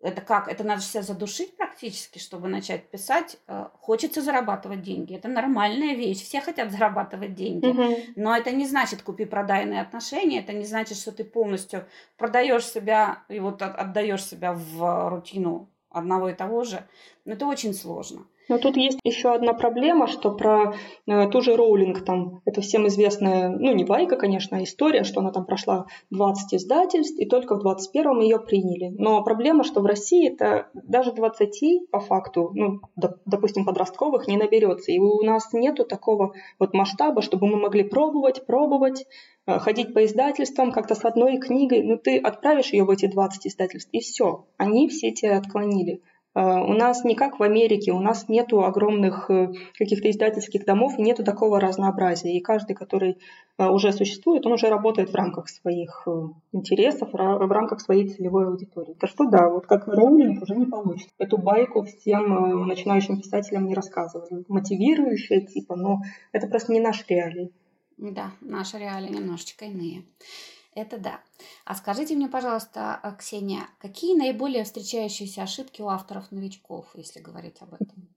Это 0.00 0.20
как? 0.20 0.46
Это 0.46 0.62
надо 0.62 0.80
себя 0.80 1.02
задушить 1.02 1.56
практически, 1.56 2.18
чтобы 2.18 2.46
начать 2.48 2.88
писать. 2.88 3.36
Э, 3.48 3.66
хочется 3.80 4.22
зарабатывать 4.22 4.82
деньги. 4.82 5.16
Это 5.16 5.26
нормальная 5.26 5.94
вещь. 5.94 6.22
Все 6.22 6.40
хотят 6.40 6.70
зарабатывать 6.70 7.34
деньги. 7.34 7.66
Угу. 7.66 7.96
Но 8.14 8.36
это 8.36 8.52
не 8.52 8.64
значит 8.66 9.02
купи-продайные 9.02 9.80
отношения. 9.80 10.38
Это 10.38 10.52
не 10.52 10.64
значит, 10.64 10.98
что 10.98 11.10
ты 11.10 11.24
полностью 11.24 11.84
продаешь 12.16 12.64
себя 12.64 13.24
и 13.28 13.40
вот 13.40 13.60
отдаешь 13.60 14.24
себя 14.24 14.52
в 14.52 15.08
рутину 15.10 15.68
одного 15.90 16.28
и 16.28 16.34
того 16.34 16.62
же. 16.62 16.86
Но 17.24 17.32
это 17.32 17.46
очень 17.46 17.74
сложно. 17.74 18.26
Но 18.48 18.58
тут 18.58 18.76
есть 18.76 18.98
еще 19.04 19.34
одна 19.34 19.52
проблема, 19.52 20.06
что 20.06 20.30
про 20.30 20.74
э, 21.06 21.28
ту 21.28 21.40
же 21.40 21.54
Роулинг, 21.54 22.04
там, 22.04 22.40
это 22.46 22.60
всем 22.60 22.86
известная, 22.88 23.50
ну, 23.50 23.74
не 23.74 23.84
байка, 23.84 24.16
конечно, 24.16 24.56
а 24.56 24.62
история, 24.62 25.04
что 25.04 25.20
она 25.20 25.32
там 25.32 25.44
прошла 25.44 25.86
20 26.10 26.54
издательств, 26.54 27.18
и 27.18 27.26
только 27.26 27.56
в 27.56 27.66
21-м 27.66 28.20
ее 28.20 28.38
приняли. 28.38 28.88
Но 28.96 29.22
проблема, 29.22 29.64
что 29.64 29.80
в 29.80 29.86
России 29.86 30.32
это 30.32 30.68
даже 30.72 31.12
20 31.12 31.90
по 31.90 32.00
факту, 32.00 32.50
ну, 32.54 32.80
доп, 32.96 33.16
допустим, 33.26 33.64
подростковых 33.64 34.26
не 34.26 34.36
наберется. 34.36 34.92
И 34.92 34.98
у 34.98 35.22
нас 35.22 35.52
нету 35.52 35.84
такого 35.84 36.32
вот 36.58 36.72
масштаба, 36.72 37.20
чтобы 37.20 37.46
мы 37.46 37.56
могли 37.56 37.84
пробовать, 37.84 38.46
пробовать, 38.46 39.06
э, 39.46 39.58
ходить 39.58 39.92
по 39.92 40.04
издательствам 40.04 40.72
как-то 40.72 40.94
с 40.94 41.04
одной 41.04 41.38
книгой, 41.38 41.82
ну, 41.82 41.98
ты 41.98 42.18
отправишь 42.18 42.72
ее 42.72 42.84
в 42.84 42.90
эти 42.90 43.06
20 43.06 43.46
издательств, 43.46 43.90
и 43.92 44.00
все. 44.00 44.46
Они 44.56 44.88
все 44.88 45.12
тебя 45.12 45.36
отклонили. 45.36 46.00
Э, 46.34 46.60
у 46.60 46.72
нас 46.72 47.04
не 47.04 47.14
как 47.14 47.38
в 47.38 47.42
Америке, 47.42 47.92
у 47.92 48.00
нас 48.00 48.28
нету 48.28 48.64
огромных 48.64 49.30
э, 49.30 49.52
каких-то 49.76 50.10
издательских 50.10 50.64
домов, 50.64 50.98
нету 50.98 51.24
такого 51.24 51.60
разнообразия. 51.60 52.36
И 52.36 52.40
каждый, 52.40 52.74
который 52.74 53.18
э, 53.58 53.66
уже 53.66 53.92
существует, 53.92 54.46
он 54.46 54.52
уже 54.52 54.68
работает 54.68 55.10
в 55.10 55.14
рамках 55.14 55.48
своих 55.48 56.06
интересов, 56.52 57.12
в 57.12 57.52
рамках 57.52 57.80
своей 57.80 58.08
целевой 58.08 58.46
аудитории. 58.46 58.94
Так 58.94 59.10
что 59.10 59.28
да, 59.28 59.48
вот 59.48 59.66
как 59.66 59.88
Роулинг 59.88 60.42
уже 60.42 60.54
не 60.54 60.66
получится. 60.66 61.14
Эту 61.18 61.38
байку 61.38 61.82
всем 61.82 62.66
начинающим 62.66 63.20
писателям 63.20 63.66
не 63.66 63.74
рассказывали. 63.74 64.44
Мотивирующая 64.48 65.40
типа, 65.40 65.76
но 65.76 66.02
это 66.32 66.46
просто 66.46 66.72
не 66.72 66.80
наш 66.80 67.04
реалии. 67.08 67.50
Да, 67.96 68.30
наши 68.40 68.78
реалии 68.78 69.12
немножечко 69.12 69.64
иные. 69.64 70.04
Это 70.78 70.96
да. 70.96 71.20
А 71.64 71.74
скажите 71.74 72.14
мне, 72.14 72.28
пожалуйста, 72.28 73.00
э, 73.02 73.10
Ксения, 73.18 73.62
какие 73.80 74.16
наиболее 74.16 74.62
встречающиеся 74.62 75.42
ошибки 75.42 75.82
у 75.82 75.88
авторов-новичков, 75.88 76.86
если 76.94 77.18
говорить 77.18 77.56
об 77.60 77.74
этом? 77.74 78.08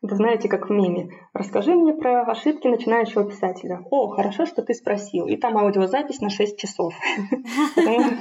Вы 0.00 0.16
знаете, 0.16 0.48
как 0.48 0.70
в 0.70 0.72
меме. 0.72 1.10
Расскажи 1.34 1.74
мне 1.74 1.92
про 1.92 2.22
ошибки 2.22 2.66
начинающего 2.66 3.28
писателя. 3.28 3.84
О, 3.90 4.08
хорошо, 4.08 4.46
что 4.46 4.62
ты 4.62 4.72
спросил. 4.72 5.26
И 5.26 5.36
там 5.36 5.58
аудиозапись 5.58 6.20
на 6.20 6.30
6 6.30 6.56
часов. 6.56 6.94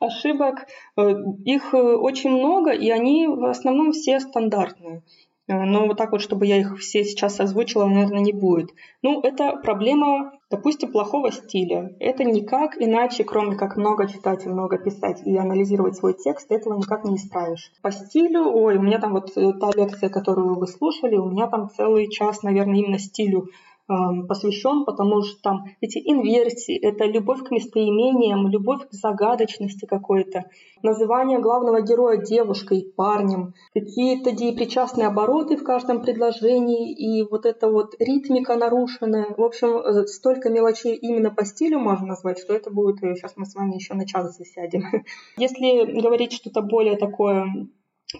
Ошибок, 0.00 0.66
э, 0.96 1.14
их 1.44 1.74
э, 1.74 1.78
очень 1.78 2.30
много, 2.30 2.72
и 2.72 2.90
они 2.90 3.28
в 3.28 3.44
основном 3.44 3.92
все 3.92 4.18
стандартные. 4.18 5.02
Э, 5.48 5.64
но 5.64 5.86
вот 5.86 5.96
так 5.96 6.12
вот, 6.12 6.20
чтобы 6.20 6.46
я 6.46 6.58
их 6.58 6.78
все 6.78 7.04
сейчас 7.04 7.40
озвучила, 7.40 7.86
наверное, 7.86 8.20
не 8.20 8.32
будет. 8.32 8.70
Ну, 9.02 9.20
это 9.22 9.56
проблема, 9.56 10.32
допустим, 10.50 10.92
плохого 10.92 11.32
стиля. 11.32 11.96
Это 11.98 12.22
никак 12.24 12.80
иначе, 12.80 13.24
кроме 13.24 13.56
как 13.56 13.76
много 13.76 14.06
читать 14.06 14.44
и 14.44 14.48
много 14.48 14.78
писать 14.78 15.22
и 15.24 15.36
анализировать 15.36 15.96
свой 15.96 16.14
текст, 16.14 16.52
этого 16.52 16.76
никак 16.76 17.04
не 17.04 17.16
исправишь. 17.16 17.72
По 17.82 17.90
стилю, 17.90 18.44
ой, 18.44 18.76
у 18.76 18.82
меня 18.82 19.00
там 19.00 19.12
вот 19.12 19.36
э, 19.36 19.52
та 19.54 19.70
лекция, 19.74 20.10
которую 20.10 20.58
вы 20.58 20.66
слушали, 20.66 21.16
у 21.16 21.30
меня 21.30 21.46
там 21.48 21.70
целый 21.70 22.08
час, 22.08 22.42
наверное, 22.42 22.78
именно 22.78 22.98
стилю 22.98 23.48
посвящен, 23.88 24.84
потому 24.84 25.22
что 25.22 25.40
там 25.42 25.64
эти 25.80 25.98
инверсии, 25.98 26.78
это 26.78 27.04
любовь 27.06 27.42
к 27.42 27.50
местоимениям, 27.50 28.46
любовь 28.48 28.86
к 28.86 28.92
загадочности 28.92 29.86
какой-то, 29.86 30.44
называние 30.82 31.38
главного 31.38 31.80
героя 31.80 32.18
девушкой, 32.18 32.92
парнем, 32.94 33.54
какие-то 33.72 34.32
деепричастные 34.32 35.06
обороты 35.06 35.56
в 35.56 35.64
каждом 35.64 36.02
предложении 36.02 36.92
и 36.92 37.22
вот 37.22 37.46
эта 37.46 37.70
вот 37.70 37.94
ритмика 37.98 38.56
нарушенная. 38.56 39.34
В 39.36 39.42
общем, 39.42 39.78
э, 39.78 40.06
столько 40.06 40.50
мелочей 40.50 40.94
именно 40.94 41.30
по 41.30 41.46
стилю 41.46 41.78
можно 41.78 42.08
назвать, 42.08 42.38
что 42.38 42.52
это 42.52 42.70
будет, 42.70 42.98
сейчас 43.00 43.32
мы 43.36 43.46
с 43.46 43.54
вами 43.54 43.74
еще 43.74 43.94
на 43.94 44.06
час 44.06 44.36
засядем. 44.36 44.82
Если 45.38 45.98
говорить 45.98 46.32
что-то 46.32 46.60
более 46.60 46.96
такое 46.96 47.46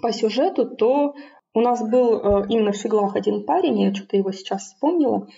по 0.01 0.13
сюжету, 0.13 0.67
то 0.67 1.15
у 1.55 1.61
нас 1.61 1.87
был 1.87 2.15
э, 2.15 2.47
именно 2.49 2.73
в 2.73 2.77
Фиглах 2.77 3.17
один 3.17 3.45
парень, 3.45 3.81
я 3.81 3.95
что-то 3.95 4.17
его 4.17 4.33
сейчас 4.33 4.63
вспомнила, 4.63 5.29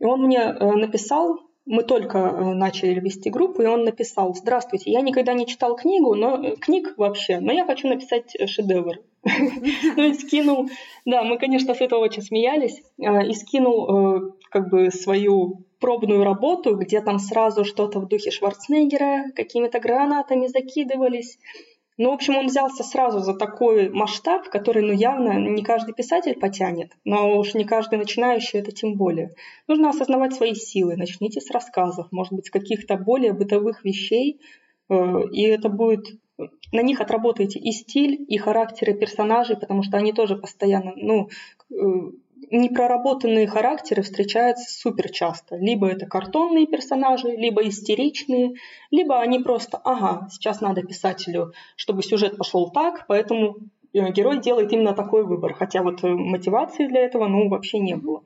и 0.00 0.04
он 0.04 0.22
мне 0.22 0.38
э, 0.38 0.72
написал, 0.72 1.38
мы 1.66 1.82
только 1.84 2.18
э, 2.18 2.54
начали 2.54 2.98
вести 2.98 3.30
группу, 3.30 3.62
и 3.62 3.66
он 3.66 3.84
написал, 3.84 4.34
здравствуйте, 4.34 4.90
я 4.90 5.02
никогда 5.02 5.34
не 5.34 5.46
читал 5.46 5.76
книгу, 5.76 6.14
но 6.14 6.56
книг 6.56 6.94
вообще, 6.96 7.38
но 7.38 7.52
я 7.52 7.64
хочу 7.64 7.86
написать 7.86 8.36
шедевр. 8.46 8.98
Ну 9.96 10.02
и 10.02 10.14
скинул, 10.14 10.68
да, 11.04 11.22
мы, 11.22 11.38
конечно, 11.38 11.74
с 11.74 11.80
этого 11.80 12.00
очень 12.00 12.22
смеялись, 12.22 12.82
и 12.96 13.34
скинул 13.34 14.34
как 14.50 14.70
бы 14.70 14.90
свою 14.90 15.66
пробную 15.78 16.24
работу, 16.24 16.76
где 16.76 17.00
там 17.00 17.18
сразу 17.18 17.64
что-то 17.64 18.00
в 18.00 18.08
духе 18.08 18.30
Шварценеггера, 18.30 19.32
какими-то 19.34 19.80
гранатами 19.80 20.46
закидывались, 20.46 21.38
ну, 22.02 22.12
в 22.12 22.14
общем, 22.14 22.34
он 22.36 22.46
взялся 22.46 22.82
сразу 22.82 23.20
за 23.20 23.34
такой 23.34 23.90
масштаб, 23.90 24.48
который, 24.48 24.82
ну, 24.82 24.92
явно 24.94 25.38
не 25.38 25.62
каждый 25.62 25.92
писатель 25.92 26.32
потянет, 26.32 26.92
но 27.04 27.38
уж 27.38 27.52
не 27.52 27.64
каждый 27.64 27.98
начинающий 27.98 28.58
это 28.58 28.72
тем 28.72 28.94
более. 28.94 29.32
Нужно 29.68 29.90
осознавать 29.90 30.32
свои 30.32 30.54
силы. 30.54 30.96
Начните 30.96 31.42
с 31.42 31.50
рассказов, 31.50 32.06
может 32.10 32.32
быть, 32.32 32.46
с 32.46 32.50
каких-то 32.50 32.96
более 32.96 33.34
бытовых 33.34 33.84
вещей, 33.84 34.40
э, 34.88 34.94
и 35.30 35.42
это 35.42 35.68
будет 35.68 36.06
на 36.72 36.80
них 36.80 37.02
отработаете 37.02 37.58
и 37.58 37.70
стиль, 37.70 38.24
и 38.26 38.38
характеры 38.38 38.94
персонажей, 38.94 39.58
потому 39.58 39.82
что 39.82 39.98
они 39.98 40.14
тоже 40.14 40.36
постоянно, 40.36 40.94
ну, 40.96 41.28
э, 41.70 42.12
непроработанные 42.50 43.46
характеры 43.46 44.02
встречаются 44.02 44.70
супер 44.70 45.10
часто. 45.10 45.56
Либо 45.56 45.88
это 45.88 46.06
картонные 46.06 46.66
персонажи, 46.66 47.28
либо 47.28 47.66
истеричные, 47.68 48.54
либо 48.90 49.20
они 49.20 49.38
просто, 49.38 49.80
ага, 49.84 50.28
сейчас 50.30 50.60
надо 50.60 50.82
писателю, 50.82 51.52
чтобы 51.76 52.02
сюжет 52.02 52.36
пошел 52.36 52.70
так, 52.70 53.06
поэтому 53.06 53.56
э, 53.92 54.10
герой 54.12 54.40
делает 54.40 54.72
именно 54.72 54.94
такой 54.94 55.24
выбор. 55.24 55.54
Хотя 55.54 55.82
вот 55.82 56.02
э, 56.02 56.08
мотивации 56.08 56.86
для 56.86 57.00
этого, 57.00 57.28
ну, 57.28 57.48
вообще 57.48 57.78
не 57.78 57.96
было. 57.96 58.24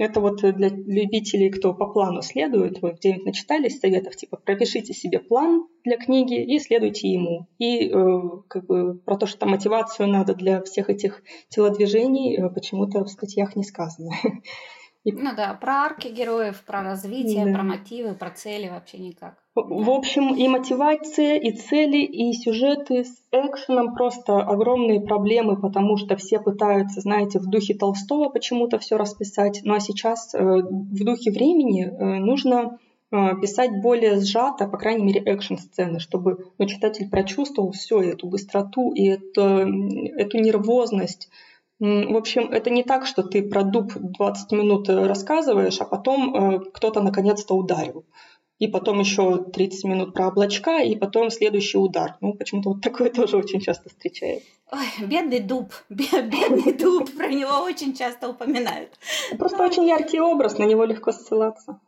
Это 0.00 0.22
вот 0.22 0.40
для 0.40 0.70
любителей, 0.70 1.50
кто 1.50 1.74
по 1.74 1.86
плану 1.86 2.22
следует, 2.22 2.80
вы 2.80 2.92
где-нибудь 2.92 3.26
начитались 3.26 3.80
советов, 3.80 4.16
типа 4.16 4.38
пропишите 4.38 4.94
себе 4.94 5.18
план 5.18 5.66
для 5.84 5.98
книги 5.98 6.42
и 6.42 6.58
следуйте 6.58 7.12
ему. 7.12 7.48
И 7.58 7.90
э, 7.90 8.20
как 8.48 8.64
бы 8.64 8.94
про 8.94 9.18
то, 9.18 9.26
что 9.26 9.44
мотивацию 9.44 10.08
надо 10.08 10.34
для 10.34 10.62
всех 10.62 10.88
этих 10.88 11.22
телодвижений, 11.50 12.34
э, 12.34 12.48
почему-то 12.48 13.04
в 13.04 13.08
статьях 13.08 13.56
не 13.56 13.62
сказано. 13.62 14.12
И... 15.02 15.12
Ну 15.12 15.34
да, 15.34 15.54
про 15.54 15.84
арки 15.84 16.08
героев, 16.08 16.62
про 16.66 16.82
развитие, 16.82 17.46
да. 17.46 17.52
про 17.54 17.62
мотивы, 17.62 18.14
про 18.14 18.30
цели 18.30 18.68
вообще 18.68 18.98
никак. 18.98 19.34
В 19.54 19.84
да. 19.86 19.92
общем, 19.92 20.34
и 20.34 20.46
мотивация, 20.46 21.36
и 21.36 21.52
цели, 21.52 21.98
и 21.98 22.32
сюжеты 22.34 23.04
с 23.04 23.22
экшеном 23.32 23.94
просто 23.94 24.36
огромные 24.36 25.00
проблемы, 25.00 25.58
потому 25.58 25.96
что 25.96 26.16
все 26.16 26.38
пытаются, 26.38 27.00
знаете, 27.00 27.38
в 27.38 27.48
духе 27.48 27.74
Толстого 27.74 28.28
почему-то 28.28 28.78
все 28.78 28.98
расписать. 28.98 29.60
Ну 29.64 29.74
а 29.74 29.80
сейчас 29.80 30.34
э, 30.34 30.38
в 30.38 31.04
духе 31.04 31.30
времени 31.30 31.86
э, 31.86 32.18
нужно 32.18 32.78
э, 33.10 33.36
писать 33.40 33.80
более 33.80 34.20
сжато, 34.20 34.68
по 34.68 34.76
крайней 34.76 35.04
мере, 35.04 35.20
экшн-сцены, 35.20 35.98
чтобы 35.98 36.52
ну, 36.58 36.66
читатель 36.66 37.08
прочувствовал 37.08 37.72
все 37.72 38.02
эту 38.02 38.28
быстроту 38.28 38.92
и 38.92 39.06
это, 39.06 39.66
эту 40.16 40.38
нервозность 40.38 41.30
в 41.80 42.16
общем, 42.16 42.52
это 42.52 42.68
не 42.68 42.84
так, 42.84 43.06
что 43.06 43.22
ты 43.22 43.42
про 43.42 43.62
дуб 43.62 43.92
20 43.94 44.52
минут 44.52 44.88
э, 44.90 45.06
рассказываешь, 45.06 45.80
а 45.80 45.86
потом 45.86 46.34
э, 46.34 46.60
кто-то 46.74 47.00
наконец-то 47.00 47.54
ударил. 47.54 48.04
И 48.58 48.68
потом 48.68 49.00
еще 49.00 49.42
30 49.42 49.84
минут 49.84 50.12
про 50.12 50.28
облачка, 50.28 50.82
и 50.82 50.94
потом 50.94 51.30
следующий 51.30 51.78
удар. 51.78 52.16
Ну, 52.20 52.34
почему-то 52.34 52.70
вот 52.70 52.82
такое 52.82 53.08
тоже 53.14 53.38
очень 53.38 53.60
часто 53.60 53.88
встречается. 53.88 54.46
Ой, 54.70 55.06
бедный 55.06 55.40
дуб, 55.40 55.72
бедный 55.88 56.74
дуб, 56.74 57.10
про 57.16 57.28
него 57.28 57.62
очень 57.64 57.94
часто 57.94 58.28
упоминают. 58.28 58.90
Просто 59.38 59.64
очень 59.64 59.88
яркий 59.88 60.20
образ, 60.20 60.58
на 60.58 60.64
него 60.64 60.84
легко 60.84 61.12
ссылаться. 61.12 61.80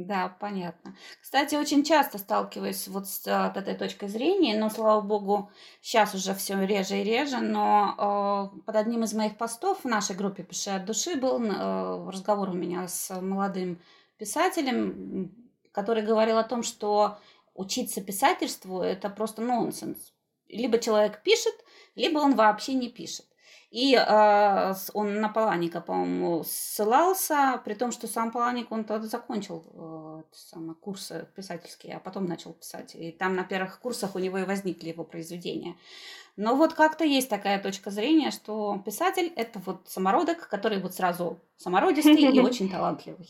Да, 0.00 0.34
понятно. 0.40 0.96
Кстати, 1.20 1.56
очень 1.56 1.84
часто 1.84 2.16
сталкиваюсь 2.16 2.88
вот 2.88 3.06
с 3.06 3.26
от 3.26 3.58
этой 3.58 3.74
точкой 3.74 4.08
зрения, 4.08 4.58
но, 4.58 4.70
слава 4.70 5.02
богу, 5.02 5.50
сейчас 5.82 6.14
уже 6.14 6.34
все 6.34 6.58
реже 6.64 7.00
и 7.00 7.04
реже, 7.04 7.40
но 7.40 8.50
э, 8.56 8.60
под 8.64 8.76
одним 8.76 9.04
из 9.04 9.12
моих 9.12 9.36
постов 9.36 9.80
в 9.84 9.84
нашей 9.84 10.16
группе 10.16 10.42
«Пиши 10.42 10.70
от 10.70 10.86
души» 10.86 11.16
был 11.16 11.38
э, 11.42 12.10
разговор 12.10 12.48
у 12.48 12.54
меня 12.54 12.88
с 12.88 13.14
молодым 13.20 13.78
писателем, 14.16 15.34
который 15.70 16.02
говорил 16.02 16.38
о 16.38 16.44
том, 16.44 16.62
что 16.62 17.18
учиться 17.52 18.00
писательству– 18.00 18.80
это 18.82 19.10
просто 19.10 19.42
нонсенс. 19.42 20.14
Либо 20.48 20.78
человек 20.78 21.22
пишет, 21.22 21.54
либо 21.94 22.20
он 22.20 22.36
вообще 22.36 22.72
не 22.72 22.88
пишет. 22.88 23.26
И 23.70 23.94
э, 23.94 24.74
он 24.94 25.20
на 25.20 25.28
Паланика, 25.28 25.80
по-моему, 25.80 26.42
ссылался, 26.44 27.60
при 27.64 27.74
том, 27.74 27.92
что 27.92 28.08
сам 28.08 28.32
Паланик, 28.32 28.72
он 28.72 28.82
тогда 28.82 29.06
закончил 29.06 29.62
э, 29.72 30.22
самые 30.32 30.74
курсы 30.74 31.28
писательские, 31.36 31.96
а 31.96 32.00
потом 32.00 32.26
начал 32.26 32.52
писать. 32.52 32.96
И 32.96 33.12
там 33.12 33.36
на 33.36 33.44
первых 33.44 33.78
курсах 33.78 34.16
у 34.16 34.18
него 34.18 34.38
и 34.38 34.44
возникли 34.44 34.88
его 34.88 35.04
произведения. 35.04 35.76
Но 36.36 36.56
вот 36.56 36.74
как-то 36.74 37.04
есть 37.04 37.28
такая 37.28 37.62
точка 37.62 37.90
зрения, 37.90 38.32
что 38.32 38.82
писатель– 38.84 39.32
это 39.36 39.60
вот 39.64 39.82
самородок, 39.88 40.48
который 40.48 40.80
вот 40.80 40.94
сразу 40.94 41.38
самородистый 41.56 42.14
и 42.14 42.40
очень 42.40 42.68
талантливый. 42.68 43.28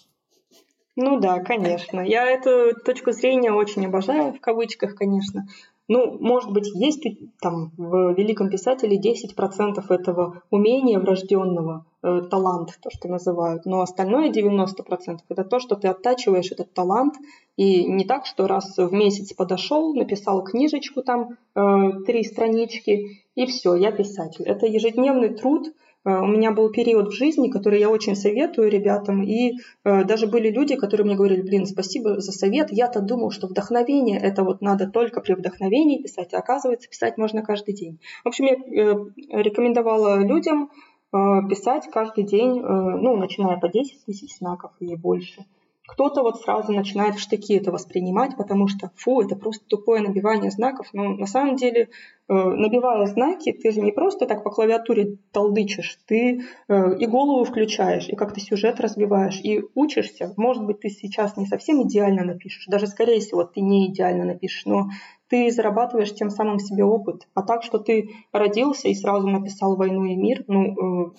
Ну 0.97 1.21
да, 1.21 1.41
конечно. 1.41 2.01
Я 2.01 2.27
эту 2.27 2.75
точку 2.85 3.13
зрения 3.13 3.53
очень 3.53 3.87
обожаю, 3.87 4.33
в 4.33 4.41
кавычках, 4.41 4.95
конечно. 4.97 5.47
Ну, 5.93 6.17
может 6.21 6.53
быть, 6.53 6.69
есть 6.73 7.05
там 7.41 7.73
в 7.77 8.13
великом 8.13 8.49
писателе 8.49 8.97
10% 8.97 9.85
этого 9.89 10.41
умения 10.49 11.01
врожденного, 11.01 11.85
э, 12.05 12.21
талант, 12.31 12.79
то, 12.81 12.91
что 12.93 13.09
называют, 13.09 13.67
но 13.67 13.81
остальное 13.81 14.31
90% 14.31 15.19
это 15.29 15.43
то, 15.43 15.59
что 15.59 15.75
ты 15.75 15.89
оттачиваешь 15.89 16.53
этот 16.53 16.73
талант, 16.75 17.15
и 17.57 17.85
не 17.87 18.05
так, 18.05 18.25
что 18.25 18.47
раз 18.47 18.79
в 18.79 18.93
месяц 18.93 19.33
подошел, 19.33 19.93
написал 19.93 20.45
книжечку 20.45 21.03
там, 21.03 21.31
э, 21.57 22.05
три 22.07 22.23
странички, 22.23 23.25
и 23.35 23.47
все, 23.47 23.75
я 23.75 23.91
писатель. 23.91 24.45
Это 24.45 24.67
ежедневный 24.67 25.31
труд, 25.31 25.73
у 26.05 26.27
меня 26.27 26.51
был 26.51 26.71
период 26.71 27.09
в 27.09 27.13
жизни, 27.13 27.51
который 27.51 27.79
я 27.79 27.91
очень 27.91 28.17
советую 28.17 28.71
ребятам, 28.71 29.23
и 29.23 29.59
э, 29.85 30.05
даже 30.05 30.27
были 30.27 30.49
люди, 30.51 30.77
которые 30.77 31.05
мне 31.05 31.15
говорили, 31.15 31.43
блин, 31.43 31.67
спасибо 31.67 32.21
за 32.21 32.33
совет, 32.33 32.69
я-то 32.71 33.01
думал, 33.01 33.31
что 33.31 33.47
вдохновение 33.47 34.19
это 34.19 34.43
вот 34.43 34.63
надо 34.63 34.89
только 34.89 35.21
при 35.21 35.35
вдохновении 35.35 36.03
писать, 36.03 36.33
а 36.33 36.39
оказывается 36.39 36.89
писать 36.89 37.19
можно 37.19 37.43
каждый 37.43 37.75
день. 37.75 37.99
В 38.25 38.29
общем, 38.29 38.47
я 38.47 38.55
э, 38.55 39.43
рекомендовала 39.43 40.23
людям 40.25 40.71
писать 41.13 41.89
каждый 41.93 42.23
день, 42.23 42.61
ну, 42.61 43.17
начиная 43.17 43.59
по 43.59 43.69
10 43.69 44.05
тысяч 44.05 44.39
знаков 44.39 44.71
и 44.79 44.95
больше. 44.95 45.45
Кто-то 45.91 46.23
вот 46.23 46.41
сразу 46.41 46.73
начинает 46.73 47.17
в 47.17 47.19
штыки 47.19 47.57
это 47.57 47.73
воспринимать, 47.73 48.37
потому 48.37 48.69
что, 48.69 48.93
фу, 48.95 49.23
это 49.23 49.35
просто 49.35 49.65
тупое 49.67 50.01
набивание 50.01 50.53
знаков. 50.53 50.87
Но 50.93 51.15
на 51.15 51.27
самом 51.27 51.57
деле, 51.57 51.89
э, 52.29 52.33
набивая 52.33 53.07
знаки, 53.07 53.51
ты 53.51 53.73
же 53.73 53.81
не 53.81 53.91
просто 53.91 54.27
так 54.27 54.45
по 54.45 54.51
клавиатуре 54.51 55.17
толдычишь, 55.33 55.99
ты 56.07 56.43
э, 56.69 56.97
и 56.97 57.07
голову 57.07 57.43
включаешь, 57.43 58.09
и 58.09 58.15
как-то 58.15 58.39
сюжет 58.39 58.79
разбиваешь, 58.79 59.41
и 59.43 59.65
учишься. 59.75 60.33
Может 60.37 60.65
быть, 60.65 60.79
ты 60.79 60.91
сейчас 60.91 61.37
не 61.37 61.47
совсем 61.47 61.83
идеально 61.83 62.23
напишешь, 62.23 62.67
даже, 62.69 62.87
скорее 62.87 63.19
всего, 63.19 63.43
ты 63.43 63.61
не 63.61 63.89
идеально 63.89 64.25
напишешь, 64.27 64.67
но 64.67 64.91
ты 65.29 65.51
зарабатываешь 65.51 66.15
тем 66.15 66.31
самым 66.31 66.61
себе 66.61 66.85
опыт. 66.85 67.27
А 67.35 67.43
так, 67.43 67.65
что 67.65 67.79
ты 67.79 68.11
родился 68.33 68.87
и 68.87 68.95
сразу 68.95 69.27
написал 69.27 69.75
«Войну 69.75 70.05
и 70.05 70.15
мир», 70.15 70.45
ну, 70.47 71.09
э, 71.09 71.11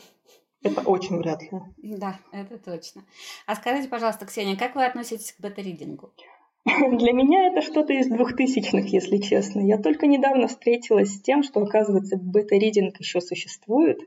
это 0.63 0.81
очень 0.81 1.17
вряд 1.17 1.41
ли. 1.41 1.49
Да, 1.77 2.19
это 2.31 2.57
точно. 2.57 3.03
А 3.45 3.55
скажите, 3.55 3.89
пожалуйста, 3.89 4.25
Ксения, 4.25 4.55
как 4.55 4.75
вы 4.75 4.85
относитесь 4.85 5.33
к 5.33 5.41
бета-ридингу? 5.41 6.11
Для 6.65 7.13
меня 7.13 7.47
это 7.47 7.61
что-то 7.61 7.93
из 7.93 8.07
двухтысячных, 8.07 8.87
если 8.93 9.17
честно. 9.17 9.61
Я 9.61 9.77
только 9.77 10.05
недавно 10.05 10.47
встретилась 10.47 11.15
с 11.15 11.21
тем, 11.21 11.41
что, 11.41 11.61
оказывается, 11.61 12.17
бета-ридинг 12.17 12.99
еще 12.99 13.19
существует. 13.21 13.99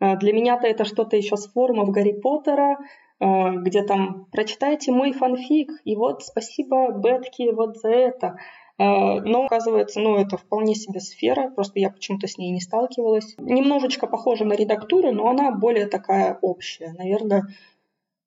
А, 0.00 0.16
для 0.16 0.32
меня-то 0.32 0.66
это 0.66 0.84
что-то 0.84 1.16
еще 1.16 1.36
с 1.36 1.46
форумов 1.46 1.90
Гарри 1.90 2.12
Поттера, 2.12 2.78
а, 3.20 3.50
где 3.50 3.84
там 3.84 4.26
«прочитайте 4.32 4.90
мой 4.90 5.12
фанфик», 5.12 5.70
и 5.84 5.94
вот 5.94 6.24
спасибо 6.24 6.90
Бетке 6.90 7.52
вот 7.52 7.76
за 7.78 7.90
это. 7.90 8.36
Э, 8.80 9.20
но, 9.20 9.44
оказывается, 9.44 10.00
ну, 10.00 10.16
это 10.16 10.38
вполне 10.38 10.74
себе 10.74 11.00
сфера, 11.00 11.50
просто 11.50 11.78
я 11.78 11.90
почему-то 11.90 12.26
с 12.26 12.38
ней 12.38 12.50
не 12.50 12.62
сталкивалась. 12.62 13.34
Немножечко 13.36 14.06
похожа 14.06 14.46
на 14.46 14.54
редактуру, 14.54 15.12
но 15.12 15.28
она 15.28 15.52
более 15.52 15.86
такая 15.86 16.38
общая. 16.40 16.94
Наверное, 16.96 17.42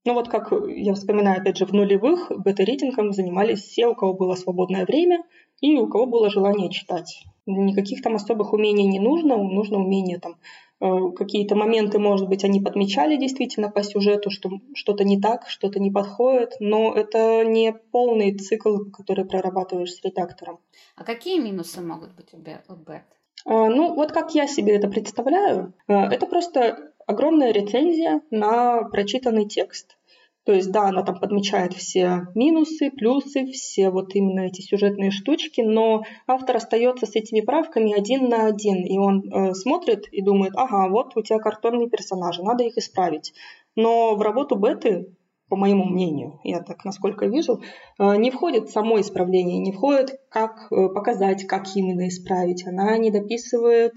ну 0.06 0.14
вот 0.14 0.30
как 0.30 0.54
я 0.68 0.94
вспоминаю, 0.94 1.42
опять 1.42 1.58
же, 1.58 1.66
в 1.66 1.74
нулевых 1.74 2.32
бета-ридингом 2.38 3.14
занимались 3.14 3.64
все, 3.64 3.88
у 3.88 3.96
кого 3.96 4.14
было 4.14 4.36
свободное 4.36 4.86
время 4.86 5.24
и 5.60 5.76
у 5.78 5.88
кого 5.88 6.06
было 6.06 6.30
желание 6.30 6.70
читать. 6.70 7.24
Никаких 7.48 8.04
там 8.04 8.16
особых 8.16 8.54
умений 8.54 8.86
не 8.86 9.00
нужно, 9.00 9.38
нужно 9.38 9.80
умение 9.80 10.20
там 10.20 10.36
Э, 10.73 10.73
какие-то 11.16 11.56
моменты, 11.56 12.00
может 12.00 12.28
быть, 12.28 12.44
они 12.44 12.60
подмечали 12.60 13.16
действительно 13.16 13.70
по 13.70 13.84
сюжету, 13.84 14.30
что 14.30 14.50
что-то 14.76 15.04
не 15.04 15.20
так, 15.20 15.48
что-то 15.48 15.80
не 15.80 15.92
подходит, 15.92 16.56
но 16.60 16.94
это 16.94 17.46
не 17.46 17.74
полный 17.74 18.38
цикл, 18.38 18.80
который 18.92 19.26
прорабатываешь 19.26 19.94
с 19.94 20.04
редактором. 20.04 20.60
А 20.96 21.04
какие 21.04 21.40
минусы 21.40 21.82
могут 21.82 22.14
быть 22.16 22.34
у 22.34 22.38
Бет? 22.38 23.04
Ну, 23.46 23.94
вот 23.94 24.12
как 24.12 24.36
я 24.36 24.48
себе 24.48 24.76
это 24.76 24.88
представляю, 24.88 25.74
э, 25.88 25.94
это 25.94 26.26
просто 26.28 26.94
огромная 27.06 27.52
рецензия 27.52 28.22
на 28.32 28.84
прочитанный 28.84 29.48
текст. 29.48 29.98
То 30.46 30.52
есть, 30.52 30.72
да, 30.72 30.90
она 30.90 31.04
там 31.04 31.20
подмечает 31.20 31.74
все 31.74 32.28
минусы, 32.36 32.92
плюсы, 32.92 33.46
все 33.48 33.90
вот 33.90 34.14
именно 34.14 34.42
эти 34.42 34.62
сюжетные 34.62 35.10
штучки, 35.10 35.62
но 35.62 36.04
автор 36.28 36.58
остается 36.58 37.06
с 37.06 37.16
этими 37.16 37.40
правками 37.42 37.98
один 37.98 38.28
на 38.28 38.48
один, 38.48 38.84
и 38.86 38.98
он 38.98 39.24
э, 39.32 39.54
смотрит 39.54 40.08
и 40.12 40.22
думает, 40.22 40.54
ага, 40.56 40.90
вот 40.90 41.16
у 41.16 41.22
тебя 41.22 41.40
картонные 41.40 41.90
персонажи, 41.90 42.44
надо 42.44 42.64
их 42.64 42.78
исправить. 42.78 43.34
Но 43.76 44.16
в 44.16 44.22
работу 44.22 44.56
беты 44.56 45.08
по 45.50 45.56
моему 45.56 45.86
мнению, 45.86 46.40
я 46.44 46.62
так 46.62 46.84
насколько 46.84 47.28
вижу, 47.28 47.62
э, 48.00 48.16
не 48.16 48.32
входит 48.32 48.72
само 48.72 49.00
исправление, 49.00 49.60
не 49.60 49.72
входит, 49.72 50.20
как 50.30 50.68
э, 50.72 50.90
показать, 50.90 51.46
как 51.46 51.66
именно 51.76 52.08
исправить. 52.08 52.66
Она 52.66 52.98
не 52.98 53.12
дописывает 53.12 53.94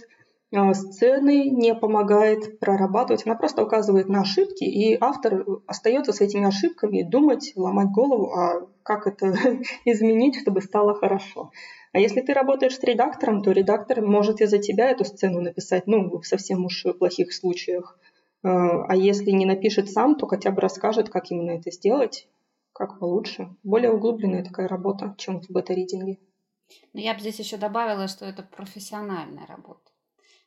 сцены, 0.74 1.51
не 1.51 1.74
помогает 1.74 2.61
прорабатывать, 2.61 3.26
она 3.26 3.34
просто 3.34 3.64
указывает 3.64 4.09
на 4.09 4.20
ошибки, 4.20 4.64
и 4.64 4.97
автор 5.01 5.44
остается 5.66 6.12
с 6.12 6.20
этими 6.20 6.47
ошибками 6.47 7.03
думать, 7.03 7.53
ломать 7.57 7.90
голову, 7.90 8.32
а 8.32 8.68
как 8.82 9.07
это 9.07 9.32
изменить, 9.84 10.40
чтобы 10.40 10.61
стало 10.61 10.94
хорошо. 10.94 11.51
А 11.92 11.99
если 11.99 12.20
ты 12.20 12.32
работаешь 12.32 12.76
с 12.76 12.82
редактором, 12.82 13.42
то 13.42 13.53
редактор 13.53 14.03
может 14.03 14.40
из-за 14.40 14.59
тебя 14.59 14.90
эту 14.90 15.05
сцену 15.05 15.40
написать, 15.40 15.86
ну, 15.86 16.18
в 16.20 16.26
совсем 16.26 16.64
уж 16.64 16.84
плохих 16.99 17.32
случаях. 17.32 17.99
Э, 18.42 18.49
а 18.49 18.94
если 18.94 19.30
не 19.30 19.47
напишет 19.47 19.90
сам, 19.90 20.14
то 20.14 20.26
хотя 20.26 20.51
бы 20.51 20.61
расскажет, 20.61 21.09
как 21.09 21.30
именно 21.30 21.53
это 21.53 21.70
сделать, 21.70 22.28
как 22.72 22.99
получше. 23.01 23.49
Более 23.62 23.92
углубленная 23.92 24.44
такая 24.44 24.68
работа, 24.68 25.14
чем 25.18 25.40
в 25.40 25.51
бета-ридинге. 25.51 26.18
Но 26.92 27.01
я 27.01 27.14
бы 27.14 27.20
здесь 27.20 27.38
еще 27.38 27.57
добавила, 27.57 28.09
что 28.09 28.26
это 28.26 28.42
профессиональная 28.42 29.47
работа. 29.47 29.95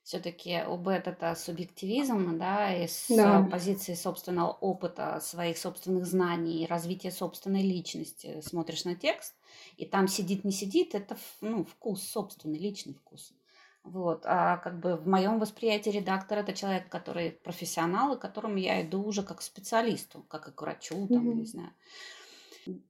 Все-таки 0.09 0.63
у 0.67 0.75
бет 0.75 1.07
это 1.07 1.35
субъективизм, 1.35 2.39
да, 2.39 2.75
и 2.75 2.87
с 2.87 3.05
да. 3.09 3.43
позиции 3.43 3.93
собственного 3.93 4.53
опыта, 4.53 5.19
своих 5.21 5.55
собственных 5.59 6.07
знаний, 6.07 6.65
развития 6.65 7.11
собственной 7.11 7.61
личности 7.61 8.41
смотришь 8.41 8.85
на 8.85 8.95
текст, 8.95 9.35
и 9.77 9.85
там 9.85 10.07
сидит, 10.07 10.45
не 10.45 10.51
сидит, 10.51 10.95
это 10.95 11.15
ну, 11.41 11.63
вкус, 11.63 12.01
собственный, 12.01 12.57
личный 12.57 12.95
вкус. 12.95 13.35
Вот. 13.83 14.23
А 14.25 14.57
как 14.57 14.79
бы 14.79 14.95
в 14.95 15.07
моем 15.07 15.37
восприятии 15.37 15.91
редактор 15.91 16.39
это 16.39 16.53
человек, 16.53 16.89
который 16.89 17.29
профессионал, 17.29 18.15
и 18.15 18.17
к 18.17 18.21
которому 18.21 18.57
я 18.57 18.81
иду 18.81 19.03
уже 19.03 19.21
как 19.21 19.37
к 19.37 19.41
специалисту, 19.43 20.25
как 20.27 20.47
и 20.47 20.51
к 20.51 20.59
врачу, 20.59 21.07
там, 21.07 21.29
mm-hmm. 21.29 21.35
не 21.35 21.45
знаю. 21.45 21.73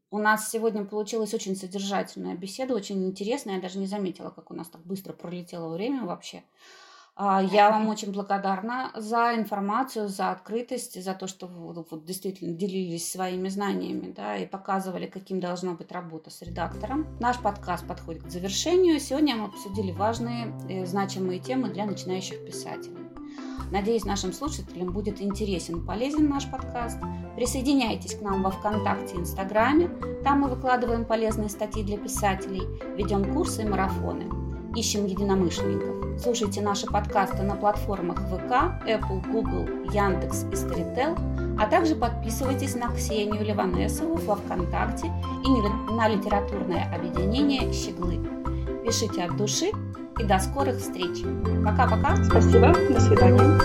У 0.10 0.20
нас 0.20 0.50
сегодня 0.50 0.86
получилась 0.86 1.34
очень 1.34 1.58
содержательная 1.58 2.38
беседа, 2.38 2.74
очень 2.74 3.06
интересная. 3.06 3.56
Я 3.56 3.62
даже 3.62 3.78
не 3.78 3.88
заметила, 3.88 4.30
как 4.30 4.52
у 4.52 4.54
нас 4.54 4.70
так 4.70 4.86
быстро 4.86 5.12
пролетело 5.12 5.68
время 5.68 6.06
вообще. 6.06 6.46
А, 7.22 7.44
я 7.44 7.70
вам 7.70 7.90
очень 7.90 8.14
благодарна 8.14 8.92
за 8.96 9.36
информацию, 9.36 10.08
за 10.08 10.32
открытость, 10.32 11.04
за 11.04 11.14
то, 11.14 11.28
что 11.28 11.48
вы 11.48 11.74
вот, 11.74 12.06
действительно 12.06 12.54
делились 12.54 13.12
своими 13.12 13.50
знаниями 13.50 14.14
да, 14.16 14.38
и 14.38 14.46
показывали, 14.46 15.06
каким 15.06 15.42
должна 15.42 15.74
быть 15.74 15.92
работа 15.92 16.30
с 16.30 16.42
редактором. 16.42 17.06
Наш 17.20 17.38
подкаст 17.38 17.86
подходит 17.86 18.24
к 18.24 18.30
завершению. 18.30 19.02
Сегодня 19.02 19.36
мы 19.36 19.48
обсудили 19.48 19.92
важные 19.92 20.54
и 20.70 20.86
значимые 20.86 21.42
темы 21.42 21.68
для 21.68 21.86
начинающих 21.86 22.46
писателей. 22.46 23.10
Надеюсь, 23.70 24.06
нашим 24.06 24.32
слушателям 24.32 24.94
будет 24.94 25.22
интересен 25.22 25.82
и 25.82 25.86
полезен 25.86 26.30
наш 26.30 26.50
подкаст. 26.50 27.00
Присоединяйтесь 27.36 28.16
к 28.16 28.22
нам 28.22 28.44
во 28.44 28.52
ВКонтакте 28.52 29.16
и 29.16 29.20
Инстаграме. 29.20 29.90
Там 30.24 30.40
мы 30.40 30.48
выкладываем 30.48 31.04
полезные 31.04 31.50
статьи 31.50 31.84
для 31.84 31.98
писателей, 31.98 32.62
ведем 32.96 33.34
курсы 33.34 33.64
и 33.64 33.66
марафоны. 33.66 34.49
Ищем 34.76 35.06
единомышленников. 35.06 36.22
Слушайте 36.22 36.62
наши 36.62 36.86
подкасты 36.86 37.44
на 37.44 37.56
платформах 37.56 38.20
ВК, 38.28 38.52
Apple, 38.86 39.22
Google, 39.32 39.68
Яндекс 39.92 40.44
и 40.44 40.56
Storytel, 40.56 41.18
а 41.60 41.66
также 41.66 41.96
подписывайтесь 41.96 42.76
на 42.76 42.90
Ксению 42.94 43.44
Ливанесову 43.44 44.16
во 44.16 44.36
ВКонтакте 44.36 45.12
и 45.44 45.50
на 45.92 46.08
литературное 46.08 46.94
объединение 46.94 47.74
«Щеглы». 47.74 48.20
Пишите 48.86 49.24
от 49.24 49.36
души 49.38 49.72
и 50.20 50.24
до 50.24 50.40
скорых 50.40 50.78
встреч. 50.78 51.24
Пока-пока. 51.66 52.16
Спасибо. 52.24 52.74
До 52.90 53.00
свидания. 53.00 53.60